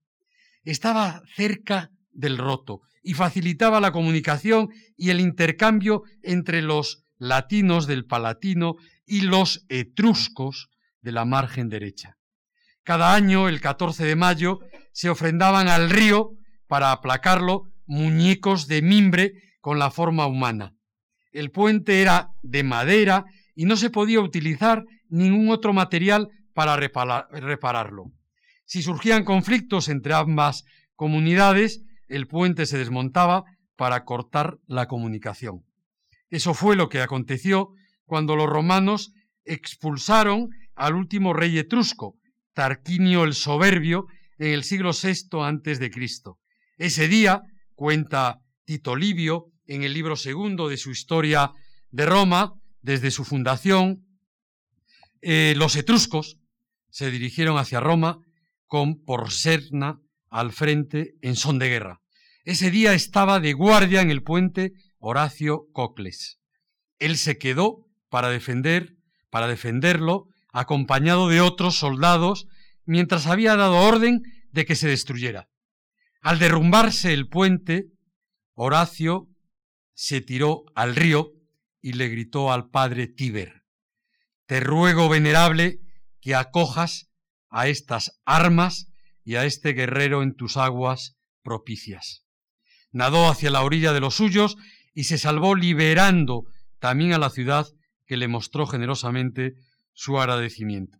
Estaba 0.64 1.22
cerca 1.36 1.92
del 2.10 2.36
roto 2.36 2.80
y 3.00 3.14
facilitaba 3.14 3.78
la 3.78 3.92
comunicación 3.92 4.70
y 4.96 5.10
el 5.10 5.20
intercambio 5.20 6.02
entre 6.24 6.62
los 6.62 7.04
latinos 7.16 7.86
del 7.86 8.06
Palatino 8.06 8.74
y 9.06 9.20
los 9.20 9.64
etruscos 9.68 10.68
de 11.00 11.12
la 11.12 11.24
margen 11.24 11.68
derecha. 11.68 12.16
Cada 12.82 13.14
año, 13.14 13.48
el 13.48 13.60
14 13.60 14.04
de 14.04 14.16
mayo, 14.16 14.58
se 14.90 15.10
ofrendaban 15.10 15.68
al 15.68 15.90
río, 15.90 16.32
para 16.68 16.92
aplacarlo, 16.92 17.64
muñecos 17.86 18.68
de 18.68 18.82
mimbre 18.82 19.32
con 19.60 19.78
la 19.78 19.90
forma 19.90 20.26
humana. 20.26 20.74
El 21.32 21.50
puente 21.50 22.00
era 22.00 22.30
de 22.42 22.62
madera 22.62 23.24
y 23.54 23.64
no 23.64 23.76
se 23.76 23.90
podía 23.90 24.20
utilizar 24.20 24.84
ningún 25.08 25.50
otro 25.50 25.72
material 25.72 26.28
para 26.54 26.76
repararlo. 26.76 28.12
Si 28.64 28.82
surgían 28.82 29.24
conflictos 29.24 29.88
entre 29.88 30.14
ambas 30.14 30.64
comunidades, 30.94 31.82
el 32.08 32.26
puente 32.26 32.66
se 32.66 32.78
desmontaba 32.78 33.44
para 33.76 34.04
cortar 34.04 34.58
la 34.66 34.86
comunicación. 34.86 35.64
Eso 36.30 36.52
fue 36.52 36.76
lo 36.76 36.88
que 36.88 37.00
aconteció 37.00 37.70
cuando 38.04 38.36
los 38.36 38.48
romanos 38.48 39.12
expulsaron 39.44 40.50
al 40.74 40.94
último 40.94 41.32
rey 41.32 41.58
etrusco, 41.58 42.16
Tarquinio 42.52 43.24
el 43.24 43.34
Soberbio, 43.34 44.06
en 44.38 44.52
el 44.52 44.64
siglo 44.64 44.90
VI 44.90 45.90
Cristo. 45.90 46.38
Ese 46.78 47.08
día, 47.08 47.42
cuenta 47.74 48.38
Tito 48.64 48.94
Livio 48.94 49.46
en 49.66 49.82
el 49.82 49.92
libro 49.92 50.14
segundo 50.14 50.68
de 50.68 50.76
su 50.76 50.92
historia 50.92 51.50
de 51.90 52.06
Roma, 52.06 52.52
desde 52.82 53.10
su 53.10 53.24
fundación, 53.24 54.06
eh, 55.20 55.54
los 55.56 55.74
etruscos 55.74 56.38
se 56.88 57.10
dirigieron 57.10 57.58
hacia 57.58 57.80
Roma 57.80 58.20
con 58.66 59.02
Porserna 59.04 59.98
al 60.30 60.52
frente 60.52 61.14
en 61.20 61.34
son 61.34 61.58
de 61.58 61.68
guerra. 61.68 62.00
Ese 62.44 62.70
día 62.70 62.94
estaba 62.94 63.40
de 63.40 63.54
guardia 63.54 64.00
en 64.00 64.12
el 64.12 64.22
puente 64.22 64.70
Horacio 65.00 65.66
Cocles. 65.72 66.38
Él 67.00 67.18
se 67.18 67.38
quedó 67.38 67.88
para 68.08 68.30
defender, 68.30 68.94
para 69.30 69.48
defenderlo, 69.48 70.26
acompañado 70.52 71.28
de 71.28 71.40
otros 71.40 71.76
soldados, 71.76 72.46
mientras 72.84 73.26
había 73.26 73.56
dado 73.56 73.78
orden 73.78 74.22
de 74.52 74.64
que 74.64 74.76
se 74.76 74.86
destruyera. 74.86 75.48
Al 76.20 76.38
derrumbarse 76.38 77.12
el 77.12 77.28
puente, 77.28 77.86
Horacio 78.54 79.28
se 79.94 80.20
tiró 80.20 80.64
al 80.74 80.96
río 80.96 81.32
y 81.80 81.92
le 81.92 82.08
gritó 82.08 82.52
al 82.52 82.70
padre 82.70 83.06
Tíber, 83.06 83.64
Te 84.46 84.60
ruego, 84.60 85.08
venerable, 85.08 85.78
que 86.20 86.34
acojas 86.34 87.10
a 87.50 87.68
estas 87.68 88.20
armas 88.24 88.88
y 89.24 89.36
a 89.36 89.44
este 89.44 89.72
guerrero 89.72 90.22
en 90.22 90.34
tus 90.34 90.56
aguas 90.56 91.16
propicias. 91.42 92.24
Nadó 92.90 93.28
hacia 93.28 93.50
la 93.50 93.62
orilla 93.62 93.92
de 93.92 94.00
los 94.00 94.14
suyos 94.14 94.56
y 94.94 95.04
se 95.04 95.18
salvó 95.18 95.54
liberando 95.54 96.44
también 96.78 97.12
a 97.12 97.18
la 97.18 97.30
ciudad 97.30 97.66
que 98.06 98.16
le 98.16 98.28
mostró 98.28 98.66
generosamente 98.66 99.54
su 99.92 100.18
agradecimiento. 100.18 100.98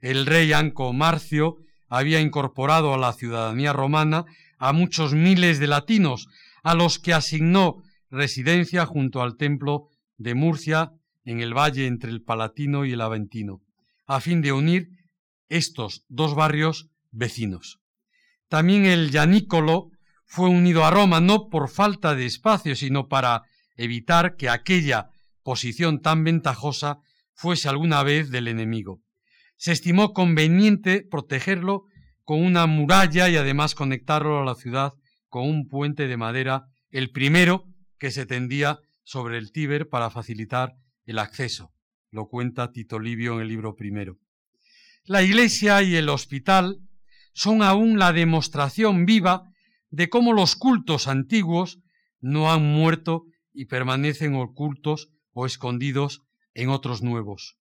El 0.00 0.26
rey 0.26 0.52
Anco 0.52 0.92
Marcio 0.92 1.58
había 1.94 2.22
incorporado 2.22 2.94
a 2.94 2.96
la 2.96 3.12
ciudadanía 3.12 3.74
romana 3.74 4.24
a 4.56 4.72
muchos 4.72 5.12
miles 5.12 5.58
de 5.58 5.66
latinos, 5.66 6.26
a 6.62 6.74
los 6.74 6.98
que 6.98 7.12
asignó 7.12 7.82
residencia 8.10 8.86
junto 8.86 9.20
al 9.20 9.36
templo 9.36 9.90
de 10.16 10.34
Murcia 10.34 10.92
en 11.26 11.40
el 11.40 11.52
valle 11.52 11.86
entre 11.86 12.10
el 12.10 12.22
Palatino 12.22 12.86
y 12.86 12.92
el 12.92 13.02
Aventino, 13.02 13.60
a 14.06 14.20
fin 14.20 14.40
de 14.40 14.52
unir 14.52 14.88
estos 15.50 16.06
dos 16.08 16.34
barrios 16.34 16.88
vecinos. 17.10 17.78
También 18.48 18.86
el 18.86 19.10
Yanícolo 19.10 19.90
fue 20.24 20.48
unido 20.48 20.86
a 20.86 20.90
Roma 20.90 21.20
no 21.20 21.50
por 21.50 21.68
falta 21.68 22.14
de 22.14 22.24
espacio, 22.24 22.74
sino 22.74 23.06
para 23.06 23.42
evitar 23.76 24.36
que 24.36 24.48
aquella 24.48 25.10
posición 25.42 26.00
tan 26.00 26.24
ventajosa 26.24 27.00
fuese 27.34 27.68
alguna 27.68 28.02
vez 28.02 28.30
del 28.30 28.48
enemigo. 28.48 29.02
Se 29.62 29.70
estimó 29.70 30.12
conveniente 30.12 31.06
protegerlo 31.08 31.84
con 32.24 32.42
una 32.42 32.66
muralla 32.66 33.28
y 33.28 33.36
además 33.36 33.76
conectarlo 33.76 34.40
a 34.40 34.44
la 34.44 34.56
ciudad 34.56 34.92
con 35.28 35.48
un 35.48 35.68
puente 35.68 36.08
de 36.08 36.16
madera, 36.16 36.64
el 36.90 37.12
primero 37.12 37.68
que 37.96 38.10
se 38.10 38.26
tendía 38.26 38.80
sobre 39.04 39.38
el 39.38 39.52
Tíber 39.52 39.88
para 39.88 40.10
facilitar 40.10 40.72
el 41.04 41.20
acceso. 41.20 41.70
Lo 42.10 42.26
cuenta 42.26 42.72
Tito 42.72 42.98
Livio 42.98 43.34
en 43.34 43.42
el 43.42 43.46
libro 43.46 43.76
primero. 43.76 44.18
La 45.04 45.22
iglesia 45.22 45.80
y 45.80 45.94
el 45.94 46.08
hospital 46.08 46.80
son 47.32 47.62
aún 47.62 48.00
la 48.00 48.12
demostración 48.12 49.06
viva 49.06 49.44
de 49.90 50.08
cómo 50.08 50.32
los 50.32 50.56
cultos 50.56 51.06
antiguos 51.06 51.78
no 52.20 52.52
han 52.52 52.64
muerto 52.64 53.26
y 53.52 53.66
permanecen 53.66 54.34
ocultos 54.34 55.10
o 55.30 55.46
escondidos 55.46 56.22
en 56.52 56.68
otros 56.68 57.00
nuevos. 57.00 57.61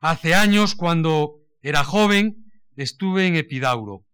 Hace 0.00 0.34
años, 0.34 0.74
cuando 0.74 1.40
era 1.62 1.84
joven, 1.84 2.50
estuve 2.76 3.26
en 3.26 3.36
Epidauro 3.36 4.04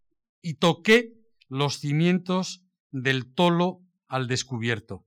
y 0.41 0.55
toqué 0.55 1.13
los 1.49 1.79
cimientos 1.81 2.63
del 2.91 3.33
tolo 3.35 3.81
al 4.09 4.29
descubierto. 4.29 5.05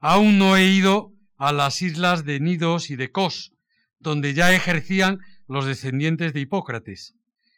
Aún 0.00 0.38
no 0.38 0.56
he 0.56 0.66
ido 0.66 1.12
a 1.36 1.52
las 1.52 1.82
islas 1.82 2.24
de 2.24 2.40
Nidos 2.40 2.90
y 2.90 2.96
de 2.96 3.10
Kos, 3.10 3.52
donde 3.98 4.34
ya 4.34 4.54
ejercían 4.54 5.18
los 5.46 5.66
descendientes 5.66 6.32
de 6.32 6.40
Hipócrates. 6.40 7.14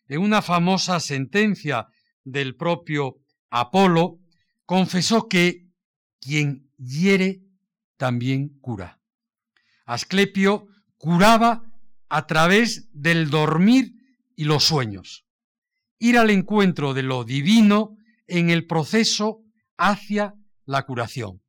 En 0.09 0.21
una 0.21 0.43
famosa 0.43 1.01
sentencia 1.01 1.89
del 2.25 2.57
propio 2.57 3.17
Apolo, 3.51 4.19
confesó 4.65 5.29
que 5.29 5.67
quien 6.21 6.71
hiere 6.77 7.41
también 7.97 8.59
cura. 8.61 9.01
Asclepio 9.85 10.67
curaba 10.99 11.63
a 12.09 12.27
través 12.27 12.89
del 12.93 13.31
dormir 13.31 13.93
y 14.37 14.45
los 14.45 14.65
sueños. 14.65 15.25
Ir 15.99 16.19
al 16.19 16.31
encuentro 16.31 16.95
de 16.95 17.03
lo 17.03 17.25
divino 17.25 17.97
en 18.27 18.51
el 18.51 18.67
proceso 18.67 19.41
hacia 19.77 20.35
la 20.65 20.85
curación. 20.85 21.41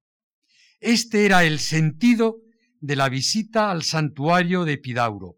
Este 0.80 1.26
era 1.26 1.44
el 1.44 1.60
sentido 1.60 2.38
de 2.80 2.96
la 2.96 3.10
visita 3.10 3.72
al 3.72 3.84
santuario 3.84 4.64
de 4.64 4.74
Epidauro. 4.74 5.38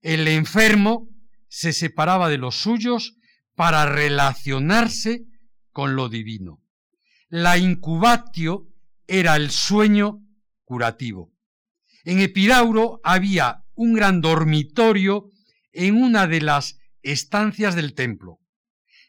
El 0.00 0.26
enfermo 0.28 1.08
se 1.48 1.72
separaba 1.72 2.28
de 2.28 2.38
los 2.38 2.56
suyos 2.56 3.16
para 3.54 3.84
relacionarse 3.86 5.24
con 5.72 5.96
lo 5.96 6.08
divino. 6.08 6.62
La 7.28 7.58
incubatio 7.58 8.68
era 9.06 9.36
el 9.36 9.50
sueño 9.50 10.20
curativo. 10.64 11.32
En 12.04 12.20
Epidauro 12.20 13.00
había 13.04 13.64
un 13.80 13.94
gran 13.94 14.20
dormitorio 14.20 15.30
en 15.72 16.02
una 16.02 16.26
de 16.26 16.42
las 16.42 16.76
estancias 17.00 17.74
del 17.74 17.94
templo. 17.94 18.36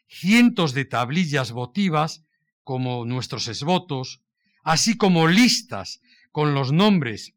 Cientos 0.08 0.72
de 0.72 0.86
tablillas 0.86 1.52
votivas, 1.52 2.24
como 2.62 3.04
nuestros 3.04 3.48
esvotos, 3.48 4.22
así 4.64 4.96
como 4.96 5.28
listas 5.28 6.00
con 6.30 6.54
los 6.54 6.72
nombres 6.72 7.34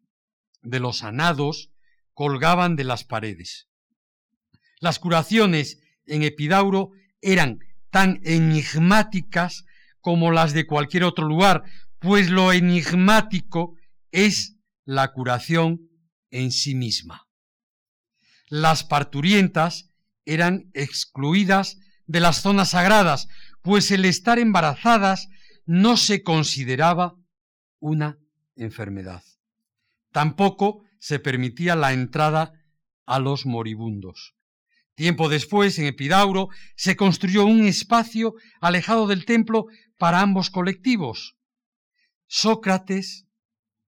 de 0.62 0.80
los 0.80 1.00
sanados, 1.00 1.72
colgaban 2.14 2.78
de 2.78 2.86
las 2.86 3.04
paredes. 3.04 3.68
Las 4.80 4.98
curaciones 4.98 5.82
en 6.06 6.24
Epidauro 6.24 6.92
eran 7.20 7.60
tan 7.90 8.22
enigmáticas 8.24 9.66
como 10.00 10.32
las 10.32 10.54
de 10.54 10.66
cualquier 10.66 11.04
otro 11.04 11.28
lugar, 11.28 11.64
pues 12.00 12.30
lo 12.30 12.54
enigmático 12.54 13.76
es 14.12 14.56
la 14.86 15.12
curación 15.12 15.82
en 16.30 16.54
sí 16.54 16.76
misma. 16.76 17.25
Las 18.48 18.84
parturientas 18.84 19.90
eran 20.26 20.70
excluidas 20.74 21.78
de 22.06 22.20
las 22.20 22.42
zonas 22.42 22.70
sagradas, 22.70 23.28
pues 23.62 23.90
el 23.92 24.06
estar 24.06 24.40
embarazadas 24.40 25.28
no 25.66 25.98
se 25.98 26.24
consideraba 26.24 27.16
una 27.80 28.20
enfermedad. 28.56 29.24
Tampoco 30.12 30.84
se 31.00 31.20
permitía 31.20 31.76
la 31.76 31.94
entrada 31.94 32.54
a 33.06 33.20
los 33.20 33.46
moribundos. 33.46 34.36
Tiempo 34.96 35.28
después, 35.28 35.78
en 35.78 35.88
Epidauro, 35.88 36.48
se 36.76 36.96
construyó 36.96 37.46
un 37.46 37.66
espacio 37.66 38.34
alejado 38.62 39.08
del 39.08 39.26
templo 39.26 39.66
para 39.98 40.22
ambos 40.22 40.50
colectivos. 40.50 41.36
Sócrates 42.28 43.28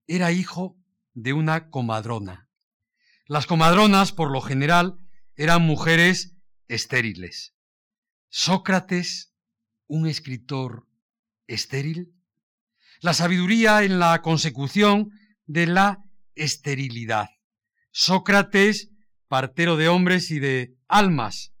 era 0.06 0.32
hijo 0.32 0.76
de 1.14 1.32
una 1.32 1.70
comadrona. 1.70 2.47
Las 3.28 3.46
comadronas, 3.46 4.12
por 4.12 4.32
lo 4.32 4.40
general, 4.40 4.96
eran 5.36 5.60
mujeres 5.60 6.34
estériles. 6.66 7.54
Sócrates, 8.30 9.34
un 9.86 10.06
escritor 10.06 10.88
estéril. 11.46 12.14
La 13.02 13.12
sabiduría 13.12 13.82
en 13.82 13.98
la 13.98 14.22
consecución 14.22 15.10
de 15.44 15.66
la 15.66 16.02
esterilidad. 16.36 17.28
Sócrates, 17.90 18.92
partero 19.28 19.76
de 19.76 19.88
hombres 19.88 20.30
y 20.30 20.38
de 20.38 20.78
almas. 20.88 21.52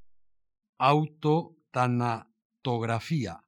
Autotanatografía. 0.78 3.40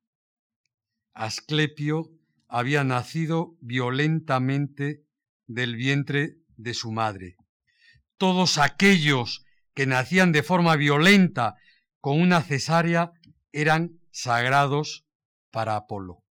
Asclepio 1.15 2.11
había 2.49 2.85
nacido 2.85 3.57
violentamente 3.63 5.07
del 5.47 5.77
vientre 5.77 6.37
de 6.59 6.75
su 6.75 6.93
madre. 6.93 7.40
Todos 8.21 8.59
aquellos 8.59 9.47
que 9.73 9.87
nacían 9.87 10.31
de 10.31 10.43
forma 10.43 10.77
violenta 10.77 11.55
con 12.03 12.21
una 12.21 12.43
cesárea 12.43 13.13
eran 13.51 13.99
sagrados 14.11 15.07
para 15.51 15.75
Apolo. 15.75 16.23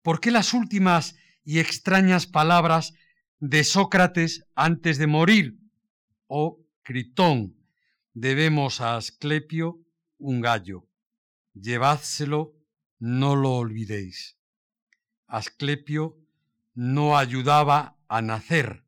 ¿Por 0.00 0.20
qué 0.20 0.30
las 0.30 0.54
últimas 0.54 1.14
y 1.44 1.58
extrañas 1.58 2.26
palabras 2.26 2.94
de 3.40 3.62
Sócrates 3.62 4.46
antes 4.54 4.96
de 4.96 5.06
morir? 5.06 5.58
Oh 6.28 6.64
Critón, 6.82 7.58
debemos 8.14 8.80
a 8.80 8.96
Asclepio 8.96 9.80
un 10.16 10.40
gallo. 10.40 10.88
Llevádselo, 11.52 12.54
no 12.98 13.36
lo 13.36 13.50
olvidéis. 13.56 14.38
Asclepio 15.26 16.16
no 16.72 17.18
ayudaba 17.18 17.98
a 18.08 18.22
nacer. 18.22 18.86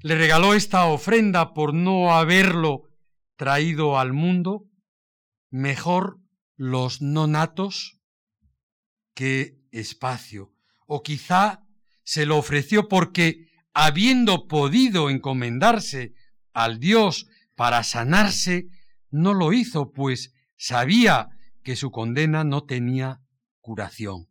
Le 0.00 0.14
regaló 0.14 0.54
esta 0.54 0.84
ofrenda 0.86 1.54
por 1.54 1.74
no 1.74 2.16
haberlo 2.16 2.84
traído 3.36 3.98
al 3.98 4.12
mundo. 4.12 4.64
Mejor 5.50 6.20
los 6.56 7.02
no 7.02 7.26
natos 7.26 7.98
que 9.14 9.58
espacio. 9.72 10.52
O 10.86 11.02
quizá 11.02 11.64
se 12.04 12.26
lo 12.26 12.36
ofreció 12.36 12.86
porque, 12.86 13.48
habiendo 13.74 14.46
podido 14.46 15.10
encomendarse 15.10 16.12
al 16.52 16.78
Dios 16.78 17.26
para 17.56 17.82
sanarse, 17.82 18.68
no 19.10 19.34
lo 19.34 19.52
hizo, 19.52 19.90
pues 19.90 20.32
sabía 20.56 21.28
que 21.64 21.74
su 21.74 21.90
condena 21.90 22.44
no 22.44 22.64
tenía 22.64 23.20
curación. 23.60 24.28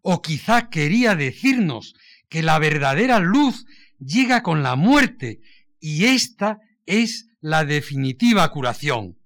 O 0.00 0.22
quizá 0.22 0.70
quería 0.70 1.16
decirnos 1.16 1.94
que 2.28 2.42
la 2.42 2.60
verdadera 2.60 3.18
luz 3.18 3.66
llega 4.04 4.42
con 4.42 4.62
la 4.62 4.76
muerte 4.76 5.40
y 5.78 6.06
esta 6.06 6.60
es 6.86 7.28
la 7.40 7.64
definitiva 7.64 8.48
curación, 8.50 9.18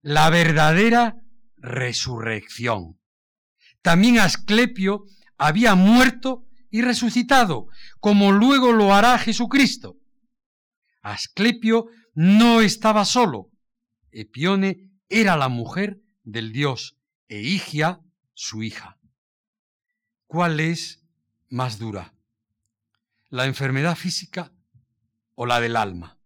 la 0.00 0.30
verdadera 0.30 1.16
resurrección. 1.56 2.98
También 3.82 4.18
Asclepio 4.18 5.04
había 5.38 5.74
muerto 5.74 6.46
y 6.70 6.82
resucitado, 6.82 7.66
como 8.00 8.32
luego 8.32 8.72
lo 8.72 8.94
hará 8.94 9.18
Jesucristo. 9.18 9.98
Asclepio 11.02 11.86
no 12.14 12.60
estaba 12.60 13.04
solo. 13.04 13.50
Epione 14.10 14.90
era 15.08 15.36
la 15.36 15.48
mujer 15.48 16.00
del 16.22 16.52
dios 16.52 16.96
e 17.28 17.40
Higia 17.40 18.00
su 18.34 18.62
hija. 18.62 18.98
¿Cuál 20.26 20.60
es 20.60 21.04
más 21.48 21.78
dura? 21.78 22.14
¿La 23.32 23.46
enfermedad 23.46 23.96
física 23.96 24.52
o 25.34 25.46
la 25.46 25.58
del 25.58 25.76
alma? 25.76 26.20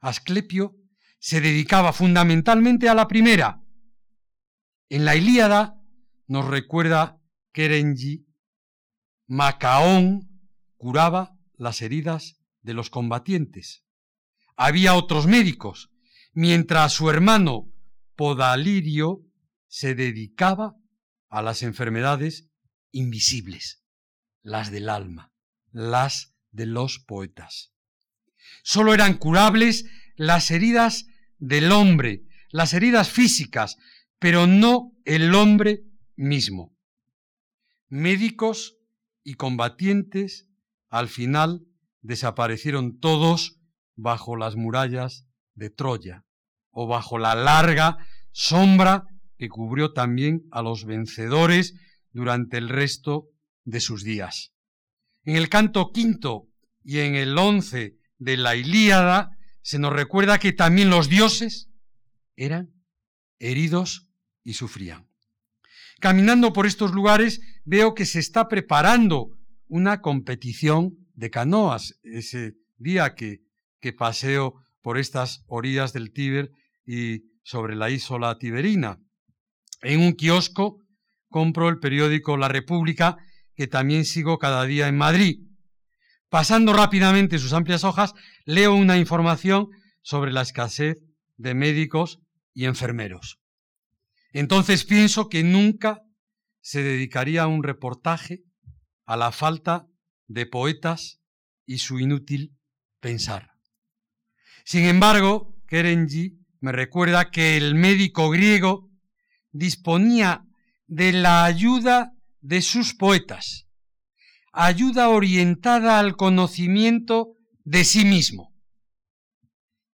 Asclepio 0.00 0.76
se 1.18 1.40
dedicaba 1.40 1.94
fundamentalmente 1.94 2.90
a 2.90 2.94
la 2.94 3.08
primera. 3.08 3.62
En 4.90 5.06
la 5.06 5.16
Ilíada 5.16 5.80
nos 6.26 6.46
recuerda 6.46 7.22
Kerenji, 7.52 8.26
Macaón 9.28 10.28
curaba 10.76 11.38
las 11.54 11.80
heridas 11.80 12.36
de 12.60 12.74
los 12.74 12.90
combatientes. 12.90 13.86
Había 14.56 14.96
otros 14.96 15.26
médicos, 15.26 15.90
mientras 16.34 16.92
su 16.92 17.08
hermano 17.08 17.72
Podalirio 18.14 19.22
se 19.68 19.94
dedicaba 19.94 20.76
a 21.30 21.40
las 21.40 21.62
enfermedades 21.62 22.50
invisibles, 22.90 23.86
las 24.42 24.70
del 24.70 24.90
alma, 24.90 25.29
las 25.72 26.34
de 26.52 26.66
los 26.66 26.98
poetas. 26.98 27.72
Solo 28.62 28.94
eran 28.94 29.14
curables 29.14 29.84
las 30.16 30.50
heridas 30.50 31.06
del 31.38 31.72
hombre, 31.72 32.22
las 32.50 32.74
heridas 32.74 33.10
físicas, 33.10 33.76
pero 34.18 34.46
no 34.46 34.92
el 35.04 35.34
hombre 35.34 35.84
mismo. 36.16 36.76
Médicos 37.88 38.76
y 39.24 39.34
combatientes 39.34 40.46
al 40.88 41.08
final 41.08 41.62
desaparecieron 42.02 42.98
todos 42.98 43.58
bajo 43.96 44.36
las 44.36 44.56
murallas 44.56 45.26
de 45.54 45.70
Troya 45.70 46.24
o 46.70 46.86
bajo 46.86 47.18
la 47.18 47.34
larga 47.34 47.98
sombra 48.32 49.04
que 49.36 49.48
cubrió 49.48 49.92
también 49.92 50.42
a 50.50 50.62
los 50.62 50.84
vencedores 50.84 51.74
durante 52.12 52.58
el 52.58 52.68
resto 52.68 53.28
de 53.64 53.80
sus 53.80 54.04
días. 54.04 54.52
En 55.30 55.36
el 55.36 55.48
canto 55.48 55.92
quinto 55.92 56.48
y 56.82 56.98
en 56.98 57.14
el 57.14 57.38
once 57.38 57.94
de 58.18 58.36
la 58.36 58.56
Ilíada 58.56 59.38
se 59.62 59.78
nos 59.78 59.92
recuerda 59.92 60.40
que 60.40 60.52
también 60.52 60.90
los 60.90 61.08
dioses 61.08 61.70
eran 62.34 62.72
heridos 63.38 64.08
y 64.42 64.54
sufrían. 64.54 65.06
Caminando 66.00 66.52
por 66.52 66.66
estos 66.66 66.90
lugares 66.90 67.42
veo 67.64 67.94
que 67.94 68.06
se 68.06 68.18
está 68.18 68.48
preparando 68.48 69.38
una 69.68 70.00
competición 70.00 70.98
de 71.14 71.30
canoas 71.30 72.00
ese 72.02 72.56
día 72.78 73.14
que, 73.14 73.38
que 73.78 73.92
paseo 73.92 74.56
por 74.82 74.98
estas 74.98 75.44
orillas 75.46 75.92
del 75.92 76.12
Tíber 76.12 76.50
y 76.84 77.22
sobre 77.44 77.76
la 77.76 77.88
isla 77.88 78.36
tiberina. 78.36 78.98
En 79.80 80.00
un 80.00 80.14
kiosco 80.14 80.80
compro 81.28 81.68
el 81.68 81.78
periódico 81.78 82.36
La 82.36 82.48
República, 82.48 83.16
que 83.60 83.66
también 83.66 84.06
sigo 84.06 84.38
cada 84.38 84.64
día 84.64 84.88
en 84.88 84.96
Madrid. 84.96 85.40
Pasando 86.30 86.72
rápidamente 86.72 87.38
sus 87.38 87.52
amplias 87.52 87.84
hojas, 87.84 88.14
leo 88.46 88.74
una 88.74 88.96
información 88.96 89.68
sobre 90.00 90.32
la 90.32 90.40
escasez 90.40 90.96
de 91.36 91.52
médicos 91.52 92.20
y 92.54 92.64
enfermeros. 92.64 93.38
Entonces 94.32 94.86
pienso 94.86 95.28
que 95.28 95.44
nunca 95.44 96.00
se 96.62 96.82
dedicaría 96.82 97.46
un 97.48 97.62
reportaje 97.62 98.44
a 99.04 99.18
la 99.18 99.30
falta 99.30 99.84
de 100.26 100.46
poetas 100.46 101.20
y 101.66 101.80
su 101.80 101.98
inútil 101.98 102.56
pensar. 102.98 103.50
Sin 104.64 104.86
embargo, 104.86 105.54
Kerenji 105.68 106.38
me 106.60 106.72
recuerda 106.72 107.30
que 107.30 107.58
el 107.58 107.74
médico 107.74 108.30
griego 108.30 108.88
disponía 109.52 110.46
de 110.86 111.12
la 111.12 111.44
ayuda 111.44 112.14
de 112.40 112.62
sus 112.62 112.94
poetas, 112.94 113.68
ayuda 114.52 115.08
orientada 115.08 115.98
al 115.98 116.16
conocimiento 116.16 117.36
de 117.64 117.84
sí 117.84 118.04
mismo. 118.04 118.54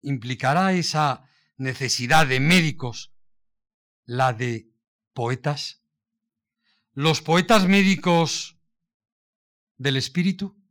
¿Implicará 0.01 0.73
esa 0.73 1.23
necesidad 1.57 2.27
de 2.27 2.39
médicos 2.39 3.13
la 4.05 4.33
de 4.33 4.69
poetas? 5.13 5.81
¿Los 6.93 7.21
poetas 7.21 7.67
médicos 7.67 8.59
del 9.77 9.97
espíritu? 9.97 10.61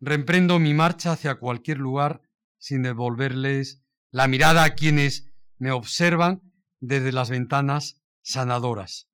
Reemprendo 0.00 0.58
mi 0.58 0.74
marcha 0.74 1.12
hacia 1.12 1.36
cualquier 1.36 1.78
lugar 1.78 2.22
sin 2.58 2.82
devolverles 2.82 3.82
la 4.10 4.26
mirada 4.26 4.64
a 4.64 4.74
quienes 4.74 5.30
me 5.58 5.70
observan 5.70 6.42
desde 6.80 7.12
las 7.12 7.30
ventanas 7.30 8.02
sanadoras. 8.22 9.09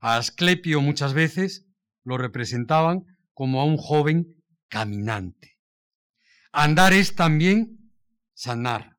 A 0.00 0.16
Asclepio 0.16 0.80
muchas 0.80 1.12
veces 1.12 1.66
lo 2.04 2.18
representaban 2.18 3.04
como 3.34 3.60
a 3.60 3.64
un 3.64 3.76
joven 3.76 4.36
caminante. 4.68 5.58
Andar 6.52 6.92
es 6.92 7.14
también 7.14 7.92
sanar. 8.34 8.96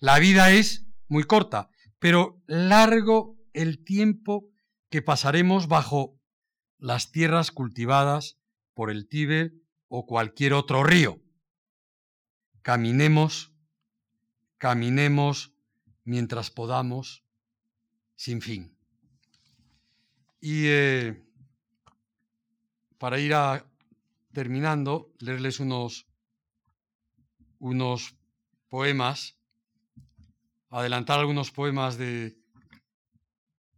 La 0.00 0.18
vida 0.18 0.50
es 0.50 0.86
muy 1.08 1.24
corta, 1.24 1.70
pero 1.98 2.42
largo 2.46 3.36
el 3.52 3.84
tiempo 3.84 4.48
que 4.90 5.02
pasaremos 5.02 5.68
bajo 5.68 6.20
las 6.78 7.10
tierras 7.10 7.50
cultivadas 7.50 8.38
por 8.74 8.90
el 8.90 9.08
Tíber 9.08 9.52
o 9.88 10.06
cualquier 10.06 10.52
otro 10.52 10.84
río. 10.84 11.20
Caminemos, 12.62 13.52
caminemos 14.58 15.54
mientras 16.04 16.50
podamos, 16.50 17.24
sin 18.14 18.40
fin. 18.40 18.77
Y 20.40 20.66
eh, 20.66 21.24
para 22.98 23.18
ir 23.18 23.34
terminando, 24.32 25.12
leerles 25.18 25.60
unos, 25.60 26.06
unos 27.58 28.16
poemas, 28.68 29.36
adelantar 30.70 31.18
algunos 31.18 31.50
poemas 31.50 31.98
de, 31.98 32.38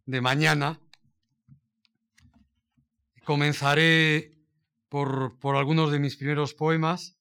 de 0.06 0.20
mañana. 0.20 0.80
Comenzaré 3.24 4.36
por, 4.88 5.38
por 5.38 5.56
algunos 5.56 5.92
de 5.92 6.00
mis 6.00 6.16
primeros 6.16 6.52
poemas. 6.52 7.16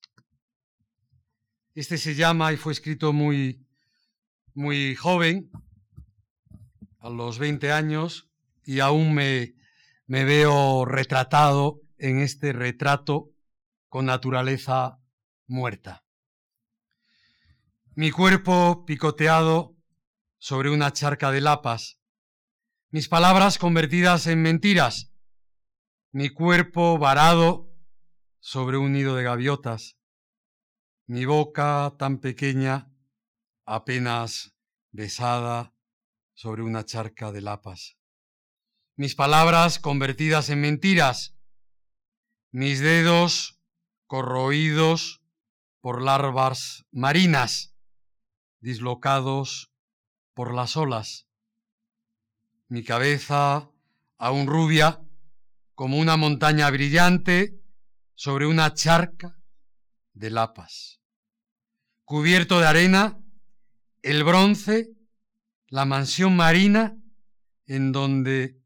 Este 1.76 1.98
se 1.98 2.16
llama 2.16 2.52
y 2.52 2.58
fue 2.58 2.74
escrito 2.74 3.14
muy, 3.14 3.66
muy 4.54 4.96
joven, 4.96 5.50
a 7.00 7.10
los 7.10 7.40
20 7.40 7.72
años, 7.72 8.29
y 8.70 8.82
aún 8.82 9.16
me, 9.16 9.56
me 10.06 10.26
veo 10.26 10.86
retratado 10.86 11.82
en 11.98 12.20
este 12.20 12.54
retrato 12.54 13.32
con 13.88 14.06
naturaleza 14.06 15.00
muerta. 15.48 16.06
Mi 17.96 18.12
cuerpo 18.12 18.86
picoteado 18.86 19.76
sobre 20.38 20.70
una 20.70 20.94
charca 20.94 21.32
de 21.32 21.42
lapas, 21.42 22.00
mis 22.92 23.10
palabras 23.10 23.58
convertidas 23.58 24.28
en 24.28 24.44
mentiras, 24.44 25.12
mi 26.12 26.30
cuerpo 26.30 27.00
varado 27.00 27.74
sobre 28.40 28.78
un 28.78 28.94
nido 28.94 29.16
de 29.16 29.24
gaviotas, 29.24 29.98
mi 31.08 31.26
boca 31.26 31.96
tan 31.98 32.20
pequeña, 32.20 32.94
apenas 33.66 34.54
besada 34.92 35.74
sobre 36.36 36.62
una 36.62 36.86
charca 36.86 37.32
de 37.32 37.42
lapas. 37.42 37.99
Mis 39.00 39.16
palabras 39.16 39.80
convertidas 39.80 40.50
en 40.50 40.60
mentiras, 40.60 41.34
mis 42.52 42.82
dedos 42.82 43.58
corroídos 44.08 45.22
por 45.80 46.02
larvas 46.02 46.86
marinas, 46.92 47.74
dislocados 48.60 49.72
por 50.34 50.54
las 50.54 50.76
olas, 50.76 51.30
mi 52.68 52.84
cabeza 52.84 53.72
aún 54.18 54.48
rubia 54.48 55.00
como 55.76 55.98
una 55.98 56.18
montaña 56.18 56.70
brillante 56.70 57.58
sobre 58.16 58.48
una 58.48 58.74
charca 58.74 59.40
de 60.12 60.30
lapas. 60.30 61.00
Cubierto 62.04 62.60
de 62.60 62.68
arena, 62.68 63.18
el 64.02 64.26
bronce, 64.26 64.90
la 65.70 65.86
mansión 65.86 66.36
marina 66.36 66.98
en 67.66 67.94
donde 67.94 68.59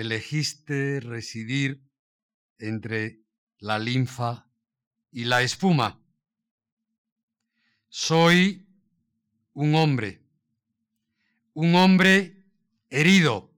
elegiste 0.00 1.00
residir 1.00 1.82
entre 2.58 3.22
la 3.58 3.78
linfa 3.78 4.46
y 5.10 5.24
la 5.24 5.40
espuma. 5.40 6.02
Soy 7.88 8.68
un 9.54 9.74
hombre, 9.74 10.22
un 11.54 11.74
hombre 11.76 12.44
herido. 12.90 13.54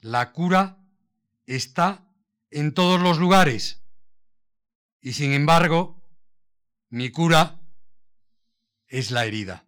La 0.00 0.30
cura 0.32 0.80
está 1.46 2.08
en 2.50 2.72
todos 2.72 3.00
los 3.00 3.18
lugares 3.18 3.82
y 5.00 5.14
sin 5.14 5.32
embargo 5.32 6.00
mi 6.90 7.10
cura 7.10 7.60
es 8.86 9.10
la 9.10 9.24
herida. 9.24 9.66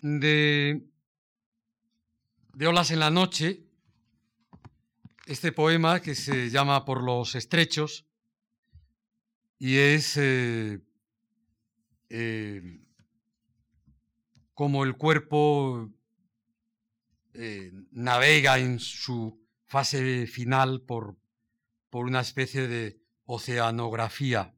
De, 0.00 0.86
de 2.52 2.66
Olas 2.66 2.90
en 2.90 3.00
la 3.00 3.10
Noche, 3.10 3.63
este 5.26 5.52
poema 5.52 6.00
que 6.00 6.14
se 6.14 6.50
llama 6.50 6.84
Por 6.84 7.02
los 7.02 7.34
Estrechos 7.34 8.06
y 9.58 9.78
es 9.78 10.16
eh, 10.16 10.80
eh, 12.10 12.80
como 14.52 14.84
el 14.84 14.96
cuerpo 14.96 15.90
eh, 17.32 17.72
navega 17.92 18.58
en 18.58 18.78
su 18.78 19.42
fase 19.64 20.26
final 20.26 20.82
por, 20.82 21.16
por 21.88 22.04
una 22.04 22.20
especie 22.20 22.68
de 22.68 23.00
oceanografía. 23.24 24.54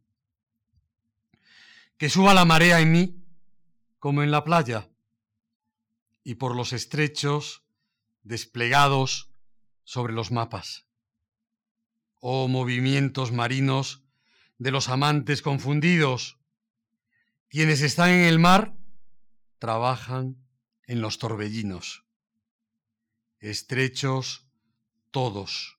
Que 1.97 2.11
suba 2.11 2.35
la 2.35 2.45
marea 2.45 2.81
en 2.81 2.93
mí 2.93 3.25
como 4.01 4.23
en 4.23 4.31
la 4.31 4.45
playa 4.45 4.91
y 6.25 6.35
por 6.35 6.57
los 6.57 6.73
estrechos 6.73 7.63
desplegados 8.25 9.36
sobre 9.87 10.13
los 10.13 10.31
mapas. 10.33 10.87
Oh 12.21 12.49
movimientos 12.49 13.33
marinos 13.33 14.03
de 14.59 14.73
los 14.73 14.89
amantes 14.89 15.43
confundidos, 15.43 16.39
quienes 17.49 17.81
están 17.83 18.11
en 18.11 18.25
el 18.25 18.39
mar 18.41 18.77
trabajan 19.59 20.37
en 20.87 21.01
los 21.01 21.19
torbellinos. 21.19 22.05
Estrechos 23.39 24.49
todos, 25.13 25.79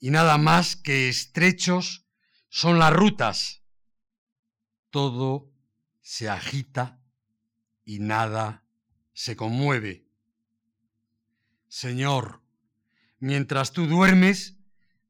y 0.00 0.10
nada 0.10 0.38
más 0.38 0.74
que 0.74 1.08
estrechos 1.08 2.06
son 2.48 2.78
las 2.78 2.92
rutas. 2.92 3.62
Todo 4.88 5.52
se 6.00 6.30
agita 6.30 7.02
y 7.84 7.98
nada 7.98 8.64
se 9.12 9.36
conmueve. 9.36 10.08
Señor, 11.68 12.45
mientras 13.18 13.72
tú 13.72 13.86
duermes, 13.86 14.56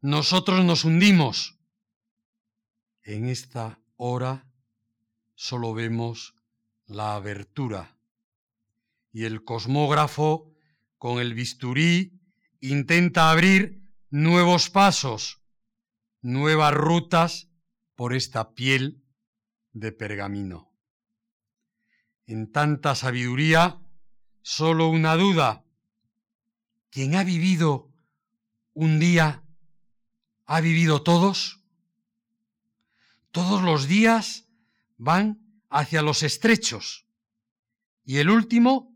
nosotros 0.01 0.65
nos 0.65 0.85
hundimos. 0.85 1.59
En 3.03 3.27
esta 3.29 3.81
hora 3.97 4.47
solo 5.35 5.75
vemos 5.75 6.35
la 6.87 7.15
abertura. 7.15 7.97
Y 9.13 9.25
el 9.25 9.45
cosmógrafo, 9.45 10.53
con 10.99 11.19
el 11.21 11.35
bisturí, 11.35 12.21
intenta 12.61 13.31
abrir 13.31 13.83
nuevos 14.11 14.71
pasos, 14.71 15.43
nuevas 16.21 16.75
rutas 16.75 17.49
por 17.95 18.15
esta 18.15 18.55
piel 18.55 19.03
de 19.73 19.93
pergamino. 19.93 20.73
En 22.27 22.51
tanta 22.51 22.95
sabiduría, 22.95 23.81
solo 24.43 24.89
una 24.89 25.17
duda. 25.17 25.65
¿Quién 26.91 27.15
ha 27.15 27.25
vivido 27.25 27.93
un 28.77 28.99
día, 28.99 29.43
ha 30.45 30.61
vivido 30.61 31.03
todos? 31.03 31.63
Todos 33.31 33.63
los 33.63 33.89
días 33.89 34.51
van 34.99 35.63
hacia 35.71 36.03
los 36.03 36.23
estrechos 36.23 37.07
y 38.05 38.19
el 38.19 38.29
último 38.29 38.95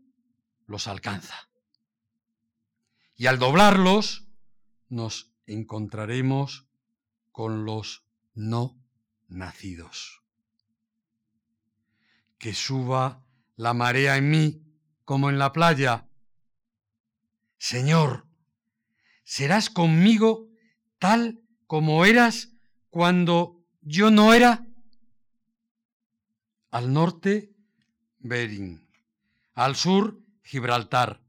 los 0.67 0.87
alcanza. 0.87 1.49
Y 3.15 3.25
al 3.25 3.39
doblarlos 3.39 4.27
nos 4.87 5.33
encontraremos 5.47 6.67
con 7.31 7.65
los 7.65 8.05
no 8.35 8.79
nacidos. 9.29 10.21
Que 12.37 12.53
suba 12.53 13.25
la 13.55 13.73
marea 13.73 14.17
en 14.17 14.29
mí 14.29 14.61
como 15.05 15.31
en 15.31 15.39
la 15.39 15.51
playa. 15.51 16.07
Señor, 17.57 18.30
serás 19.31 19.69
conmigo 19.69 20.49
tal 20.99 21.39
como 21.65 22.03
eras 22.03 22.49
cuando 22.89 23.63
yo 23.79 24.11
no 24.11 24.33
era. 24.33 24.67
Al 26.69 26.91
norte, 26.91 27.55
Bering. 28.19 28.85
Al 29.53 29.77
sur, 29.77 30.19
Gibraltar. 30.43 31.21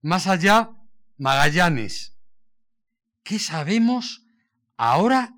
Más 0.00 0.28
allá, 0.28 0.70
Magallanes. 1.18 2.16
¿Qué 3.22 3.38
sabemos 3.38 4.24
ahora 4.78 5.34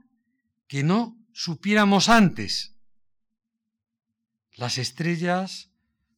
que 0.68 0.84
no 0.84 1.18
supiéramos 1.32 2.08
antes? 2.08 2.76
Las 4.52 4.78
estrellas 4.78 5.72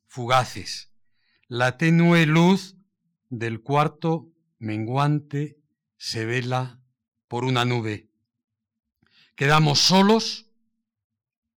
fugaces, 0.09 0.91
la 1.49 1.79
tenue 1.79 2.27
luz 2.27 2.77
del 3.31 3.63
cuarto 3.63 4.31
menguante 4.59 5.57
se 5.99 6.25
vela 6.25 6.81
por 7.29 7.45
una 7.45 7.65
nube. 7.65 8.09
Quedamos 9.35 9.81
solos 9.81 10.47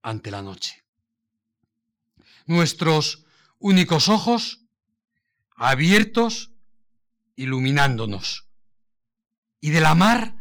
ante 0.01 0.31
la 0.31 0.41
noche 0.41 0.88
nuestros 2.47 3.25
únicos 3.59 4.09
ojos 4.09 4.63
abiertos, 5.55 6.51
iluminándonos. 7.35 8.47
Y 9.59 9.69
de 9.69 9.81
la 9.81 9.93
mar 9.95 10.35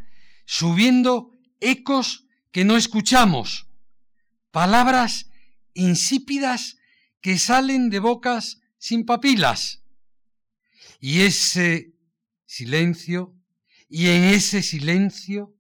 subiendo 0.47 1.31
ecos 1.61 2.27
que 2.53 2.65
no 2.65 2.77
escuchamos, 2.77 3.67
palabras 4.51 5.29
insípidas 5.75 6.77
que 7.21 7.39
salen 7.39 7.91
de 7.91 7.99
bocas 7.99 8.61
sin 8.79 9.05
papilas. 9.05 9.83
Y 11.01 11.23
ese 11.23 11.95
silencio, 12.47 13.35
y 13.89 14.09
en 14.09 14.25
ese 14.25 14.63
silencio, 14.63 15.55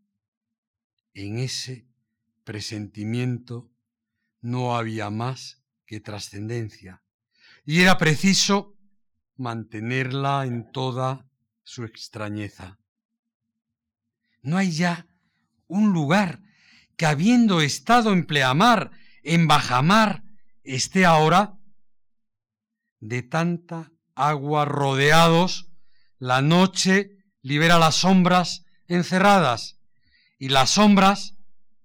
en 1.14 1.38
ese 1.38 1.88
presentimiento, 2.44 3.70
no 4.40 4.76
había 4.76 5.10
más 5.10 5.62
que 5.86 6.00
trascendencia, 6.00 7.02
y 7.64 7.80
era 7.80 7.98
preciso 7.98 8.76
mantenerla 9.36 10.46
en 10.46 10.70
toda 10.70 11.28
su 11.62 11.84
extrañeza. 11.84 12.78
No 14.42 14.56
hay 14.56 14.70
ya 14.72 15.06
un 15.66 15.92
lugar 15.92 16.42
que 16.96 17.06
habiendo 17.06 17.60
estado 17.60 18.12
en 18.12 18.26
pleamar, 18.26 18.90
en 19.22 19.46
bajamar, 19.48 20.24
esté 20.62 21.04
ahora 21.04 21.58
de 23.00 23.22
tanta 23.22 23.92
agua 24.14 24.64
rodeados, 24.64 25.70
la 26.18 26.40
noche 26.40 27.15
libera 27.46 27.78
las 27.78 27.94
sombras 27.94 28.64
encerradas. 28.88 29.78
Y 30.36 30.48
las 30.48 30.70
sombras 30.70 31.36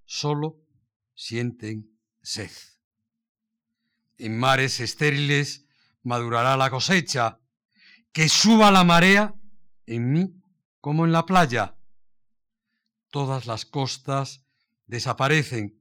sólo 0.05 0.57
sienten 1.13 1.99
sed. 2.23 2.49
En 4.17 4.39
mares 4.39 4.79
estériles 4.79 5.67
madurará 6.01 6.57
la 6.57 6.71
cosecha, 6.71 7.39
que 8.11 8.27
suba 8.27 8.71
la 8.71 8.83
marea 8.83 9.35
en 9.85 10.11
mí 10.11 10.33
como 10.79 11.05
en 11.05 11.11
la 11.11 11.27
playa. 11.27 11.75
Todas 13.11 13.45
las 13.45 13.65
costas 13.65 14.43
desaparecen, 14.87 15.79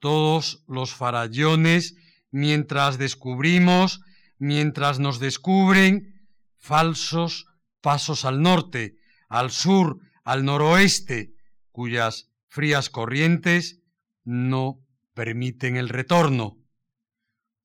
todos 0.00 0.64
los 0.66 0.92
farallones, 0.92 1.96
mientras 2.30 2.98
descubrimos, 2.98 4.02
mientras 4.36 4.98
nos 4.98 5.18
descubren, 5.18 6.28
falsos 6.58 7.46
pasos 7.80 8.26
al 8.26 8.42
norte, 8.42 8.98
al 9.34 9.50
sur, 9.50 9.98
al 10.24 10.44
noroeste, 10.44 11.34
cuyas 11.72 12.30
frías 12.48 12.90
corrientes 12.90 13.80
no 14.24 14.80
permiten 15.14 15.76
el 15.76 15.88
retorno 15.88 16.58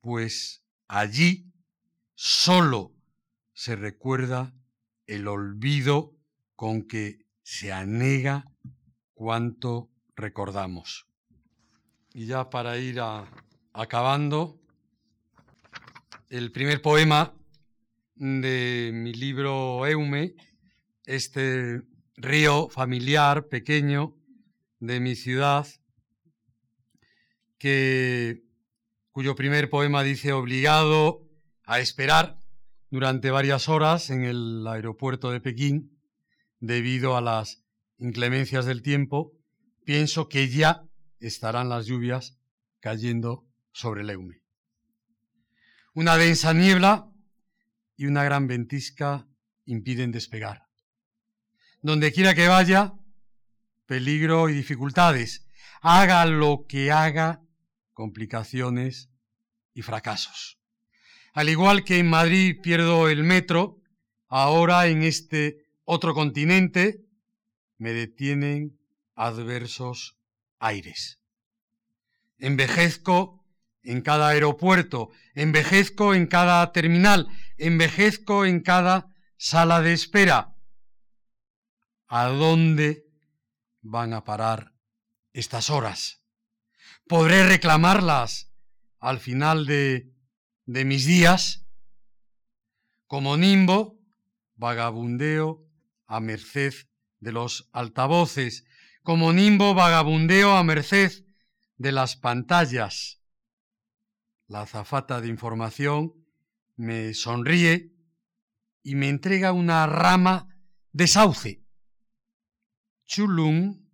pues 0.02 0.64
allí 0.88 1.52
sólo 2.16 2.94
se 3.54 3.76
recuerda 3.76 4.54
el 5.08 5.28
olvido 5.28 6.16
con 6.56 6.88
que 6.88 7.26
se 7.44 7.72
anega 7.72 8.46
cuanto 9.14 9.90
recordamos. 10.16 11.08
Y 12.14 12.26
ya 12.26 12.50
para 12.50 12.78
ir 12.78 13.00
acabando, 13.74 14.60
el 16.30 16.52
primer 16.52 16.82
poema 16.82 17.34
de 18.16 18.92
mi 18.94 19.14
libro 19.14 19.86
Eume, 19.86 20.36
este 21.10 21.82
río 22.18 22.70
familiar 22.70 23.48
pequeño 23.48 24.16
de 24.80 25.00
mi 25.00 25.16
ciudad, 25.16 25.66
cuyo 27.58 29.36
primer 29.36 29.72
poema 29.72 30.04
dice 30.04 30.34
obligado 30.34 31.28
a 31.66 31.80
esperar 31.80 32.38
durante 32.92 33.32
varias 33.32 33.70
horas 33.70 34.12
en 34.12 34.24
el 34.24 34.68
aeropuerto 34.68 35.32
de 35.32 35.42
Pekín 35.42 36.00
debido 36.60 37.18
a 37.18 37.22
las 37.22 37.64
inclemencias 37.98 38.66
del 38.66 38.84
tiempo, 38.84 39.34
pienso 39.86 40.30
que 40.30 40.48
ya 40.48 40.84
estarán 41.20 41.70
las 41.70 41.88
lluvias 41.88 42.40
cayendo 42.80 43.48
sobre 43.72 44.02
el 44.02 44.12
Eume. 44.12 44.44
Una 45.96 46.18
densa 46.18 46.54
niebla 46.54 47.12
y 47.98 48.06
una 48.06 48.24
gran 48.24 48.46
ventisca 48.46 49.28
impiden 49.66 50.12
despegar. 50.12 50.69
Donde 51.82 52.12
quiera 52.12 52.36
que 52.36 52.48
vaya, 52.48 52.94
peligro 53.86 54.50
y 54.50 54.54
dificultades. 54.54 55.48
Haga 55.82 56.26
lo 56.26 56.66
que 56.68 56.92
haga, 56.92 57.42
complicaciones 57.94 59.10
y 59.74 59.82
fracasos. 59.82 60.60
Al 61.34 61.50
igual 61.50 61.84
que 61.84 62.00
en 62.00 62.10
Madrid 62.10 62.60
pierdo 62.62 63.08
el 63.08 63.24
metro, 63.24 63.82
ahora 64.28 64.88
en 64.88 65.04
este 65.04 65.66
otro 65.86 66.14
continente 66.14 67.06
me 67.78 67.94
detienen 67.94 68.78
adversos 69.16 70.18
aires. 70.60 71.20
Envejezco 72.38 73.44
en 73.84 74.02
cada 74.02 74.30
aeropuerto, 74.30 75.10
envejezco 75.34 76.14
en 76.14 76.28
cada 76.28 76.72
terminal, 76.74 77.28
envejezco 77.58 78.46
en 78.46 78.60
cada 78.60 79.08
sala 79.38 79.82
de 79.82 79.94
espera. 79.94 80.56
¿A 82.10 82.28
dónde 82.28 83.06
van 83.82 84.14
a 84.14 84.26
parar 84.26 84.74
estas 85.32 85.70
horas? 85.70 86.24
¿Podré 87.08 87.48
reclamarlas 87.48 88.52
al 89.00 89.20
final 89.20 89.66
de, 89.66 90.12
de 90.66 90.86
mis 90.86 91.06
días, 91.06 91.66
como 93.08 93.38
nimbo, 93.38 94.00
vagabundeo 94.56 95.66
a 96.06 96.20
merced 96.20 96.74
de 97.20 97.32
los 97.32 97.70
altavoces, 97.72 98.66
como 99.04 99.32
nimbo 99.34 99.74
vagabundeo 99.74 100.58
a 100.58 100.64
merced 100.64 101.12
de 101.78 101.92
las 101.92 102.16
pantallas. 102.16 103.22
La 104.48 104.62
azafata 104.62 105.22
de 105.22 105.28
información 105.28 106.14
me 106.76 107.14
sonríe 107.14 107.94
y 108.84 108.96
me 108.96 109.10
entrega 109.10 109.54
una 109.54 109.88
rama 109.88 110.48
de 110.92 111.08
sauce. 111.08 111.64
Chulung 113.10 113.90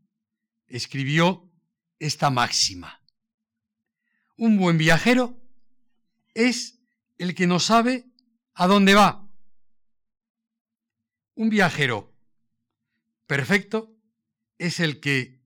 escribió 0.68 1.50
esta 2.00 2.30
máxima. 2.30 3.02
Un 4.36 4.58
buen 4.58 4.78
viajero 4.78 5.42
es 6.34 6.82
el 7.18 7.34
que 7.34 7.48
no 7.48 7.62
sabe 7.62 8.12
a 8.54 8.68
dónde 8.68 8.94
va. 8.94 9.26
Un 11.34 11.50
viajero 11.50 12.14
perfecto 13.26 13.96
es 14.58 14.82
el 14.82 15.00
que 15.00 15.42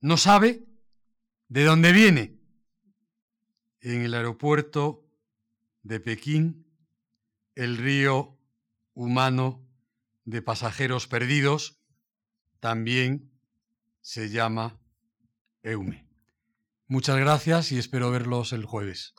no 0.00 0.16
sabe 0.16 0.68
de 1.48 1.64
dónde 1.64 1.90
viene. 1.90 2.38
En 3.80 4.02
el 4.02 4.14
aeropuerto 4.14 5.04
de 5.82 5.98
Pekín, 5.98 6.64
el 7.56 7.76
río 7.76 8.38
humano 8.94 9.68
de 10.24 10.42
pasajeros 10.42 11.08
perdidos 11.08 11.79
también 12.60 13.30
se 14.00 14.28
llama 14.30 14.78
Eume. 15.62 16.06
Muchas 16.86 17.16
gracias 17.18 17.72
y 17.72 17.78
espero 17.78 18.10
verlos 18.10 18.52
el 18.52 18.64
jueves. 18.64 19.14